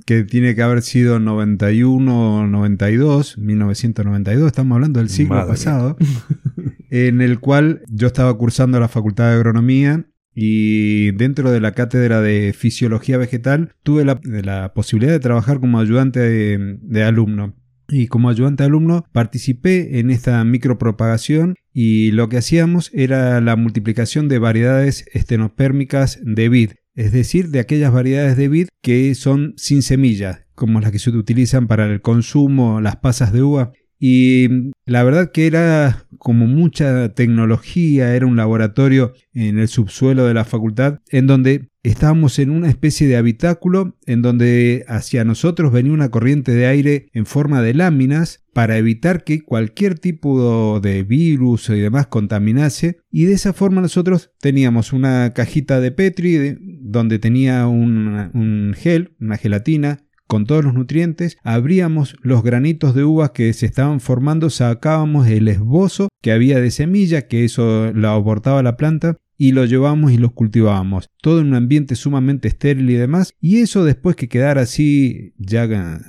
que 0.06 0.24
tiene 0.24 0.56
que 0.56 0.62
haber 0.62 0.82
sido 0.82 1.20
91 1.20 2.38
o 2.38 2.48
92, 2.48 3.38
1992, 3.38 4.48
estamos 4.48 4.76
hablando 4.76 5.02
del 5.02 5.10
siglo 5.10 5.46
pasado, 5.46 5.98
en 6.90 7.20
el 7.20 7.40
cual 7.42 7.82
yo 7.90 8.08
estaba 8.08 8.34
cursando 8.38 8.80
la 8.80 8.88
Facultad 8.88 9.30
de 9.30 9.36
Agronomía 9.36 10.06
y 10.36 11.12
dentro 11.12 11.52
de 11.52 11.60
la 11.60 11.74
cátedra 11.74 12.22
de 12.22 12.54
fisiología 12.54 13.18
vegetal 13.18 13.74
tuve 13.84 14.06
la, 14.06 14.74
posibilidad 14.74 15.12
de 15.12 15.20
trabajar 15.20 15.60
como 15.60 15.80
ayudante 15.80 16.20
de, 16.20 17.04
alumno. 17.04 17.56
Y 17.90 18.08
como 18.08 18.30
ayudante 18.30 18.64
de 18.64 18.68
alumno 18.68 19.06
participé 19.12 20.00
en 20.00 20.10
esta 20.10 20.44
micropropagación 20.44 21.56
y 21.74 22.12
lo 22.12 22.30
que 22.30 22.38
hacíamos 22.38 22.90
era 22.94 23.42
la 23.42 23.56
multiplicación 23.56 24.30
de 24.30 24.40
variedades 24.40 25.06
estenopérmicas 25.14 26.20
de 26.24 26.50
vid, 26.50 26.72
es 26.96 27.12
decir, 27.12 27.50
de 27.50 27.60
aquellas 27.60 27.92
variedades 27.92 28.38
de 28.38 28.48
vid 28.48 28.68
que 28.82 29.14
son 29.16 29.54
sin 29.58 29.82
semilla, 29.82 30.48
como 30.56 30.80
las 30.80 30.92
que 30.92 31.00
se 31.00 31.10
utilizan 31.10 31.68
para 31.68 31.86
el 31.86 32.02
consumo, 32.02 32.82
las 32.82 32.96
pasas 32.96 33.34
de 33.34 33.44
uva. 33.44 33.74
Y 34.06 34.50
la 34.86 35.02
verdad 35.06 35.32
que 35.32 35.48
era 35.48 36.08
como 36.18 36.46
mucha 36.46 37.14
tecnología, 37.14 38.14
era 38.14 38.26
un 38.26 38.36
laboratorio 38.36 39.14
en 39.34 39.60
el 39.60 39.70
subsuelo 39.70 40.26
de 40.26 40.34
la 40.34 40.44
facultad, 40.44 41.00
en 41.10 41.26
donde 41.26 41.70
estábamos 41.84 42.38
en 42.40 42.50
una 42.50 42.68
especie 42.68 43.08
de 43.08 43.16
habitáculo, 43.16 43.96
en 44.06 44.22
donde 44.22 44.84
hacia 44.90 45.24
nosotros 45.24 45.72
venía 45.72 45.94
una 45.94 46.12
corriente 46.12 46.52
de 46.52 46.66
aire 46.66 47.08
en 47.14 47.26
forma 47.26 47.62
de 47.62 47.76
láminas 47.76 48.44
para 48.52 48.78
evitar 48.78 49.24
que 49.24 49.40
cualquier 49.40 49.98
tipo 49.98 50.82
de 50.82 51.04
virus 51.04 51.70
y 51.70 51.80
demás 51.80 52.08
contaminase. 52.08 52.98
Y 53.10 53.24
de 53.24 53.36
esa 53.36 53.54
forma 53.54 53.80
nosotros 53.80 54.32
teníamos 54.42 54.92
una 54.92 55.32
cajita 55.34 55.80
de 55.80 55.92
Petri 55.92 56.58
donde 56.82 57.20
tenía 57.20 57.68
un 57.68 58.76
gel, 58.78 59.16
una 59.22 59.38
gelatina, 59.38 60.04
con 60.28 60.46
todos 60.46 60.64
los 60.64 60.74
nutrientes, 60.74 61.38
abríamos 61.44 62.16
los 62.22 62.44
granitos 62.44 62.96
de 62.96 63.04
uvas 63.04 63.32
que 63.32 63.54
se 63.54 63.66
estaban 63.66 64.00
formando, 64.00 64.50
sacábamos 64.50 65.28
el 65.28 65.48
esbozo 65.48 66.10
que 66.22 66.32
había 66.32 66.60
de 66.60 66.72
semilla, 66.72 67.28
que 67.28 67.46
eso 67.46 67.92
lo 67.94 68.10
abortaba 68.10 68.64
la 68.64 68.78
planta, 68.78 69.18
y 69.38 69.52
lo 69.52 69.66
llevábamos 69.66 70.12
y 70.12 70.18
los 70.18 70.32
cultivábamos. 70.32 71.10
Todo 71.22 71.42
en 71.42 71.48
un 71.48 71.56
ambiente 71.56 71.96
sumamente 71.96 72.48
estéril 72.48 72.90
y 72.90 72.94
demás. 72.94 73.34
Y 73.42 73.58
eso 73.58 73.84
después 73.84 74.16
que 74.16 74.30
quedara 74.30 74.62
así 74.62 75.34
ya 75.38 76.00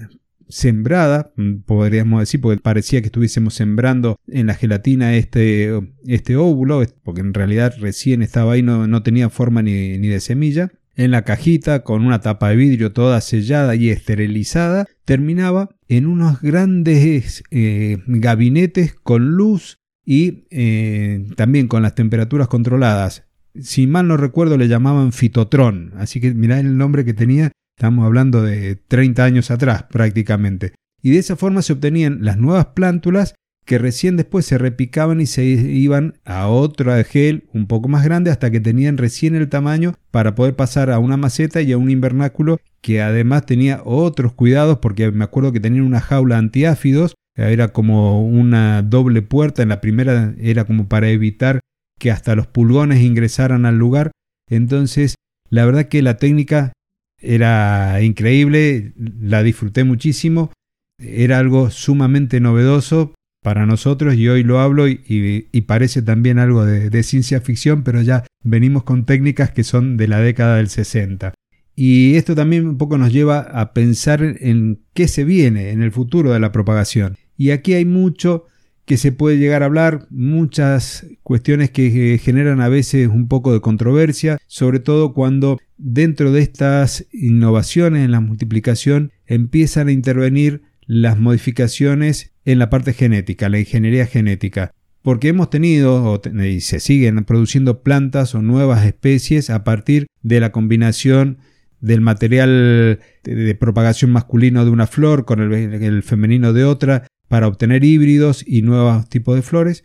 sembrada, 0.49 1.33
podríamos 1.67 2.21
decir, 2.21 2.41
porque 2.41 2.61
parecía 2.61 3.01
que 3.01 3.07
estuviésemos 3.07 3.55
sembrando 3.55 4.21
en 4.29 4.47
la 4.47 4.55
gelatina 4.55 5.17
este, 5.17 5.71
este 6.07 6.37
óvulo, 6.37 6.83
porque 7.03 7.23
en 7.23 7.35
realidad 7.35 7.75
recién 7.81 8.23
estaba 8.23 8.53
ahí, 8.53 8.63
no, 8.63 8.87
no 8.87 9.03
tenía 9.03 9.31
forma 9.31 9.63
ni, 9.63 9.99
ni 9.99 10.09
de 10.09 10.21
semilla 10.21 10.71
en 10.97 11.11
la 11.11 11.23
cajita 11.23 11.83
con 11.83 12.05
una 12.05 12.21
tapa 12.21 12.51
de 12.51 12.57
vidrio 12.57 12.93
toda 12.93 13.21
sellada 13.21 13.75
y 13.75 13.91
esterilizada, 13.91 14.87
terminaba 15.05 15.71
en 15.89 16.07
unos 16.07 16.41
grandes 16.41 17.43
eh, 17.51 17.99
gabinetes 18.07 18.95
con 18.95 19.37
luz 19.37 19.79
y 20.05 20.47
eh, 20.51 21.27
también 21.37 21.69
con 21.69 21.83
las 21.83 21.95
temperaturas 21.95 22.49
controladas. 22.49 23.25
Si 23.61 23.87
mal 23.87 24.09
no 24.09 24.17
recuerdo 24.17 24.57
le 24.57 24.69
llamaban 24.69 25.13
fitotrón, 25.13 25.93
así 25.97 26.21
que 26.21 26.35
mirá 26.35 26.59
el 26.59 26.77
nombre 26.77 27.05
que 27.05 27.15
tenía, 27.15 27.53
estamos 27.77 28.05
hablando 28.05 28.43
de 28.43 28.77
30 28.77 29.25
años 29.25 29.51
atrás 29.51 29.85
prácticamente. 29.91 30.73
Y 31.03 31.11
de 31.11 31.19
esa 31.19 31.37
forma 31.37 31.63
se 31.63 31.75
obtenían 31.75 32.19
las 32.23 32.39
nuevas 32.39 32.67
plántulas 32.75 33.35
que 33.65 33.79
recién 33.79 34.17
después 34.17 34.45
se 34.45 34.59
repicaban 34.59 35.21
y 35.21 35.27
se 35.27 35.45
iban 35.45 36.15
a 36.25 36.49
otra 36.49 37.03
gel 37.05 37.49
un 37.53 37.67
poco 37.67 37.89
más 37.89 38.05
grande 38.05 38.31
hasta 38.31 38.51
que 38.51 38.61
tenían 38.61 38.99
recién 38.99 39.35
el 39.35 39.49
tamaño 39.49 39.95
para 40.11 40.35
poder 40.35 40.55
pasar 40.55 40.91
a 40.91 40.99
una 40.99 41.17
maceta 41.17 41.63
y 41.63 41.73
a 41.73 41.79
un 41.79 41.91
invernáculo 41.91 42.59
que 42.83 43.01
además 43.01 43.47
tenía 43.47 43.81
otros 43.85 44.35
cuidados 44.35 44.79
porque 44.79 45.11
me 45.11 45.25
acuerdo 45.25 45.53
que 45.53 45.61
tenían 45.61 45.85
una 45.85 46.01
jaula 46.01 46.37
antiáfidos, 46.37 47.15
era 47.37 47.69
como 47.69 48.25
una 48.25 48.83
doble 48.83 49.23
puerta, 49.23 49.63
en 49.63 49.71
la 49.71 49.81
primera 49.81 50.35
era 50.39 50.65
como 50.65 50.89
para 50.89 51.09
evitar 51.09 51.61
que 51.99 52.11
hasta 52.11 52.37
los 52.37 52.47
pulgones 52.47 53.01
ingresaran 53.01 53.65
al 53.65 53.79
lugar, 53.79 54.11
entonces 54.51 55.15
la 55.49 55.65
verdad 55.65 55.87
que 55.87 56.03
la 56.03 56.19
técnica 56.19 56.73
era 57.19 58.03
increíble, 58.03 58.93
la 58.97 59.43
disfruté 59.43 59.85
muchísimo, 59.85 60.53
era 60.99 61.39
algo 61.39 61.71
sumamente 61.71 62.41
novedoso 62.41 63.14
para 63.45 63.67
nosotros 63.67 64.15
y 64.15 64.27
hoy 64.27 64.43
lo 64.43 64.59
hablo 64.59 64.89
y, 64.89 65.65
parece 65.67 66.01
también 66.01 66.39
algo 66.39 66.65
de, 66.65 66.89
de, 66.89 67.03
ciencia 67.03 67.43
ficción, 67.43 67.83
pero 67.83 68.01
ya 68.01 68.25
venimos 68.43 68.85
con 68.85 69.05
técnicas 69.05 69.51
que 69.51 69.65
son 69.65 69.99
de 69.99 70.09
la 70.09 70.19
década 70.21 70.57
del 70.57 70.71
60. 70.71 71.35
Y 71.77 72.15
esto 72.15 72.35
también 72.35 72.67
un 72.67 72.79
poco 72.79 72.97
nos 72.97 73.13
lleva 73.13 73.41
a 73.41 73.75
pensar 73.75 74.23
en 74.23 74.81
qué 74.95 75.09
se 75.09 75.25
viene 75.25 75.73
en 75.73 75.83
el 75.83 75.93
futuro 75.93 76.33
de 76.33 76.41
la 76.41 76.53
propagación. 76.53 77.19
Y 77.37 77.51
aquí 77.51 77.75
hay 77.75 77.85
mucho 77.85 78.47
que 78.87 78.97
se 78.97 79.13
puede 79.13 79.37
llegar 79.37 79.63
a 79.63 79.67
hablar, 79.67 80.07
muchas 80.09 81.07
cuestiones 81.23 81.71
que 81.71 82.19
generan 82.23 82.63
a 82.63 82.71
veces 82.71 83.09
un 83.09 83.29
poco 83.29 83.53
de 83.53 83.61
controversia, 83.61 84.39
sobre 84.47 84.81
todo 84.81 85.13
cuando 85.13 85.59
dentro 85.77 86.33
de 86.33 86.41
estas 86.41 87.07
innovaciones 87.13 88.07
en 88.07 88.11
la 88.11 88.21
multiplicación 88.21 89.13
empiezan 89.27 89.89
a 89.89 89.93
intervenir 89.93 90.63
las 90.87 91.19
modificaciones 91.19 92.33
en 92.45 92.59
la 92.59 92.71
parte 92.71 92.93
genética, 92.93 93.49
la 93.49 93.59
ingeniería 93.59 94.07
genética. 94.07 94.73
Porque 95.03 95.29
hemos 95.29 95.51
tenido 95.51 96.21
y 96.43 96.61
se 96.61 96.81
siguen 96.81 97.25
produciendo 97.25 97.83
plantas 97.83 98.35
o 98.35 98.43
nuevas 98.43 98.87
especies 98.87 99.51
a 99.51 99.65
partir 99.65 100.07
de 100.23 100.41
la 100.41 100.51
combinación 100.51 101.39
del 101.81 102.01
material 102.01 103.01
de, 103.25 103.55
propagación 103.55 104.11
masculino 104.11 104.65
de 104.65 104.71
una 104.71 104.87
flor 104.87 105.27
con 105.27 105.41
el, 105.41 106.03
femenino 106.03 106.55
de 106.55 106.65
otra 106.65 107.07
para 107.29 107.47
obtener 107.47 107.85
híbridos 107.85 108.43
y 108.47 108.63
nuevos 108.63 109.07
tipos 109.11 109.37
de 109.37 109.43
flores, 109.43 109.85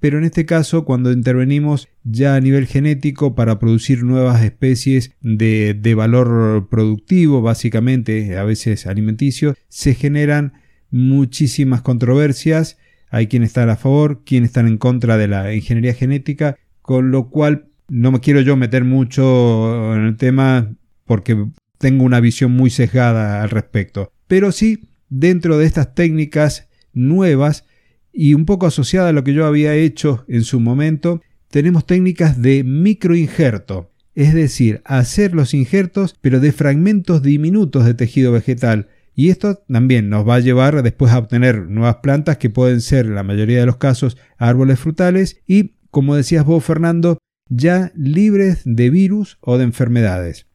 pero 0.00 0.18
en 0.18 0.24
este 0.24 0.46
caso 0.46 0.84
cuando 0.84 1.12
intervenimos 1.12 1.88
ya 2.02 2.34
a 2.34 2.40
nivel 2.40 2.66
genético 2.66 3.34
para 3.34 3.58
producir 3.58 4.02
nuevas 4.02 4.42
especies 4.42 5.12
de, 5.20 5.94
valor 5.94 6.68
productivo, 6.70 7.42
básicamente 7.42 8.36
a 8.38 8.44
veces 8.44 8.86
alimenticio, 8.86 9.54
se 9.68 9.94
generan 9.94 10.54
muchísimas 10.90 11.82
controversias, 11.82 12.78
hay 13.10 13.26
quienes 13.26 13.50
están 13.50 13.68
a 13.68 13.76
favor, 13.76 14.22
quienes 14.24 14.50
están 14.50 14.66
en 14.66 14.78
contra 14.78 15.18
de 15.18 15.28
la 15.28 15.54
ingeniería 15.54 15.94
genética, 15.94 16.56
con 16.80 17.10
lo 17.10 17.28
cual 17.28 17.66
no 17.88 18.10
me 18.10 18.20
quiero 18.20 18.40
yo 18.40 18.56
meter 18.56 18.84
mucho 18.84 19.94
en 19.94 20.06
el 20.06 20.16
tema, 20.16 20.72
porque 21.04 21.46
tengo 21.78 22.04
una 22.04 22.20
visión 22.20 22.52
muy 22.52 22.70
sesgada 22.70 23.42
al 23.42 23.50
respecto. 23.50 24.12
Pero 24.28 24.52
sí, 24.52 24.88
dentro 25.08 25.58
de 25.58 25.66
estas 25.66 25.94
técnicas 25.94 26.68
nuevas 26.92 27.64
y 28.12 28.34
un 28.34 28.44
poco 28.44 28.66
asociada 28.66 29.08
a 29.08 29.12
lo 29.12 29.24
que 29.24 29.34
yo 29.34 29.46
había 29.46 29.74
hecho 29.74 30.24
en 30.28 30.44
su 30.44 30.60
momento, 30.60 31.20
tenemos 31.50 31.86
técnicas 31.86 32.40
de 32.40 32.64
microinjerto, 32.64 33.90
es 34.14 34.34
decir, 34.34 34.82
hacer 34.84 35.34
los 35.34 35.54
injertos 35.54 36.16
pero 36.20 36.40
de 36.40 36.52
fragmentos 36.52 37.22
diminutos 37.22 37.84
de 37.84 37.94
tejido 37.94 38.32
vegetal. 38.32 38.88
Y 39.14 39.30
esto 39.30 39.62
también 39.68 40.08
nos 40.08 40.26
va 40.28 40.36
a 40.36 40.40
llevar 40.40 40.82
después 40.82 41.12
a 41.12 41.18
obtener 41.18 41.66
nuevas 41.68 41.96
plantas 41.96 42.38
que 42.38 42.50
pueden 42.50 42.80
ser, 42.80 43.06
en 43.06 43.14
la 43.14 43.22
mayoría 43.22 43.60
de 43.60 43.66
los 43.66 43.76
casos, 43.76 44.16
árboles 44.38 44.78
frutales 44.78 45.40
y, 45.46 45.74
como 45.90 46.14
decías 46.14 46.44
vos, 46.44 46.64
Fernando, 46.64 47.18
ya 47.48 47.92
libres 47.96 48.62
de 48.64 48.90
virus 48.90 49.38
o 49.40 49.58
de 49.58 49.64
enfermedades. 49.64 50.46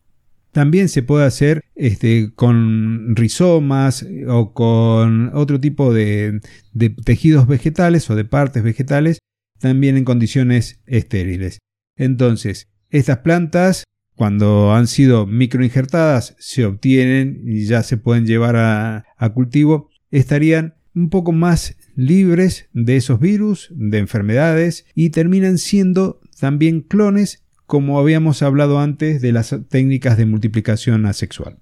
También 0.55 0.87
se 0.87 1.03
puede 1.03 1.25
hacer 1.25 1.65
este, 1.75 2.31
con 2.33 3.13
rizomas 3.17 4.07
o 4.25 4.53
con 4.53 5.35
otro 5.35 5.59
tipo 5.59 5.93
de, 5.93 6.39
tejidos 7.03 7.45
vegetales 7.45 8.09
o 8.09 8.15
de 8.15 8.23
partes 8.23 8.63
vegetales, 8.63 9.19
también 9.59 9.97
en 9.97 10.05
condiciones 10.05 10.79
estériles. 10.85 11.59
Entonces, 11.97 12.69
estas 12.89 13.17
plantas, 13.17 13.83
cuando 14.15 14.73
han 14.73 14.87
sido 14.87 15.27
microinjertadas, 15.27 16.37
se 16.39 16.63
obtienen 16.63 17.41
y 17.45 17.65
ya 17.65 17.83
se 17.83 17.97
pueden 17.97 18.25
llevar 18.25 18.55
a, 18.55 19.03
a 19.17 19.33
cultivo, 19.33 19.89
estarían 20.09 20.75
un 20.95 21.09
poco 21.09 21.33
más 21.33 21.75
libres 21.97 22.69
de 22.71 22.95
esos 22.95 23.19
virus, 23.19 23.73
de 23.75 23.97
enfermedades, 23.97 24.85
y 24.95 25.09
terminan 25.09 25.57
siendo 25.57 26.21
también 26.39 26.79
clones 26.79 27.44
como 27.65 27.99
habíamos 27.99 28.41
hablado 28.41 28.79
antes 28.79 29.21
de 29.21 29.31
las 29.31 29.55
técnicas 29.69 30.17
de 30.17 30.25
multiplicación 30.25 31.05
asexual. 31.05 31.57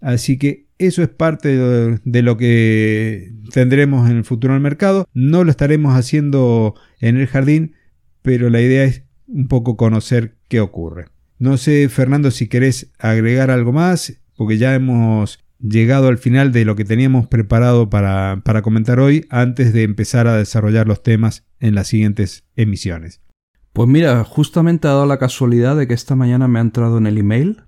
Así 0.00 0.38
que 0.38 0.66
eso 0.78 1.02
es 1.02 1.08
parte 1.08 1.56
de 1.56 2.22
lo 2.22 2.36
que 2.36 3.32
tendremos 3.52 4.10
en 4.10 4.18
el 4.18 4.24
futuro 4.24 4.52
en 4.52 4.56
el 4.56 4.62
mercado. 4.62 5.08
No 5.14 5.42
lo 5.44 5.50
estaremos 5.50 5.96
haciendo 5.96 6.74
en 7.00 7.16
el 7.16 7.26
jardín, 7.26 7.74
pero 8.22 8.50
la 8.50 8.60
idea 8.60 8.84
es 8.84 9.04
un 9.26 9.48
poco 9.48 9.76
conocer 9.76 10.36
qué 10.48 10.60
ocurre. 10.60 11.06
No 11.38 11.56
sé, 11.56 11.88
Fernando, 11.88 12.30
si 12.30 12.48
querés 12.48 12.92
agregar 12.98 13.50
algo 13.50 13.72
más, 13.72 14.20
porque 14.36 14.58
ya 14.58 14.74
hemos 14.74 15.44
llegado 15.58 16.08
al 16.08 16.18
final 16.18 16.52
de 16.52 16.64
lo 16.64 16.76
que 16.76 16.84
teníamos 16.84 17.26
preparado 17.26 17.88
para, 17.88 18.42
para 18.44 18.62
comentar 18.62 19.00
hoy 19.00 19.26
antes 19.30 19.72
de 19.72 19.82
empezar 19.82 20.26
a 20.26 20.36
desarrollar 20.36 20.86
los 20.86 21.02
temas 21.02 21.44
en 21.60 21.74
las 21.74 21.88
siguientes 21.88 22.44
emisiones. 22.56 23.20
Pues 23.76 23.90
mira, 23.90 24.24
justamente 24.24 24.88
ha 24.88 24.92
dado 24.92 25.04
la 25.04 25.18
casualidad 25.18 25.76
de 25.76 25.86
que 25.86 25.92
esta 25.92 26.16
mañana 26.16 26.48
me 26.48 26.58
ha 26.58 26.62
entrado 26.62 26.96
en 26.96 27.06
el 27.06 27.18
email 27.18 27.64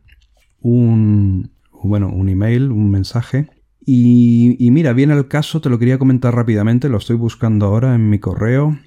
un, 0.59 1.51
bueno, 1.83 2.09
un 2.09 2.31
email, 2.31 2.71
un 2.71 2.91
mensaje. 2.91 3.51
Y, 3.85 4.57
y 4.59 4.71
mira, 4.71 4.95
viene 4.95 5.13
el 5.13 5.29
caso, 5.29 5.61
te 5.61 5.69
lo 5.69 5.79
quería 5.79 5.99
comentar 5.99 6.35
rápidamente, 6.35 6.89
lo 6.89 6.97
estoy 6.97 7.17
buscando 7.17 7.67
ahora 7.67 7.95
en 7.95 8.09
mi 8.09 8.19
correo. 8.21 8.79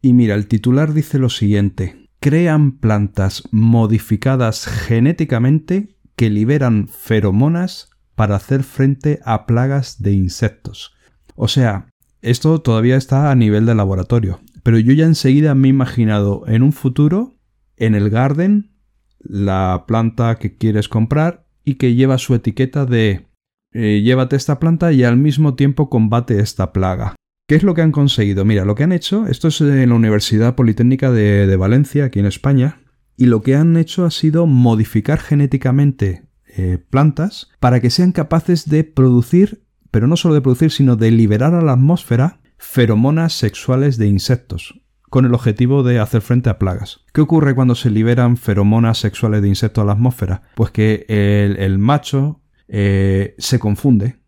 Y 0.00 0.14
mira, 0.14 0.34
el 0.34 0.46
titular 0.46 0.94
dice 0.94 1.18
lo 1.18 1.28
siguiente. 1.28 2.08
Crean 2.18 2.78
plantas 2.78 3.42
modificadas 3.50 4.64
genéticamente 4.64 5.98
que 6.16 6.30
liberan 6.30 6.88
feromonas 6.88 7.90
para 8.14 8.36
hacer 8.36 8.62
frente 8.62 9.20
a 9.26 9.44
plagas 9.44 10.00
de 10.00 10.12
insectos. 10.12 10.94
O 11.36 11.46
sea, 11.46 11.88
esto 12.22 12.62
todavía 12.62 12.96
está 12.96 13.30
a 13.30 13.34
nivel 13.34 13.66
de 13.66 13.74
laboratorio. 13.74 14.40
Pero 14.62 14.78
yo 14.78 14.92
ya 14.92 15.06
enseguida 15.06 15.54
me 15.54 15.68
he 15.68 15.70
imaginado 15.70 16.44
en 16.46 16.62
un 16.62 16.72
futuro, 16.72 17.36
en 17.76 17.94
el 17.94 18.10
garden, 18.10 18.72
la 19.18 19.84
planta 19.86 20.36
que 20.36 20.56
quieres 20.56 20.88
comprar 20.88 21.46
y 21.64 21.74
que 21.74 21.94
lleva 21.94 22.18
su 22.18 22.34
etiqueta 22.34 22.86
de 22.86 23.26
eh, 23.72 24.00
llévate 24.02 24.36
esta 24.36 24.58
planta 24.58 24.92
y 24.92 25.04
al 25.04 25.16
mismo 25.16 25.54
tiempo 25.54 25.88
combate 25.88 26.40
esta 26.40 26.72
plaga. 26.72 27.14
¿Qué 27.46 27.54
es 27.56 27.62
lo 27.62 27.74
que 27.74 27.82
han 27.82 27.92
conseguido? 27.92 28.44
Mira, 28.44 28.64
lo 28.64 28.74
que 28.74 28.84
han 28.84 28.92
hecho, 28.92 29.26
esto 29.26 29.48
es 29.48 29.60
en 29.60 29.88
la 29.88 29.94
Universidad 29.94 30.54
Politécnica 30.54 31.10
de, 31.10 31.56
Valencia, 31.56 32.04
aquí 32.04 32.20
en 32.20 32.26
España, 32.26 32.80
y 33.16 33.26
lo 33.26 33.42
que 33.42 33.56
han 33.56 33.76
hecho 33.76 34.04
ha 34.04 34.10
sido 34.10 34.46
modificar 34.46 35.18
genéticamente 35.18 36.26
eh, 36.46 36.78
plantas 36.78 37.50
para 37.58 37.80
que 37.80 37.90
sean 37.90 38.12
capaces 38.12 38.68
de 38.68 38.84
producir, 38.84 39.64
pero 39.90 40.06
no 40.06 40.16
solo 40.16 40.34
de 40.34 40.40
producir, 40.40 40.70
sino 40.70 40.96
de 40.96 41.10
liberar 41.10 41.54
a 41.54 41.62
la 41.62 41.72
atmósfera 41.72 42.39
feromonas 42.60 43.32
sexuales 43.32 43.96
de 43.96 44.06
insectos, 44.06 44.78
con 45.08 45.24
el 45.24 45.34
objetivo 45.34 45.82
de 45.82 45.98
hacer 45.98 46.20
frente 46.20 46.50
a 46.50 46.58
plagas. 46.58 47.00
¿Qué 47.12 47.22
ocurre 47.22 47.54
cuando 47.54 47.74
se 47.74 47.90
liberan 47.90 48.36
feromonas 48.36 48.98
sexuales 48.98 49.42
de 49.42 49.48
insectos 49.48 49.82
a 49.82 49.86
la 49.86 49.92
atmósfera? 49.92 50.42
Pues 50.54 50.70
que 50.70 51.06
el, 51.08 51.78
macho 51.78 52.42
eh, 52.68 53.34
se 53.38 53.58
confunde, 53.58 54.18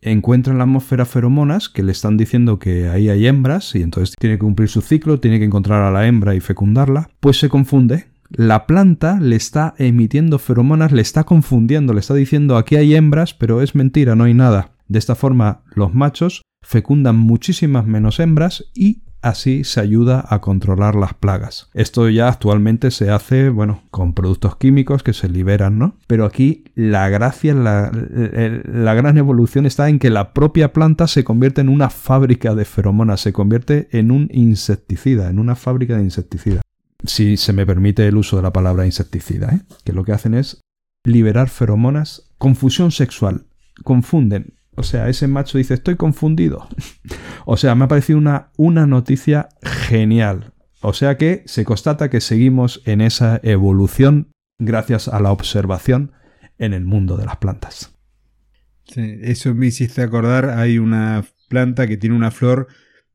encuentra 0.00 0.52
en 0.52 0.58
la 0.58 0.64
atmósfera 0.64 1.04
feromonas 1.04 1.68
que 1.68 1.82
le 1.82 1.92
están 1.92 2.16
diciendo 2.16 2.58
que 2.58 2.88
ahí 2.88 3.10
hay 3.10 3.26
hembras 3.26 3.74
y 3.74 3.82
entonces 3.82 4.16
tiene 4.18 4.36
que 4.36 4.40
cumplir 4.40 4.70
su 4.70 4.80
ciclo, 4.80 5.20
tiene 5.20 5.38
que 5.38 5.44
encontrar 5.44 5.82
a 5.82 5.90
la 5.90 6.06
hembra 6.06 6.34
y 6.34 6.40
fecundarla, 6.40 7.10
pues 7.20 7.38
se 7.38 7.50
confunde. 7.50 8.06
La 8.30 8.66
planta 8.66 9.20
le 9.20 9.36
está 9.36 9.74
emitiendo 9.76 10.38
feromonas, 10.38 10.90
le 10.90 11.02
está 11.02 11.24
confundiendo, 11.24 11.92
le 11.92 12.00
está 12.00 12.14
diciendo 12.14 12.56
aquí 12.56 12.76
hay 12.76 12.94
hembras, 12.94 13.34
pero 13.34 13.60
es 13.60 13.74
mentira, 13.74 14.16
no 14.16 14.24
hay 14.24 14.34
nada. 14.34 14.73
De 14.88 14.98
esta 14.98 15.14
forma, 15.14 15.62
los 15.74 15.94
machos 15.94 16.42
fecundan 16.62 17.16
muchísimas 17.16 17.86
menos 17.86 18.20
hembras 18.20 18.64
y 18.74 19.02
así 19.24 19.64
se 19.64 19.80
ayuda 19.80 20.24
a 20.28 20.40
controlar 20.40 20.94
las 20.94 21.14
plagas. 21.14 21.70
Esto 21.72 22.08
ya 22.10 22.28
actualmente 22.28 22.90
se 22.90 23.10
hace, 23.10 23.48
bueno, 23.48 23.82
con 23.90 24.12
productos 24.12 24.56
químicos 24.56 25.02
que 25.02 25.14
se 25.14 25.28
liberan, 25.28 25.78
¿no? 25.78 25.96
Pero 26.06 26.26
aquí 26.26 26.64
la 26.74 27.08
gracia, 27.08 27.54
la, 27.54 27.90
la, 27.90 28.94
gran 28.94 29.16
evolución 29.16 29.64
está 29.64 29.88
en 29.88 29.98
que 29.98 30.10
la 30.10 30.34
propia 30.34 30.72
planta 30.72 31.06
se 31.06 31.24
convierte 31.24 31.62
en 31.62 31.70
una 31.70 31.88
fábrica 31.88 32.54
de 32.54 32.66
feromonas, 32.66 33.22
se 33.22 33.32
convierte 33.32 33.88
en 33.92 34.10
un 34.10 34.28
insecticida, 34.30 35.30
en 35.30 35.38
una 35.38 35.56
fábrica 35.56 35.96
de 35.96 36.04
insecticida. 36.04 36.60
Si 37.04 37.38
se 37.38 37.52
me 37.54 37.66
permite 37.66 38.06
el 38.06 38.16
uso 38.16 38.36
de 38.36 38.42
la 38.42 38.52
palabra 38.52 38.84
insecticida, 38.84 39.54
¿eh? 39.54 39.60
que 39.84 39.92
lo 39.92 40.04
que 40.04 40.12
hacen 40.12 40.34
es 40.34 40.60
liberar 41.02 41.48
feromonas, 41.48 42.30
confusión 42.38 42.90
sexual, 42.90 43.46
confunden 43.82 44.54
o 44.76 44.82
sea, 44.82 45.08
ese 45.08 45.28
macho 45.28 45.58
dice, 45.58 45.74
estoy 45.74 45.96
confundido. 45.96 46.68
o 47.46 47.56
sea, 47.56 47.74
me 47.74 47.84
ha 47.84 47.88
parecido 47.88 48.18
una, 48.18 48.50
una 48.56 48.86
noticia 48.86 49.48
genial. 49.62 50.52
O 50.80 50.92
sea 50.92 51.16
que 51.16 51.42
se 51.46 51.64
constata 51.64 52.10
que 52.10 52.20
seguimos 52.20 52.82
en 52.84 53.00
esa 53.00 53.40
evolución 53.42 54.32
gracias 54.58 55.08
a 55.08 55.18
la 55.20 55.32
observación 55.32 56.12
en 56.58 56.74
el 56.74 56.84
mundo 56.84 57.16
de 57.16 57.24
las 57.24 57.38
plantas. 57.38 57.94
eso 58.94 59.54
me 59.54 59.66
hiciste 59.66 60.02
acordar, 60.02 60.50
hay 60.50 60.78
una 60.78 61.24
planta 61.48 61.86
que 61.86 61.96
tiene 61.96 62.16
una 62.16 62.30
flor 62.30 62.68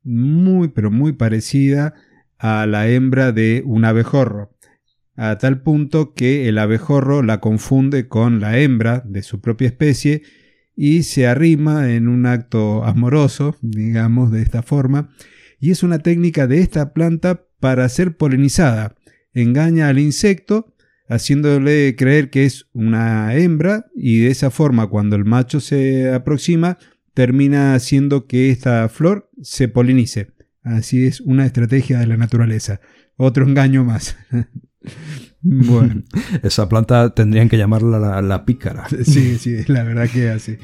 muy, 0.03 0.69
pero 0.69 0.91
muy 0.91 1.13
parecida 1.13 1.93
a 2.37 2.65
la 2.65 2.87
hembra 2.87 3.31
de 3.31 3.61
un 3.65 3.85
abejorro, 3.85 4.55
a 5.15 5.37
tal 5.37 5.61
punto 5.61 6.13
que 6.13 6.49
el 6.49 6.57
abejorro 6.57 7.21
la 7.21 7.39
confunde 7.39 8.07
con 8.07 8.39
la 8.39 8.57
hembra 8.57 9.03
de 9.05 9.21
su 9.21 9.41
propia 9.41 9.67
especie 9.67 10.23
y 10.81 11.03
se 11.03 11.27
arrima 11.27 11.91
en 11.91 12.07
un 12.07 12.25
acto 12.25 12.85
amoroso, 12.85 13.57
digamos 13.59 14.31
de 14.31 14.41
esta 14.41 14.63
forma, 14.63 15.09
y 15.59 15.71
es 15.71 15.83
una 15.83 15.99
técnica 15.99 16.47
de 16.47 16.61
esta 16.61 16.93
planta 16.93 17.43
para 17.59 17.89
ser 17.89 18.15
polinizada. 18.15 18.95
Engaña 19.33 19.89
al 19.89 19.99
insecto 19.99 20.73
haciéndole 21.09 21.97
creer 21.97 22.29
que 22.29 22.45
es 22.45 22.69
una 22.71 23.35
hembra 23.35 23.87
y 23.93 24.19
de 24.19 24.31
esa 24.31 24.51
forma 24.51 24.87
cuando 24.87 25.17
el 25.17 25.25
macho 25.25 25.59
se 25.59 26.13
aproxima 26.13 26.77
termina 27.13 27.73
haciendo 27.73 28.25
que 28.25 28.49
esta 28.49 28.87
flor 28.87 29.29
se 29.41 29.67
polinice. 29.67 30.31
Así 30.61 31.05
es 31.05 31.19
una 31.19 31.45
estrategia 31.45 31.99
de 31.99 32.07
la 32.07 32.15
naturaleza. 32.15 32.79
Otro 33.17 33.45
engaño 33.45 33.83
más. 33.83 34.15
bueno. 35.41 36.03
Esa 36.43 36.67
planta 36.69 37.13
tendrían 37.13 37.49
que 37.49 37.57
llamarla 37.57 38.21
la, 38.21 38.45
pícara. 38.45 38.87
sí, 39.03 39.37
sí, 39.37 39.57
la 39.67 39.83
verdad 39.83 40.09
que 40.09 40.29
así. 40.29 40.57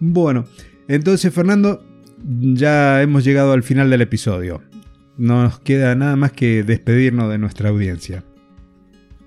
Bueno, 0.00 0.44
entonces 0.88 1.32
Fernando, 1.32 1.84
ya 2.24 3.02
hemos 3.02 3.24
llegado 3.24 3.52
al 3.52 3.62
final 3.62 3.90
del 3.90 4.02
episodio. 4.02 4.62
No 5.16 5.42
nos 5.42 5.60
queda 5.60 5.94
nada 5.94 6.16
más 6.16 6.32
que 6.32 6.62
despedirnos 6.62 7.30
de 7.30 7.38
nuestra 7.38 7.70
audiencia. 7.70 8.24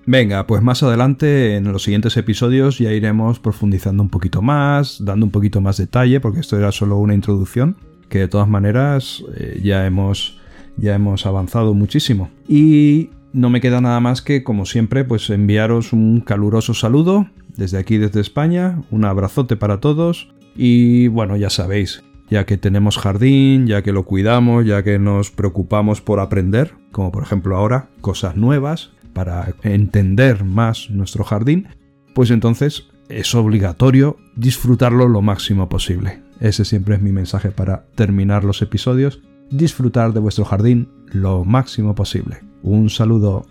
Venga, 0.04 0.46
pues 0.46 0.62
más 0.62 0.82
adelante 0.82 1.56
en 1.56 1.70
los 1.70 1.84
siguientes 1.84 2.16
episodios 2.16 2.78
ya 2.78 2.90
iremos 2.92 3.38
profundizando 3.38 4.02
un 4.02 4.08
poquito 4.08 4.42
más, 4.42 5.04
dando 5.04 5.26
un 5.26 5.30
poquito 5.30 5.60
más 5.60 5.76
detalle, 5.76 6.18
porque 6.18 6.40
esto 6.40 6.58
era 6.58 6.72
solo 6.72 6.98
una 6.98 7.14
introducción, 7.14 7.76
que 8.08 8.18
de 8.18 8.28
todas 8.28 8.48
maneras 8.48 9.22
eh, 9.36 9.60
ya, 9.62 9.86
hemos, 9.86 10.40
ya 10.76 10.94
hemos 10.94 11.24
avanzado 11.24 11.72
muchísimo. 11.72 12.30
Y 12.48 13.10
no 13.32 13.50
me 13.50 13.60
queda 13.60 13.80
nada 13.80 14.00
más 14.00 14.22
que, 14.22 14.42
como 14.42 14.66
siempre, 14.66 15.04
pues 15.04 15.30
enviaros 15.30 15.92
un 15.92 16.20
caluroso 16.20 16.74
saludo 16.74 17.26
desde 17.56 17.78
aquí, 17.78 17.98
desde 17.98 18.20
España, 18.20 18.82
un 18.90 19.04
abrazote 19.04 19.56
para 19.56 19.80
todos 19.80 20.32
y 20.54 21.08
bueno, 21.08 21.36
ya 21.36 21.50
sabéis, 21.50 22.02
ya 22.30 22.46
que 22.46 22.56
tenemos 22.56 22.98
jardín, 22.98 23.66
ya 23.66 23.82
que 23.82 23.92
lo 23.92 24.04
cuidamos, 24.04 24.66
ya 24.66 24.82
que 24.82 24.98
nos 24.98 25.30
preocupamos 25.30 26.00
por 26.00 26.20
aprender, 26.20 26.74
como 26.90 27.12
por 27.12 27.22
ejemplo 27.22 27.56
ahora, 27.56 27.88
cosas 28.00 28.36
nuevas, 28.36 28.92
para 29.12 29.54
entender 29.62 30.44
más 30.44 30.90
nuestro 30.90 31.24
jardín, 31.24 31.68
pues 32.14 32.30
entonces 32.30 32.88
es 33.08 33.34
obligatorio 33.34 34.16
disfrutarlo 34.36 35.08
lo 35.08 35.20
máximo 35.20 35.68
posible. 35.68 36.22
Ese 36.40 36.64
siempre 36.64 36.94
es 36.94 37.02
mi 37.02 37.12
mensaje 37.12 37.50
para 37.50 37.84
terminar 37.94 38.44
los 38.44 38.62
episodios. 38.62 39.20
Disfrutar 39.50 40.12
de 40.12 40.20
vuestro 40.20 40.44
jardín 40.44 40.88
lo 41.12 41.44
máximo 41.44 41.94
posible. 41.94 42.40
Un 42.62 42.90
saludo. 42.90 43.46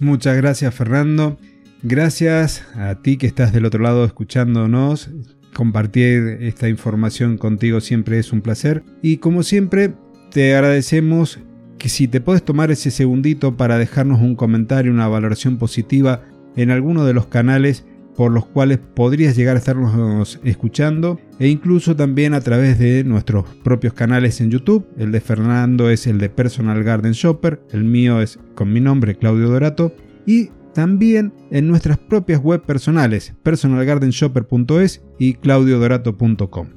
Muchas 0.00 0.36
gracias 0.36 0.74
Fernando. 0.74 1.38
Gracias 1.82 2.64
a 2.74 2.96
ti 2.96 3.16
que 3.16 3.26
estás 3.26 3.52
del 3.52 3.64
otro 3.64 3.82
lado 3.82 4.04
escuchándonos. 4.04 5.10
Compartir 5.54 6.38
esta 6.40 6.68
información 6.68 7.38
contigo 7.38 7.80
siempre 7.80 8.18
es 8.18 8.32
un 8.32 8.40
placer. 8.40 8.82
Y 9.02 9.18
como 9.18 9.42
siempre, 9.42 9.94
te 10.30 10.54
agradecemos 10.54 11.38
que 11.78 11.88
si 11.88 12.08
te 12.08 12.20
puedes 12.20 12.44
tomar 12.44 12.70
ese 12.70 12.90
segundito 12.90 13.56
para 13.56 13.78
dejarnos 13.78 14.20
un 14.20 14.36
comentario, 14.36 14.92
una 14.92 15.08
valoración 15.08 15.58
positiva 15.58 16.22
en 16.56 16.70
alguno 16.70 17.04
de 17.04 17.14
los 17.14 17.26
canales 17.26 17.84
por 18.16 18.30
los 18.30 18.46
cuales 18.46 18.78
podrías 18.78 19.36
llegar 19.36 19.56
a 19.56 19.58
estarnos 19.58 20.40
escuchando 20.44 21.18
e 21.38 21.48
incluso 21.48 21.96
también 21.96 22.34
a 22.34 22.40
través 22.40 22.78
de 22.78 23.04
nuestros 23.04 23.44
propios 23.64 23.94
canales 23.94 24.40
en 24.40 24.50
YouTube. 24.50 24.86
El 24.98 25.12
de 25.12 25.20
Fernando 25.20 25.90
es 25.90 26.06
el 26.06 26.18
de 26.18 26.28
Personal 26.28 26.82
Garden 26.84 27.12
Shopper, 27.12 27.60
el 27.72 27.84
mío 27.84 28.20
es 28.20 28.38
con 28.54 28.72
mi 28.72 28.80
nombre 28.80 29.16
Claudio 29.16 29.48
Dorato 29.48 29.94
y 30.26 30.50
también 30.74 31.32
en 31.50 31.68
nuestras 31.68 31.98
propias 31.98 32.40
web 32.40 32.62
personales, 32.62 33.34
personalgardenshopper.es 33.42 35.02
y 35.18 35.34
claudiodorato.com. 35.34 36.68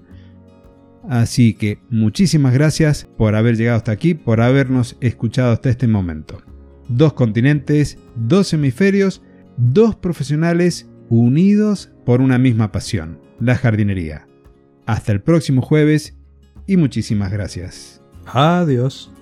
Así 1.08 1.54
que 1.54 1.80
muchísimas 1.90 2.54
gracias 2.54 3.08
por 3.18 3.36
haber 3.36 3.58
llegado 3.58 3.78
hasta 3.78 3.92
aquí, 3.92 4.16
por 4.16 4.42
habernos 4.42 4.98
escuchado 5.02 5.52
hasta 5.52 5.70
este 5.70 5.88
momento. 5.88 6.42
Dos 6.90 7.14
continentes, 7.14 7.98
dos 8.16 8.54
hemisferios, 8.54 9.22
dos 9.58 9.96
profesionales 9.96 10.88
unidos 11.10 11.92
por 12.06 12.22
una 12.22 12.38
misma 12.38 12.72
pasión, 12.72 13.20
la 13.40 13.56
jardinería. 13.56 14.28
Hasta 14.86 15.12
el 15.12 15.22
próximo 15.22 15.62
jueves 15.62 16.16
y 16.68 16.78
muchísimas 16.78 17.32
gracias. 17.32 18.02
Adiós. 18.26 19.15